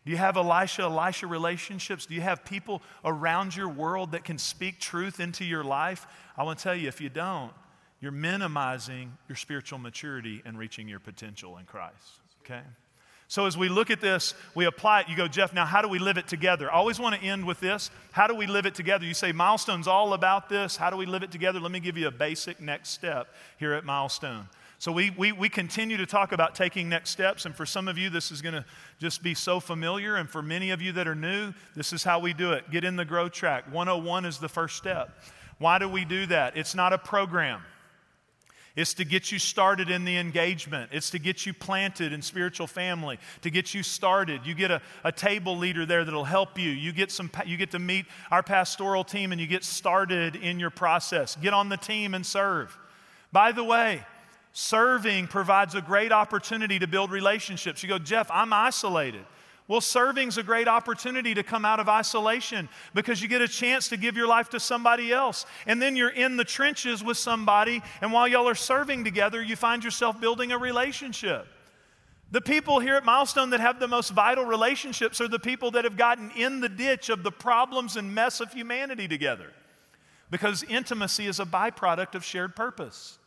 Do 0.05 0.11
you 0.11 0.17
have 0.17 0.37
Elisha, 0.37 0.83
Elisha 0.83 1.27
relationships? 1.27 2.07
Do 2.07 2.15
you 2.15 2.21
have 2.23 2.45
people 2.45 2.83
around 3.05 3.55
your 3.55 3.69
world 3.69 4.13
that 4.13 4.25
can 4.25 4.37
speak 4.37 4.81
truth 4.81 5.21
into 5.21 5.45
your 5.45 5.63
life? 5.63 6.07
I 6.37 6.43
want 6.43 6.59
to 6.59 6.63
tell 6.63 6.75
you, 6.75 6.89
if 6.89 7.01
you 7.01 7.09
don't, 7.09 7.53
you're 8.01 8.11
minimizing 8.11 9.17
your 9.29 9.37
spiritual 9.37 9.79
maturity 9.79 10.43
and 10.45 10.59
reaching 10.59 10.89
your 10.89 10.99
potential 10.99 11.57
in 11.59 11.67
Christ. 11.67 12.21
Okay? 12.45 12.63
So 13.29 13.47
as 13.47 13.57
we 13.57 13.69
look 13.69 13.91
at 13.91 14.01
this, 14.01 14.35
we 14.55 14.67
apply 14.67 15.01
it. 15.01 15.09
You 15.09 15.17
go, 15.17 15.29
Jeff, 15.29 15.55
now 15.55 15.65
how 15.65 15.81
do 15.81 15.89
we 15.89 15.99
live 15.99 16.19
it 16.19 16.27
together? 16.27 16.71
I 16.71 16.75
always 16.75 16.99
want 16.99 17.15
to 17.15 17.23
end 17.23 17.47
with 17.47 17.61
this. 17.61 17.91
How 18.11 18.27
do 18.27 18.35
we 18.35 18.47
live 18.47 18.67
it 18.67 18.75
together? 18.75 19.07
You 19.07 19.15
say, 19.15 19.33
Milestone's 19.33 19.87
all 19.87 20.13
about 20.15 20.49
this. 20.49 20.77
How 20.77 20.91
do 20.91 20.99
we 20.99 21.07
live 21.07 21.23
it 21.23 21.31
together? 21.31 21.61
Let 21.61 21.71
me 21.71 21.81
give 21.81 21.97
you 21.97 22.09
a 22.09 22.11
basic 22.11 22.61
next 22.61 22.91
step 22.91 23.29
here 23.59 23.73
at 23.73 23.85
Milestone. 23.85 24.49
So 24.83 24.91
we, 24.91 25.11
we, 25.11 25.31
we 25.31 25.49
continue 25.49 25.97
to 25.99 26.07
talk 26.07 26.33
about 26.33 26.57
taking 26.57 26.89
next 26.89 27.11
steps, 27.11 27.47
and 27.47 27.55
for 27.55 27.65
some 27.65 27.87
of 27.87 27.99
you, 27.99 28.11
this 28.11 28.33
is 28.33 28.43
going 28.43 28.55
to 28.55 28.65
just 28.99 29.23
be 29.23 29.33
so 29.33 29.61
familiar, 29.61 30.17
and 30.17 30.29
for 30.29 30.43
many 30.43 30.73
of 30.73 30.83
you 30.83 30.91
that 30.95 31.07
are 31.07 31.15
new, 31.15 31.53
this 31.77 31.93
is 31.93 32.03
how 32.03 32.19
we 32.19 32.33
do 32.33 32.51
it. 32.51 32.69
Get 32.69 32.83
in 32.83 32.97
the 32.97 33.05
grow 33.05 33.29
track. 33.29 33.73
101 33.73 34.25
is 34.25 34.39
the 34.39 34.49
first 34.49 34.77
step. 34.77 35.23
Why 35.59 35.79
do 35.79 35.89
we 35.89 36.05
do 36.05 36.27
that? 36.27 36.57
It's 36.57 36.75
not 36.75 36.93
a 36.93 36.99
program. 36.99 37.63
It's 38.75 38.93
to 38.95 39.05
get 39.05 39.31
you 39.31 39.39
started 39.39 39.89
in 39.89 40.05
the 40.05 40.19
engagement. 40.19 40.91
It's 40.93 41.11
to 41.11 41.21
get 41.21 41.47
you 41.47 41.55
planted 41.55 42.13
in 42.13 42.21
spiritual 42.21 42.67
family, 42.67 43.21
to 43.43 43.51
get 43.51 43.75
you 43.75 43.85
started. 43.85 44.45
You 44.45 44.57
get 44.57 44.73
a, 44.73 44.83
a 45.05 45.13
table 45.13 45.57
leader 45.57 45.87
there 45.87 46.05
that'll 46.05 46.25
help 46.25 46.59
you. 46.59 46.71
You 46.71 46.91
get, 46.91 47.13
some, 47.13 47.31
you 47.47 47.57
get 47.57 47.71
to 47.71 47.79
meet 47.79 48.07
our 48.33 48.43
pastoral 48.43 49.05
team 49.05 49.31
and 49.31 49.41
you 49.41 49.47
get 49.47 49.63
started 49.63 50.35
in 50.35 50.59
your 50.59 50.71
process. 50.71 51.37
Get 51.37 51.55
on 51.55 51.69
the 51.69 51.77
team 51.77 52.15
and 52.15 52.27
serve. 52.27 52.77
By 53.31 53.53
the 53.53 53.63
way, 53.63 54.05
serving 54.53 55.29
provides 55.29 55.75
a 55.75 55.81
great 55.81 56.13
opportunity 56.13 56.79
to 56.79 56.87
build 56.87 57.11
relationships. 57.11 57.83
You 57.83 57.89
go, 57.89 57.99
Jeff, 57.99 58.31
I'm 58.31 58.53
isolated. 58.53 59.25
Well, 59.69 59.81
serving's 59.81 60.39
a 60.39 60.43
great 60.43 60.69
opportunity 60.69 61.35
to 61.35 61.43
come 61.43 61.65
out 61.65 61.81
of 61.81 61.89
isolation 61.89 62.69
because 62.95 63.23
you 63.23 63.29
get 63.29 63.41
a 63.41 63.49
chance 63.49 63.89
to 63.89 63.97
give 63.97 64.17
your 64.17 64.27
life 64.27 64.51
to 64.51 64.61
somebody 64.61 65.13
else. 65.13 65.47
And 65.67 65.81
then 65.81 65.97
you're 65.97 66.11
in 66.11 66.37
the 66.37 66.45
trenches 66.45 67.03
with 67.03 67.17
somebody, 67.17 67.83
and 68.01 68.13
while 68.13 68.27
y'all 68.27 68.49
are 68.49 68.55
serving 68.55 69.05
together, 69.05 69.41
you 69.43 69.57
find 69.57 69.83
yourself 69.85 70.21
building 70.21 70.53
a 70.53 70.59
relationship. 70.59 71.47
The 72.33 72.41
people 72.41 72.81
here 72.81 72.97
at 72.97 73.05
Milestone 73.05 73.51
that 73.51 73.61
have 73.61 73.79
the 73.79 73.89
most 73.89 74.11
vital 74.11 74.45
relationships 74.45 75.21
are 75.21 75.29
the 75.29 75.39
people 75.39 75.71
that 75.73 75.85
have 75.85 75.97
gotten 75.97 76.31
in 76.33 76.61
the 76.61 76.69
ditch 76.69 77.09
of 77.09 77.23
the 77.23 77.31
problems 77.31 77.97
and 77.97 78.15
mess 78.15 78.41
of 78.41 78.53
humanity 78.53 79.07
together. 79.07 79.53
Because 80.31 80.65
intimacy 80.65 81.27
is 81.27 81.41
a 81.41 81.45
byproduct 81.45 82.15
of 82.15 82.25
shared 82.25 82.57
purpose. 82.57 83.19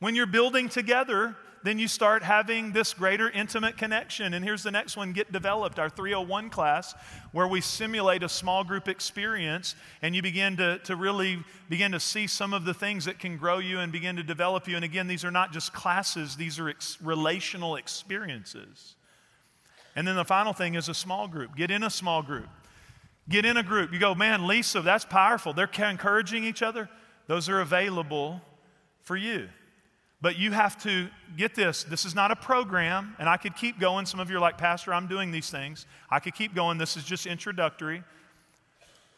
When 0.00 0.14
you're 0.14 0.26
building 0.26 0.68
together, 0.68 1.36
then 1.64 1.78
you 1.78 1.88
start 1.88 2.22
having 2.22 2.72
this 2.72 2.94
greater 2.94 3.28
intimate 3.30 3.76
connection. 3.76 4.34
And 4.34 4.44
here's 4.44 4.62
the 4.62 4.70
next 4.70 4.96
one 4.96 5.12
get 5.12 5.32
developed, 5.32 5.78
our 5.78 5.90
301 5.90 6.50
class, 6.50 6.94
where 7.32 7.48
we 7.48 7.60
simulate 7.60 8.22
a 8.22 8.28
small 8.28 8.64
group 8.64 8.88
experience 8.88 9.74
and 10.02 10.14
you 10.14 10.22
begin 10.22 10.56
to, 10.58 10.78
to 10.84 10.96
really 10.96 11.42
begin 11.68 11.92
to 11.92 12.00
see 12.00 12.26
some 12.26 12.54
of 12.54 12.64
the 12.64 12.74
things 12.74 13.04
that 13.06 13.18
can 13.18 13.36
grow 13.36 13.58
you 13.58 13.80
and 13.80 13.92
begin 13.92 14.16
to 14.16 14.22
develop 14.22 14.68
you. 14.68 14.76
And 14.76 14.84
again, 14.84 15.08
these 15.08 15.24
are 15.24 15.30
not 15.30 15.52
just 15.52 15.72
classes, 15.72 16.36
these 16.36 16.58
are 16.58 16.68
ex- 16.68 16.98
relational 17.02 17.76
experiences. 17.76 18.94
And 19.96 20.06
then 20.06 20.14
the 20.14 20.24
final 20.24 20.52
thing 20.52 20.74
is 20.74 20.88
a 20.88 20.94
small 20.94 21.26
group. 21.26 21.56
Get 21.56 21.70
in 21.72 21.82
a 21.82 21.90
small 21.90 22.22
group. 22.22 22.48
Get 23.28 23.44
in 23.44 23.56
a 23.56 23.62
group. 23.62 23.92
You 23.92 23.98
go, 23.98 24.14
man, 24.14 24.46
Lisa, 24.46 24.80
that's 24.80 25.04
powerful. 25.04 25.52
They're 25.52 25.70
encouraging 25.76 26.44
each 26.44 26.62
other. 26.62 26.88
Those 27.26 27.48
are 27.48 27.60
available 27.60 28.40
for 29.02 29.16
you. 29.16 29.48
But 30.20 30.36
you 30.36 30.50
have 30.50 30.80
to 30.82 31.08
get 31.36 31.54
this. 31.54 31.84
This 31.84 32.04
is 32.04 32.14
not 32.14 32.30
a 32.30 32.36
program, 32.36 33.14
and 33.18 33.28
I 33.28 33.36
could 33.36 33.54
keep 33.54 33.78
going. 33.78 34.04
Some 34.04 34.18
of 34.18 34.30
you 34.30 34.36
are 34.36 34.40
like, 34.40 34.58
Pastor, 34.58 34.92
I'm 34.92 35.06
doing 35.06 35.30
these 35.30 35.48
things. 35.48 35.86
I 36.10 36.18
could 36.18 36.34
keep 36.34 36.54
going. 36.54 36.76
This 36.76 36.96
is 36.96 37.04
just 37.04 37.26
introductory. 37.26 38.02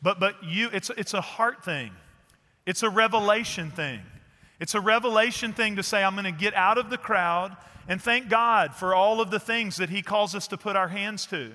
But, 0.02 0.20
but 0.20 0.34
you, 0.44 0.68
it's, 0.72 0.90
it's 0.96 1.14
a 1.14 1.20
heart 1.20 1.64
thing, 1.64 1.92
it's 2.66 2.82
a 2.82 2.90
revelation 2.90 3.70
thing. 3.70 4.00
It's 4.60 4.74
a 4.74 4.80
revelation 4.80 5.54
thing 5.54 5.76
to 5.76 5.82
say, 5.82 6.04
I'm 6.04 6.12
going 6.12 6.26
to 6.26 6.32
get 6.32 6.52
out 6.52 6.76
of 6.76 6.90
the 6.90 6.98
crowd 6.98 7.56
and 7.88 8.00
thank 8.00 8.28
God 8.28 8.74
for 8.74 8.94
all 8.94 9.22
of 9.22 9.30
the 9.30 9.40
things 9.40 9.78
that 9.78 9.88
He 9.88 10.02
calls 10.02 10.34
us 10.34 10.46
to 10.48 10.58
put 10.58 10.76
our 10.76 10.88
hands 10.88 11.24
to. 11.26 11.52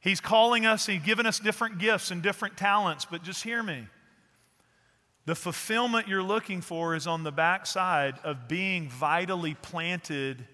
He's 0.00 0.18
calling 0.18 0.64
us, 0.64 0.86
He's 0.86 1.02
given 1.02 1.26
us 1.26 1.38
different 1.38 1.78
gifts 1.78 2.10
and 2.10 2.22
different 2.22 2.56
talents, 2.56 3.04
but 3.04 3.22
just 3.22 3.44
hear 3.44 3.62
me. 3.62 3.86
The 5.30 5.36
fulfillment 5.36 6.08
you're 6.08 6.24
looking 6.24 6.60
for 6.60 6.96
is 6.96 7.06
on 7.06 7.22
the 7.22 7.30
backside 7.30 8.18
of 8.24 8.48
being 8.48 8.88
vitally 8.88 9.54
planted 9.54 10.44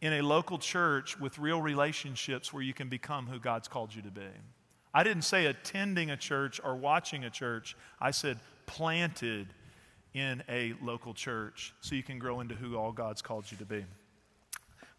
in 0.00 0.12
a 0.12 0.20
local 0.20 0.56
church 0.56 1.18
with 1.18 1.36
real 1.36 1.60
relationships 1.60 2.52
where 2.52 2.62
you 2.62 2.72
can 2.72 2.88
become 2.88 3.26
who 3.26 3.40
God's 3.40 3.66
called 3.66 3.92
you 3.92 4.02
to 4.02 4.12
be. 4.12 4.30
I 4.94 5.02
didn't 5.02 5.22
say 5.22 5.46
attending 5.46 6.12
a 6.12 6.16
church 6.16 6.60
or 6.62 6.76
watching 6.76 7.24
a 7.24 7.30
church. 7.30 7.76
I 8.00 8.12
said 8.12 8.38
planted 8.66 9.48
in 10.12 10.44
a 10.48 10.74
local 10.80 11.12
church 11.12 11.74
so 11.80 11.96
you 11.96 12.04
can 12.04 12.20
grow 12.20 12.38
into 12.38 12.54
who 12.54 12.76
all 12.76 12.92
God's 12.92 13.20
called 13.20 13.50
you 13.50 13.56
to 13.56 13.66
be. 13.66 13.84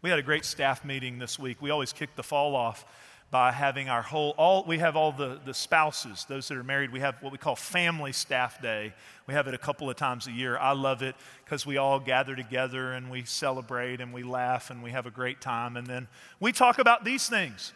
We 0.02 0.10
had 0.10 0.18
a 0.18 0.22
great 0.22 0.44
staff 0.44 0.84
meeting 0.84 1.18
this 1.18 1.38
week. 1.38 1.62
We 1.62 1.70
always 1.70 1.94
kick 1.94 2.14
the 2.16 2.22
fall 2.22 2.54
off 2.54 2.84
by 3.30 3.50
having 3.50 3.88
our 3.88 4.02
whole 4.02 4.34
all 4.38 4.64
we 4.66 4.78
have 4.78 4.94
all 4.94 5.10
the, 5.10 5.40
the 5.44 5.52
spouses 5.52 6.24
those 6.28 6.46
that 6.48 6.56
are 6.56 6.64
married. 6.64 6.92
We 6.92 7.00
have 7.00 7.16
what 7.20 7.32
we 7.32 7.38
call 7.38 7.56
family 7.56 8.12
staff 8.12 8.62
day. 8.62 8.94
We 9.26 9.34
have 9.34 9.48
it 9.48 9.54
a 9.54 9.58
couple 9.58 9.90
of 9.90 9.96
times 9.96 10.26
a 10.28 10.32
year. 10.32 10.56
I 10.56 10.72
love 10.72 11.02
it 11.02 11.16
because 11.44 11.66
we 11.66 11.76
all 11.76 11.98
gather 11.98 12.36
together 12.36 12.92
and 12.92 13.10
we 13.10 13.24
celebrate 13.24 14.00
and 14.00 14.12
we 14.12 14.22
laugh 14.22 14.70
and 14.70 14.82
we 14.82 14.92
have 14.92 15.06
a 15.06 15.10
great 15.10 15.40
time. 15.40 15.76
And 15.76 15.86
then 15.86 16.06
we 16.38 16.52
talk 16.52 16.78
about 16.78 17.04
these 17.04 17.28
things. 17.28 17.72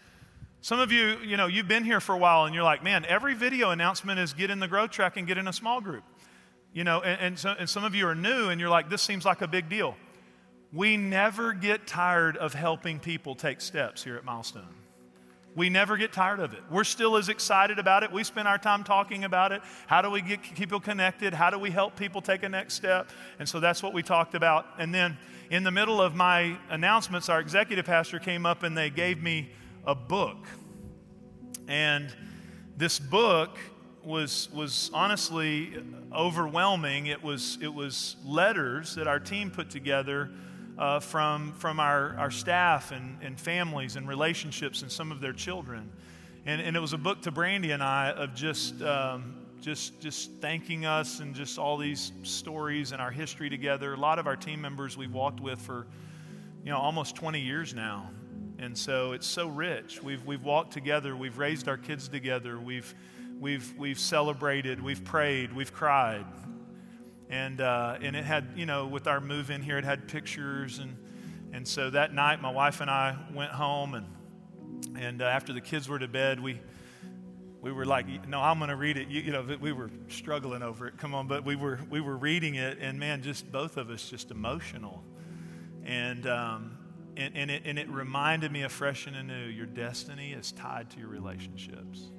Some 0.60 0.78
of 0.78 0.92
you 0.92 1.18
you 1.18 1.36
know 1.36 1.46
you've 1.46 1.68
been 1.68 1.84
here 1.84 2.00
for 2.00 2.14
a 2.14 2.18
while 2.18 2.44
and 2.44 2.54
you're 2.54 2.64
like 2.64 2.84
man 2.84 3.04
every 3.06 3.34
video 3.34 3.70
announcement 3.70 4.20
is 4.20 4.32
get 4.32 4.50
in 4.50 4.60
the 4.60 4.68
growth 4.68 4.90
track 4.90 5.16
and 5.16 5.26
get 5.26 5.36
in 5.36 5.48
a 5.48 5.52
small 5.52 5.80
group. 5.80 6.04
You 6.72 6.84
know 6.84 7.00
and, 7.00 7.20
and, 7.20 7.38
so, 7.38 7.54
and 7.58 7.68
some 7.68 7.82
of 7.82 7.96
you 7.96 8.06
are 8.06 8.14
new 8.14 8.50
and 8.50 8.60
you're 8.60 8.70
like 8.70 8.88
this 8.88 9.02
seems 9.02 9.24
like 9.24 9.42
a 9.42 9.48
big 9.48 9.68
deal. 9.68 9.96
We 10.72 10.96
never 10.96 11.52
get 11.52 11.88
tired 11.88 12.36
of 12.36 12.54
helping 12.54 13.00
people 13.00 13.34
take 13.34 13.60
steps 13.60 14.04
here 14.04 14.16
at 14.16 14.24
milestone 14.24 14.79
we 15.56 15.68
never 15.68 15.96
get 15.96 16.12
tired 16.12 16.38
of 16.40 16.52
it. 16.52 16.60
We're 16.70 16.84
still 16.84 17.16
as 17.16 17.28
excited 17.28 17.78
about 17.78 18.02
it. 18.02 18.12
We 18.12 18.22
spend 18.22 18.46
our 18.46 18.58
time 18.58 18.84
talking 18.84 19.24
about 19.24 19.50
it. 19.52 19.62
How 19.86 20.00
do 20.00 20.10
we 20.10 20.22
get 20.22 20.42
people 20.54 20.78
connected? 20.78 21.34
How 21.34 21.50
do 21.50 21.58
we 21.58 21.70
help 21.70 21.96
people 21.96 22.22
take 22.22 22.44
a 22.44 22.48
next 22.48 22.74
step? 22.74 23.10
And 23.38 23.48
so 23.48 23.58
that's 23.58 23.82
what 23.82 23.92
we 23.92 24.02
talked 24.02 24.34
about. 24.34 24.66
And 24.78 24.94
then 24.94 25.18
in 25.50 25.64
the 25.64 25.72
middle 25.72 26.00
of 26.00 26.14
my 26.14 26.56
announcements, 26.68 27.28
our 27.28 27.40
executive 27.40 27.84
pastor 27.84 28.20
came 28.20 28.46
up 28.46 28.62
and 28.62 28.78
they 28.78 28.90
gave 28.90 29.22
me 29.22 29.50
a 29.84 29.94
book. 29.94 30.46
And 31.66 32.14
this 32.76 33.00
book 33.00 33.58
was, 34.04 34.48
was 34.52 34.90
honestly 34.94 35.82
overwhelming. 36.12 37.06
It 37.06 37.22
was, 37.22 37.58
it 37.60 37.72
was 37.74 38.16
letters 38.24 38.94
that 38.94 39.08
our 39.08 39.18
team 39.18 39.50
put 39.50 39.68
together 39.68 40.30
uh, 40.80 40.98
from, 40.98 41.52
from 41.52 41.78
our, 41.78 42.16
our 42.16 42.30
staff 42.30 42.90
and, 42.90 43.18
and 43.20 43.38
families 43.38 43.96
and 43.96 44.08
relationships 44.08 44.80
and 44.80 44.90
some 44.90 45.12
of 45.12 45.20
their 45.20 45.34
children. 45.34 45.92
And, 46.46 46.62
and 46.62 46.74
it 46.74 46.80
was 46.80 46.94
a 46.94 46.98
book 46.98 47.20
to 47.22 47.30
Brandy 47.30 47.72
and 47.72 47.82
I 47.82 48.12
of 48.12 48.34
just, 48.34 48.80
um, 48.80 49.36
just, 49.60 50.00
just 50.00 50.30
thanking 50.40 50.86
us 50.86 51.20
and 51.20 51.34
just 51.34 51.58
all 51.58 51.76
these 51.76 52.12
stories 52.22 52.92
and 52.92 53.02
our 53.02 53.10
history 53.10 53.50
together. 53.50 53.92
A 53.92 53.96
lot 53.98 54.18
of 54.18 54.26
our 54.26 54.36
team 54.36 54.62
members 54.62 54.96
we've 54.96 55.12
walked 55.12 55.40
with 55.40 55.60
for, 55.60 55.86
you 56.64 56.70
know, 56.70 56.78
almost 56.78 57.14
20 57.14 57.38
years 57.38 57.74
now. 57.74 58.10
And 58.58 58.76
so 58.76 59.12
it's 59.12 59.26
so 59.26 59.48
rich. 59.48 60.02
We've, 60.02 60.24
we've 60.24 60.42
walked 60.42 60.72
together, 60.72 61.14
we've 61.14 61.36
raised 61.36 61.68
our 61.68 61.78
kids 61.78 62.08
together, 62.08 62.58
we've, 62.58 62.94
we've, 63.38 63.74
we've 63.76 63.98
celebrated, 63.98 64.82
we've 64.82 65.04
prayed, 65.04 65.54
we've 65.54 65.72
cried, 65.74 66.24
and 67.30 67.60
uh, 67.60 67.96
and 68.02 68.16
it 68.16 68.24
had 68.24 68.48
you 68.56 68.66
know 68.66 68.86
with 68.86 69.06
our 69.06 69.20
move 69.20 69.50
in 69.50 69.62
here 69.62 69.78
it 69.78 69.84
had 69.84 70.08
pictures. 70.08 70.78
And 70.80 70.96
and 71.52 71.66
so 71.66 71.88
that 71.90 72.12
night 72.12 72.42
my 72.42 72.50
wife 72.50 72.80
and 72.80 72.90
I 72.90 73.16
went 73.32 73.52
home 73.52 73.94
and 73.94 74.06
and 74.98 75.22
uh, 75.22 75.26
after 75.26 75.52
the 75.52 75.60
kids 75.60 75.88
were 75.88 75.98
to 75.98 76.08
bed 76.08 76.40
we 76.40 76.60
we 77.60 77.72
were 77.72 77.84
like 77.84 78.28
no 78.28 78.40
I'm 78.40 78.58
going 78.58 78.70
to 78.70 78.76
read 78.76 78.96
it. 78.96 79.08
You, 79.08 79.20
you, 79.20 79.32
know 79.32 79.46
we 79.60 79.72
were 79.72 79.90
struggling 80.08 80.62
over 80.62 80.88
it. 80.88 80.98
Come 80.98 81.14
on 81.14 81.28
but 81.28 81.44
we 81.44 81.56
were 81.56 81.78
we 81.88 82.00
were 82.00 82.16
reading 82.16 82.56
it 82.56 82.78
and 82.80 82.98
man 82.98 83.22
just 83.22 83.50
both 83.50 83.76
of 83.76 83.90
us 83.90 84.10
just 84.10 84.30
emotional. 84.30 85.02
And 85.84 86.26
um, 86.26 86.76
and, 87.16 87.36
and, 87.36 87.50
it, 87.50 87.62
and 87.64 87.78
it 87.78 87.88
reminded 87.90 88.52
me 88.52 88.62
afresh 88.62 89.06
and 89.06 89.16
anew 89.16 89.46
your 89.46 89.66
destiny 89.66 90.32
is 90.32 90.52
tied 90.52 90.90
to 90.90 91.00
your 91.00 91.08
relationships 91.08 92.10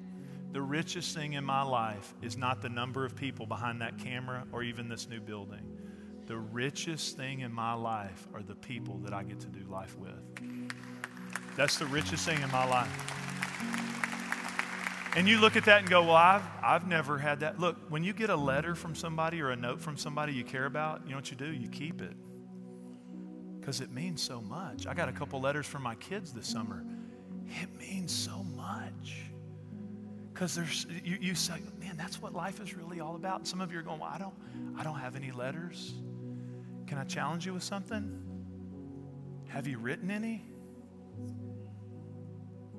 the 0.52 0.60
richest 0.60 1.14
thing 1.14 1.32
in 1.32 1.44
my 1.44 1.62
life 1.62 2.14
is 2.20 2.36
not 2.36 2.60
the 2.60 2.68
number 2.68 3.06
of 3.06 3.16
people 3.16 3.46
behind 3.46 3.80
that 3.80 3.98
camera 3.98 4.46
or 4.52 4.62
even 4.62 4.88
this 4.88 5.08
new 5.08 5.20
building. 5.20 5.78
The 6.26 6.36
richest 6.36 7.16
thing 7.16 7.40
in 7.40 7.52
my 7.52 7.72
life 7.72 8.28
are 8.34 8.42
the 8.42 8.54
people 8.54 8.98
that 8.98 9.14
I 9.14 9.22
get 9.22 9.40
to 9.40 9.48
do 9.48 9.64
life 9.68 9.96
with. 9.98 10.12
That's 11.56 11.78
the 11.78 11.86
richest 11.86 12.26
thing 12.26 12.40
in 12.40 12.50
my 12.50 12.66
life. 12.68 13.18
And 15.16 15.28
you 15.28 15.40
look 15.40 15.56
at 15.56 15.64
that 15.64 15.80
and 15.80 15.90
go, 15.90 16.02
Well, 16.02 16.16
I've, 16.16 16.42
I've 16.62 16.86
never 16.86 17.18
had 17.18 17.40
that. 17.40 17.58
Look, 17.58 17.76
when 17.90 18.04
you 18.04 18.12
get 18.12 18.30
a 18.30 18.36
letter 18.36 18.74
from 18.74 18.94
somebody 18.94 19.40
or 19.42 19.50
a 19.50 19.56
note 19.56 19.80
from 19.80 19.96
somebody 19.96 20.32
you 20.32 20.44
care 20.44 20.64
about, 20.66 21.02
you 21.04 21.10
know 21.10 21.16
what 21.16 21.30
you 21.30 21.36
do? 21.36 21.50
You 21.52 21.68
keep 21.68 22.00
it 22.00 22.14
because 23.60 23.80
it 23.80 23.90
means 23.90 24.20
so 24.20 24.40
much. 24.40 24.86
I 24.86 24.94
got 24.94 25.08
a 25.08 25.12
couple 25.12 25.40
letters 25.40 25.66
from 25.66 25.82
my 25.82 25.94
kids 25.96 26.32
this 26.32 26.46
summer. 26.46 26.84
It 27.46 27.78
means 27.78 28.12
so 28.12 28.42
much. 28.42 29.31
Because 30.32 30.54
there's 30.54 30.86
you, 31.04 31.18
you 31.20 31.34
say, 31.34 31.54
man, 31.78 31.96
that's 31.96 32.20
what 32.20 32.32
life 32.32 32.60
is 32.60 32.74
really 32.74 33.00
all 33.00 33.16
about. 33.16 33.40
And 33.40 33.48
some 33.48 33.60
of 33.60 33.72
you 33.72 33.78
are 33.78 33.82
going, 33.82 34.00
well, 34.00 34.10
I 34.12 34.18
don't, 34.18 34.34
I 34.78 34.82
don't 34.82 34.98
have 34.98 35.14
any 35.16 35.30
letters. 35.30 35.94
Can 36.86 36.98
I 36.98 37.04
challenge 37.04 37.46
you 37.46 37.54
with 37.54 37.62
something? 37.62 38.20
Have 39.48 39.66
you 39.66 39.78
written 39.78 40.10
any? 40.10 40.44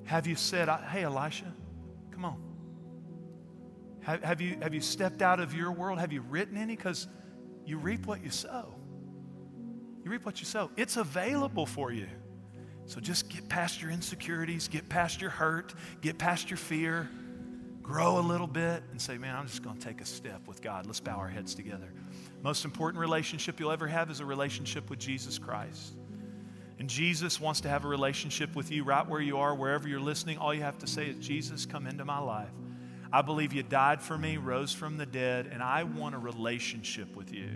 Have 0.06 0.28
you 0.28 0.36
said, 0.36 0.68
hey, 0.68 1.04
Elisha, 1.04 1.54
come 2.12 2.26
on. 2.26 2.42
Have, 4.02 4.24
have, 4.24 4.42
you, 4.42 4.58
have 4.62 4.74
you 4.74 4.82
stepped 4.82 5.22
out 5.22 5.40
of 5.40 5.54
your 5.54 5.72
world? 5.72 6.00
Have 6.00 6.12
you 6.12 6.22
written 6.22 6.58
any? 6.58 6.76
Because 6.76 7.08
you 7.66 7.78
reap 7.78 8.06
what 8.06 8.24
you 8.24 8.32
sow. 8.32 8.74
You 10.04 10.12
reap 10.12 10.26
what 10.26 10.40
you 10.40 10.46
sow. 10.46 10.72
It's 10.76 10.98
available 10.98 11.66
for 11.66 11.94
you. 11.94 12.08
So 12.86 13.00
just 13.00 13.30
get 13.30 13.48
past 13.48 13.82
your 13.82 13.92
insecurities, 13.92 14.68
get 14.68 14.90
past 14.90 15.22
your 15.22 15.30
hurt, 15.30 15.74
get 16.02 16.18
past 16.18 16.50
your 16.50 16.58
fear 16.58 17.10
grow 17.84 18.18
a 18.18 18.22
little 18.22 18.48
bit 18.48 18.82
and 18.92 19.00
say, 19.00 19.18
man, 19.18 19.36
I'm 19.36 19.46
just 19.46 19.62
going 19.62 19.78
to 19.78 19.86
take 19.86 20.00
a 20.00 20.06
step 20.06 20.48
with 20.48 20.62
God. 20.62 20.86
Let's 20.86 21.02
bow 21.02 21.18
our 21.18 21.28
heads 21.28 21.54
together. 21.54 21.94
Most 22.42 22.64
important 22.64 23.00
relationship 23.02 23.60
you'll 23.60 23.72
ever 23.72 23.88
have 23.88 24.10
is 24.10 24.22
a 24.22 24.26
relationship 24.26 24.90
with 24.90 25.00
Jesus 25.00 25.38
Christ. 25.38 25.94
And 26.80 26.90
Jesus 26.90 27.40
wants 27.40 27.62
to 27.62 27.70
have 27.70 27.86
a 27.86 27.88
relationship 27.88 28.56
with 28.56 28.72
you 28.72 28.84
right 28.84 29.08
where 29.08 29.22
you 29.22 29.38
are, 29.38 29.54
wherever 29.54 29.88
you're 29.88 30.00
listening. 30.00 30.38
All 30.38 30.54
you 30.54 30.62
have 30.62 30.80
to 30.80 30.88
say 30.88 31.08
is, 31.08 31.18
Jesus, 31.18 31.66
come 31.66 31.86
into 31.86 32.06
my 32.06 32.20
life. 32.20 32.50
I 33.12 33.22
believe 33.22 33.54
you 33.54 33.62
died 33.62 34.02
for 34.02 34.18
me, 34.18 34.38
rose 34.38 34.74
from 34.74 34.98
the 34.98 35.06
dead, 35.06 35.48
and 35.52 35.62
I 35.62 35.84
want 35.84 36.16
a 36.16 36.18
relationship 36.18 37.16
with 37.16 37.32
you. 37.32 37.50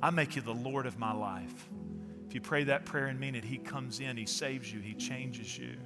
I 0.00 0.10
make 0.10 0.36
you 0.36 0.42
the 0.42 0.54
Lord 0.54 0.86
of 0.86 0.98
my 0.98 1.12
life. 1.12 1.68
If 2.28 2.34
you 2.34 2.40
pray 2.40 2.64
that 2.64 2.84
prayer 2.84 3.06
and 3.06 3.18
mean 3.18 3.34
it, 3.34 3.44
He 3.44 3.58
comes 3.58 4.00
in, 4.00 4.16
He 4.16 4.26
saves 4.26 4.72
you, 4.72 4.80
He 4.80 4.94
changes 4.94 5.58
you. 5.58 5.76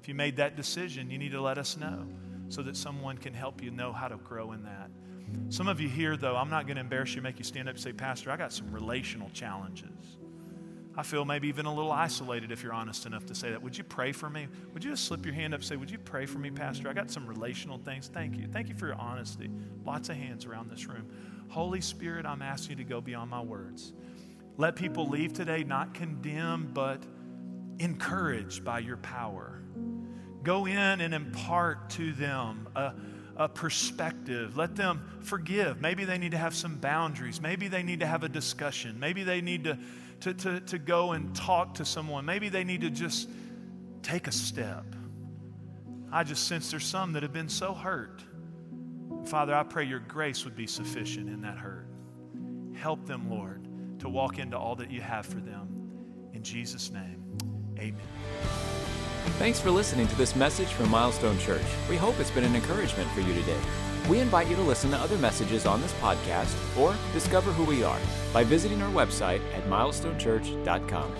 If 0.00 0.08
you 0.08 0.14
made 0.14 0.36
that 0.36 0.56
decision, 0.56 1.10
you 1.10 1.18
need 1.18 1.32
to 1.32 1.40
let 1.40 1.56
us 1.56 1.76
know 1.76 2.08
so 2.48 2.62
that 2.62 2.76
someone 2.76 3.18
can 3.18 3.34
help 3.34 3.62
you 3.62 3.70
know 3.70 3.92
how 3.92 4.08
to 4.08 4.16
grow 4.16 4.52
in 4.52 4.64
that. 4.64 4.90
Some 5.50 5.68
of 5.68 5.80
you 5.80 5.88
here, 5.88 6.16
though, 6.16 6.36
I'm 6.36 6.50
not 6.50 6.66
going 6.66 6.76
to 6.76 6.80
embarrass 6.80 7.14
you, 7.14 7.22
make 7.22 7.38
you 7.38 7.44
stand 7.44 7.68
up 7.68 7.74
and 7.74 7.82
say, 7.82 7.92
Pastor, 7.92 8.30
I 8.30 8.36
got 8.36 8.52
some 8.52 8.72
relational 8.72 9.30
challenges. 9.30 10.16
I 10.96 11.04
feel 11.04 11.24
maybe 11.24 11.46
even 11.46 11.66
a 11.66 11.72
little 11.72 11.92
isolated 11.92 12.50
if 12.50 12.62
you're 12.62 12.72
honest 12.72 13.06
enough 13.06 13.24
to 13.26 13.34
say 13.34 13.50
that. 13.50 13.62
Would 13.62 13.78
you 13.78 13.84
pray 13.84 14.10
for 14.10 14.28
me? 14.28 14.48
Would 14.74 14.82
you 14.82 14.90
just 14.90 15.04
slip 15.04 15.24
your 15.24 15.34
hand 15.34 15.54
up 15.54 15.60
and 15.60 15.66
say, 15.66 15.76
Would 15.76 15.92
you 15.92 15.98
pray 15.98 16.26
for 16.26 16.38
me, 16.38 16.50
Pastor? 16.50 16.88
I 16.88 16.92
got 16.92 17.08
some 17.08 17.24
relational 17.24 17.78
things. 17.78 18.08
Thank 18.12 18.36
you. 18.36 18.48
Thank 18.48 18.68
you 18.68 18.74
for 18.74 18.86
your 18.86 18.96
honesty. 18.96 19.48
Lots 19.86 20.08
of 20.08 20.16
hands 20.16 20.44
around 20.44 20.70
this 20.70 20.86
room. 20.86 21.08
Holy 21.50 21.80
Spirit, 21.80 22.26
I'm 22.26 22.42
asking 22.42 22.78
you 22.78 22.84
to 22.84 22.88
go 22.88 23.00
beyond 23.00 23.30
my 23.30 23.40
words. 23.40 23.92
Let 24.56 24.74
people 24.74 25.08
leave 25.08 25.32
today 25.32 25.62
not 25.62 25.94
condemned, 25.94 26.74
but 26.74 27.04
encouraged 27.78 28.64
by 28.64 28.80
your 28.80 28.96
power. 28.96 29.62
Go 30.42 30.66
in 30.66 30.76
and 31.00 31.14
impart 31.14 31.90
to 31.90 32.12
them 32.12 32.68
a, 32.74 32.94
a 33.36 33.48
perspective. 33.48 34.56
Let 34.56 34.76
them 34.76 35.20
forgive. 35.22 35.80
Maybe 35.80 36.04
they 36.04 36.18
need 36.18 36.32
to 36.32 36.38
have 36.38 36.54
some 36.54 36.76
boundaries. 36.76 37.40
Maybe 37.40 37.68
they 37.68 37.82
need 37.82 38.00
to 38.00 38.06
have 38.06 38.22
a 38.22 38.28
discussion. 38.28 38.98
Maybe 38.98 39.24
they 39.24 39.40
need 39.40 39.64
to, 39.64 39.78
to, 40.20 40.34
to, 40.34 40.60
to 40.60 40.78
go 40.78 41.12
and 41.12 41.34
talk 41.34 41.74
to 41.74 41.84
someone. 41.84 42.24
Maybe 42.24 42.48
they 42.48 42.64
need 42.64 42.82
to 42.82 42.90
just 42.90 43.28
take 44.02 44.26
a 44.26 44.32
step. 44.32 44.84
I 46.10 46.24
just 46.24 46.48
sense 46.48 46.70
there's 46.70 46.86
some 46.86 47.12
that 47.12 47.22
have 47.22 47.32
been 47.32 47.48
so 47.48 47.74
hurt. 47.74 48.22
Father, 49.26 49.54
I 49.54 49.62
pray 49.62 49.84
your 49.84 50.00
grace 50.00 50.44
would 50.44 50.56
be 50.56 50.66
sufficient 50.66 51.28
in 51.28 51.42
that 51.42 51.58
hurt. 51.58 51.86
Help 52.74 53.06
them, 53.06 53.28
Lord, 53.28 53.66
to 54.00 54.08
walk 54.08 54.38
into 54.38 54.56
all 54.56 54.76
that 54.76 54.90
you 54.90 55.00
have 55.00 55.26
for 55.26 55.40
them. 55.40 55.68
In 56.32 56.42
Jesus' 56.42 56.90
name, 56.90 57.22
amen. 57.78 58.87
Thanks 59.36 59.60
for 59.60 59.70
listening 59.70 60.08
to 60.08 60.16
this 60.16 60.34
message 60.34 60.68
from 60.68 60.90
Milestone 60.90 61.38
Church. 61.38 61.62
We 61.88 61.96
hope 61.96 62.18
it's 62.18 62.30
been 62.30 62.44
an 62.44 62.56
encouragement 62.56 63.08
for 63.10 63.20
you 63.20 63.32
today. 63.34 63.58
We 64.08 64.18
invite 64.20 64.48
you 64.48 64.56
to 64.56 64.62
listen 64.62 64.90
to 64.90 64.96
other 64.96 65.18
messages 65.18 65.66
on 65.66 65.80
this 65.80 65.92
podcast 65.94 66.56
or 66.78 66.96
discover 67.12 67.52
who 67.52 67.64
we 67.64 67.84
are 67.84 68.00
by 68.32 68.42
visiting 68.42 68.82
our 68.82 68.90
website 68.90 69.40
at 69.54 69.64
milestonechurch.com. 69.64 71.12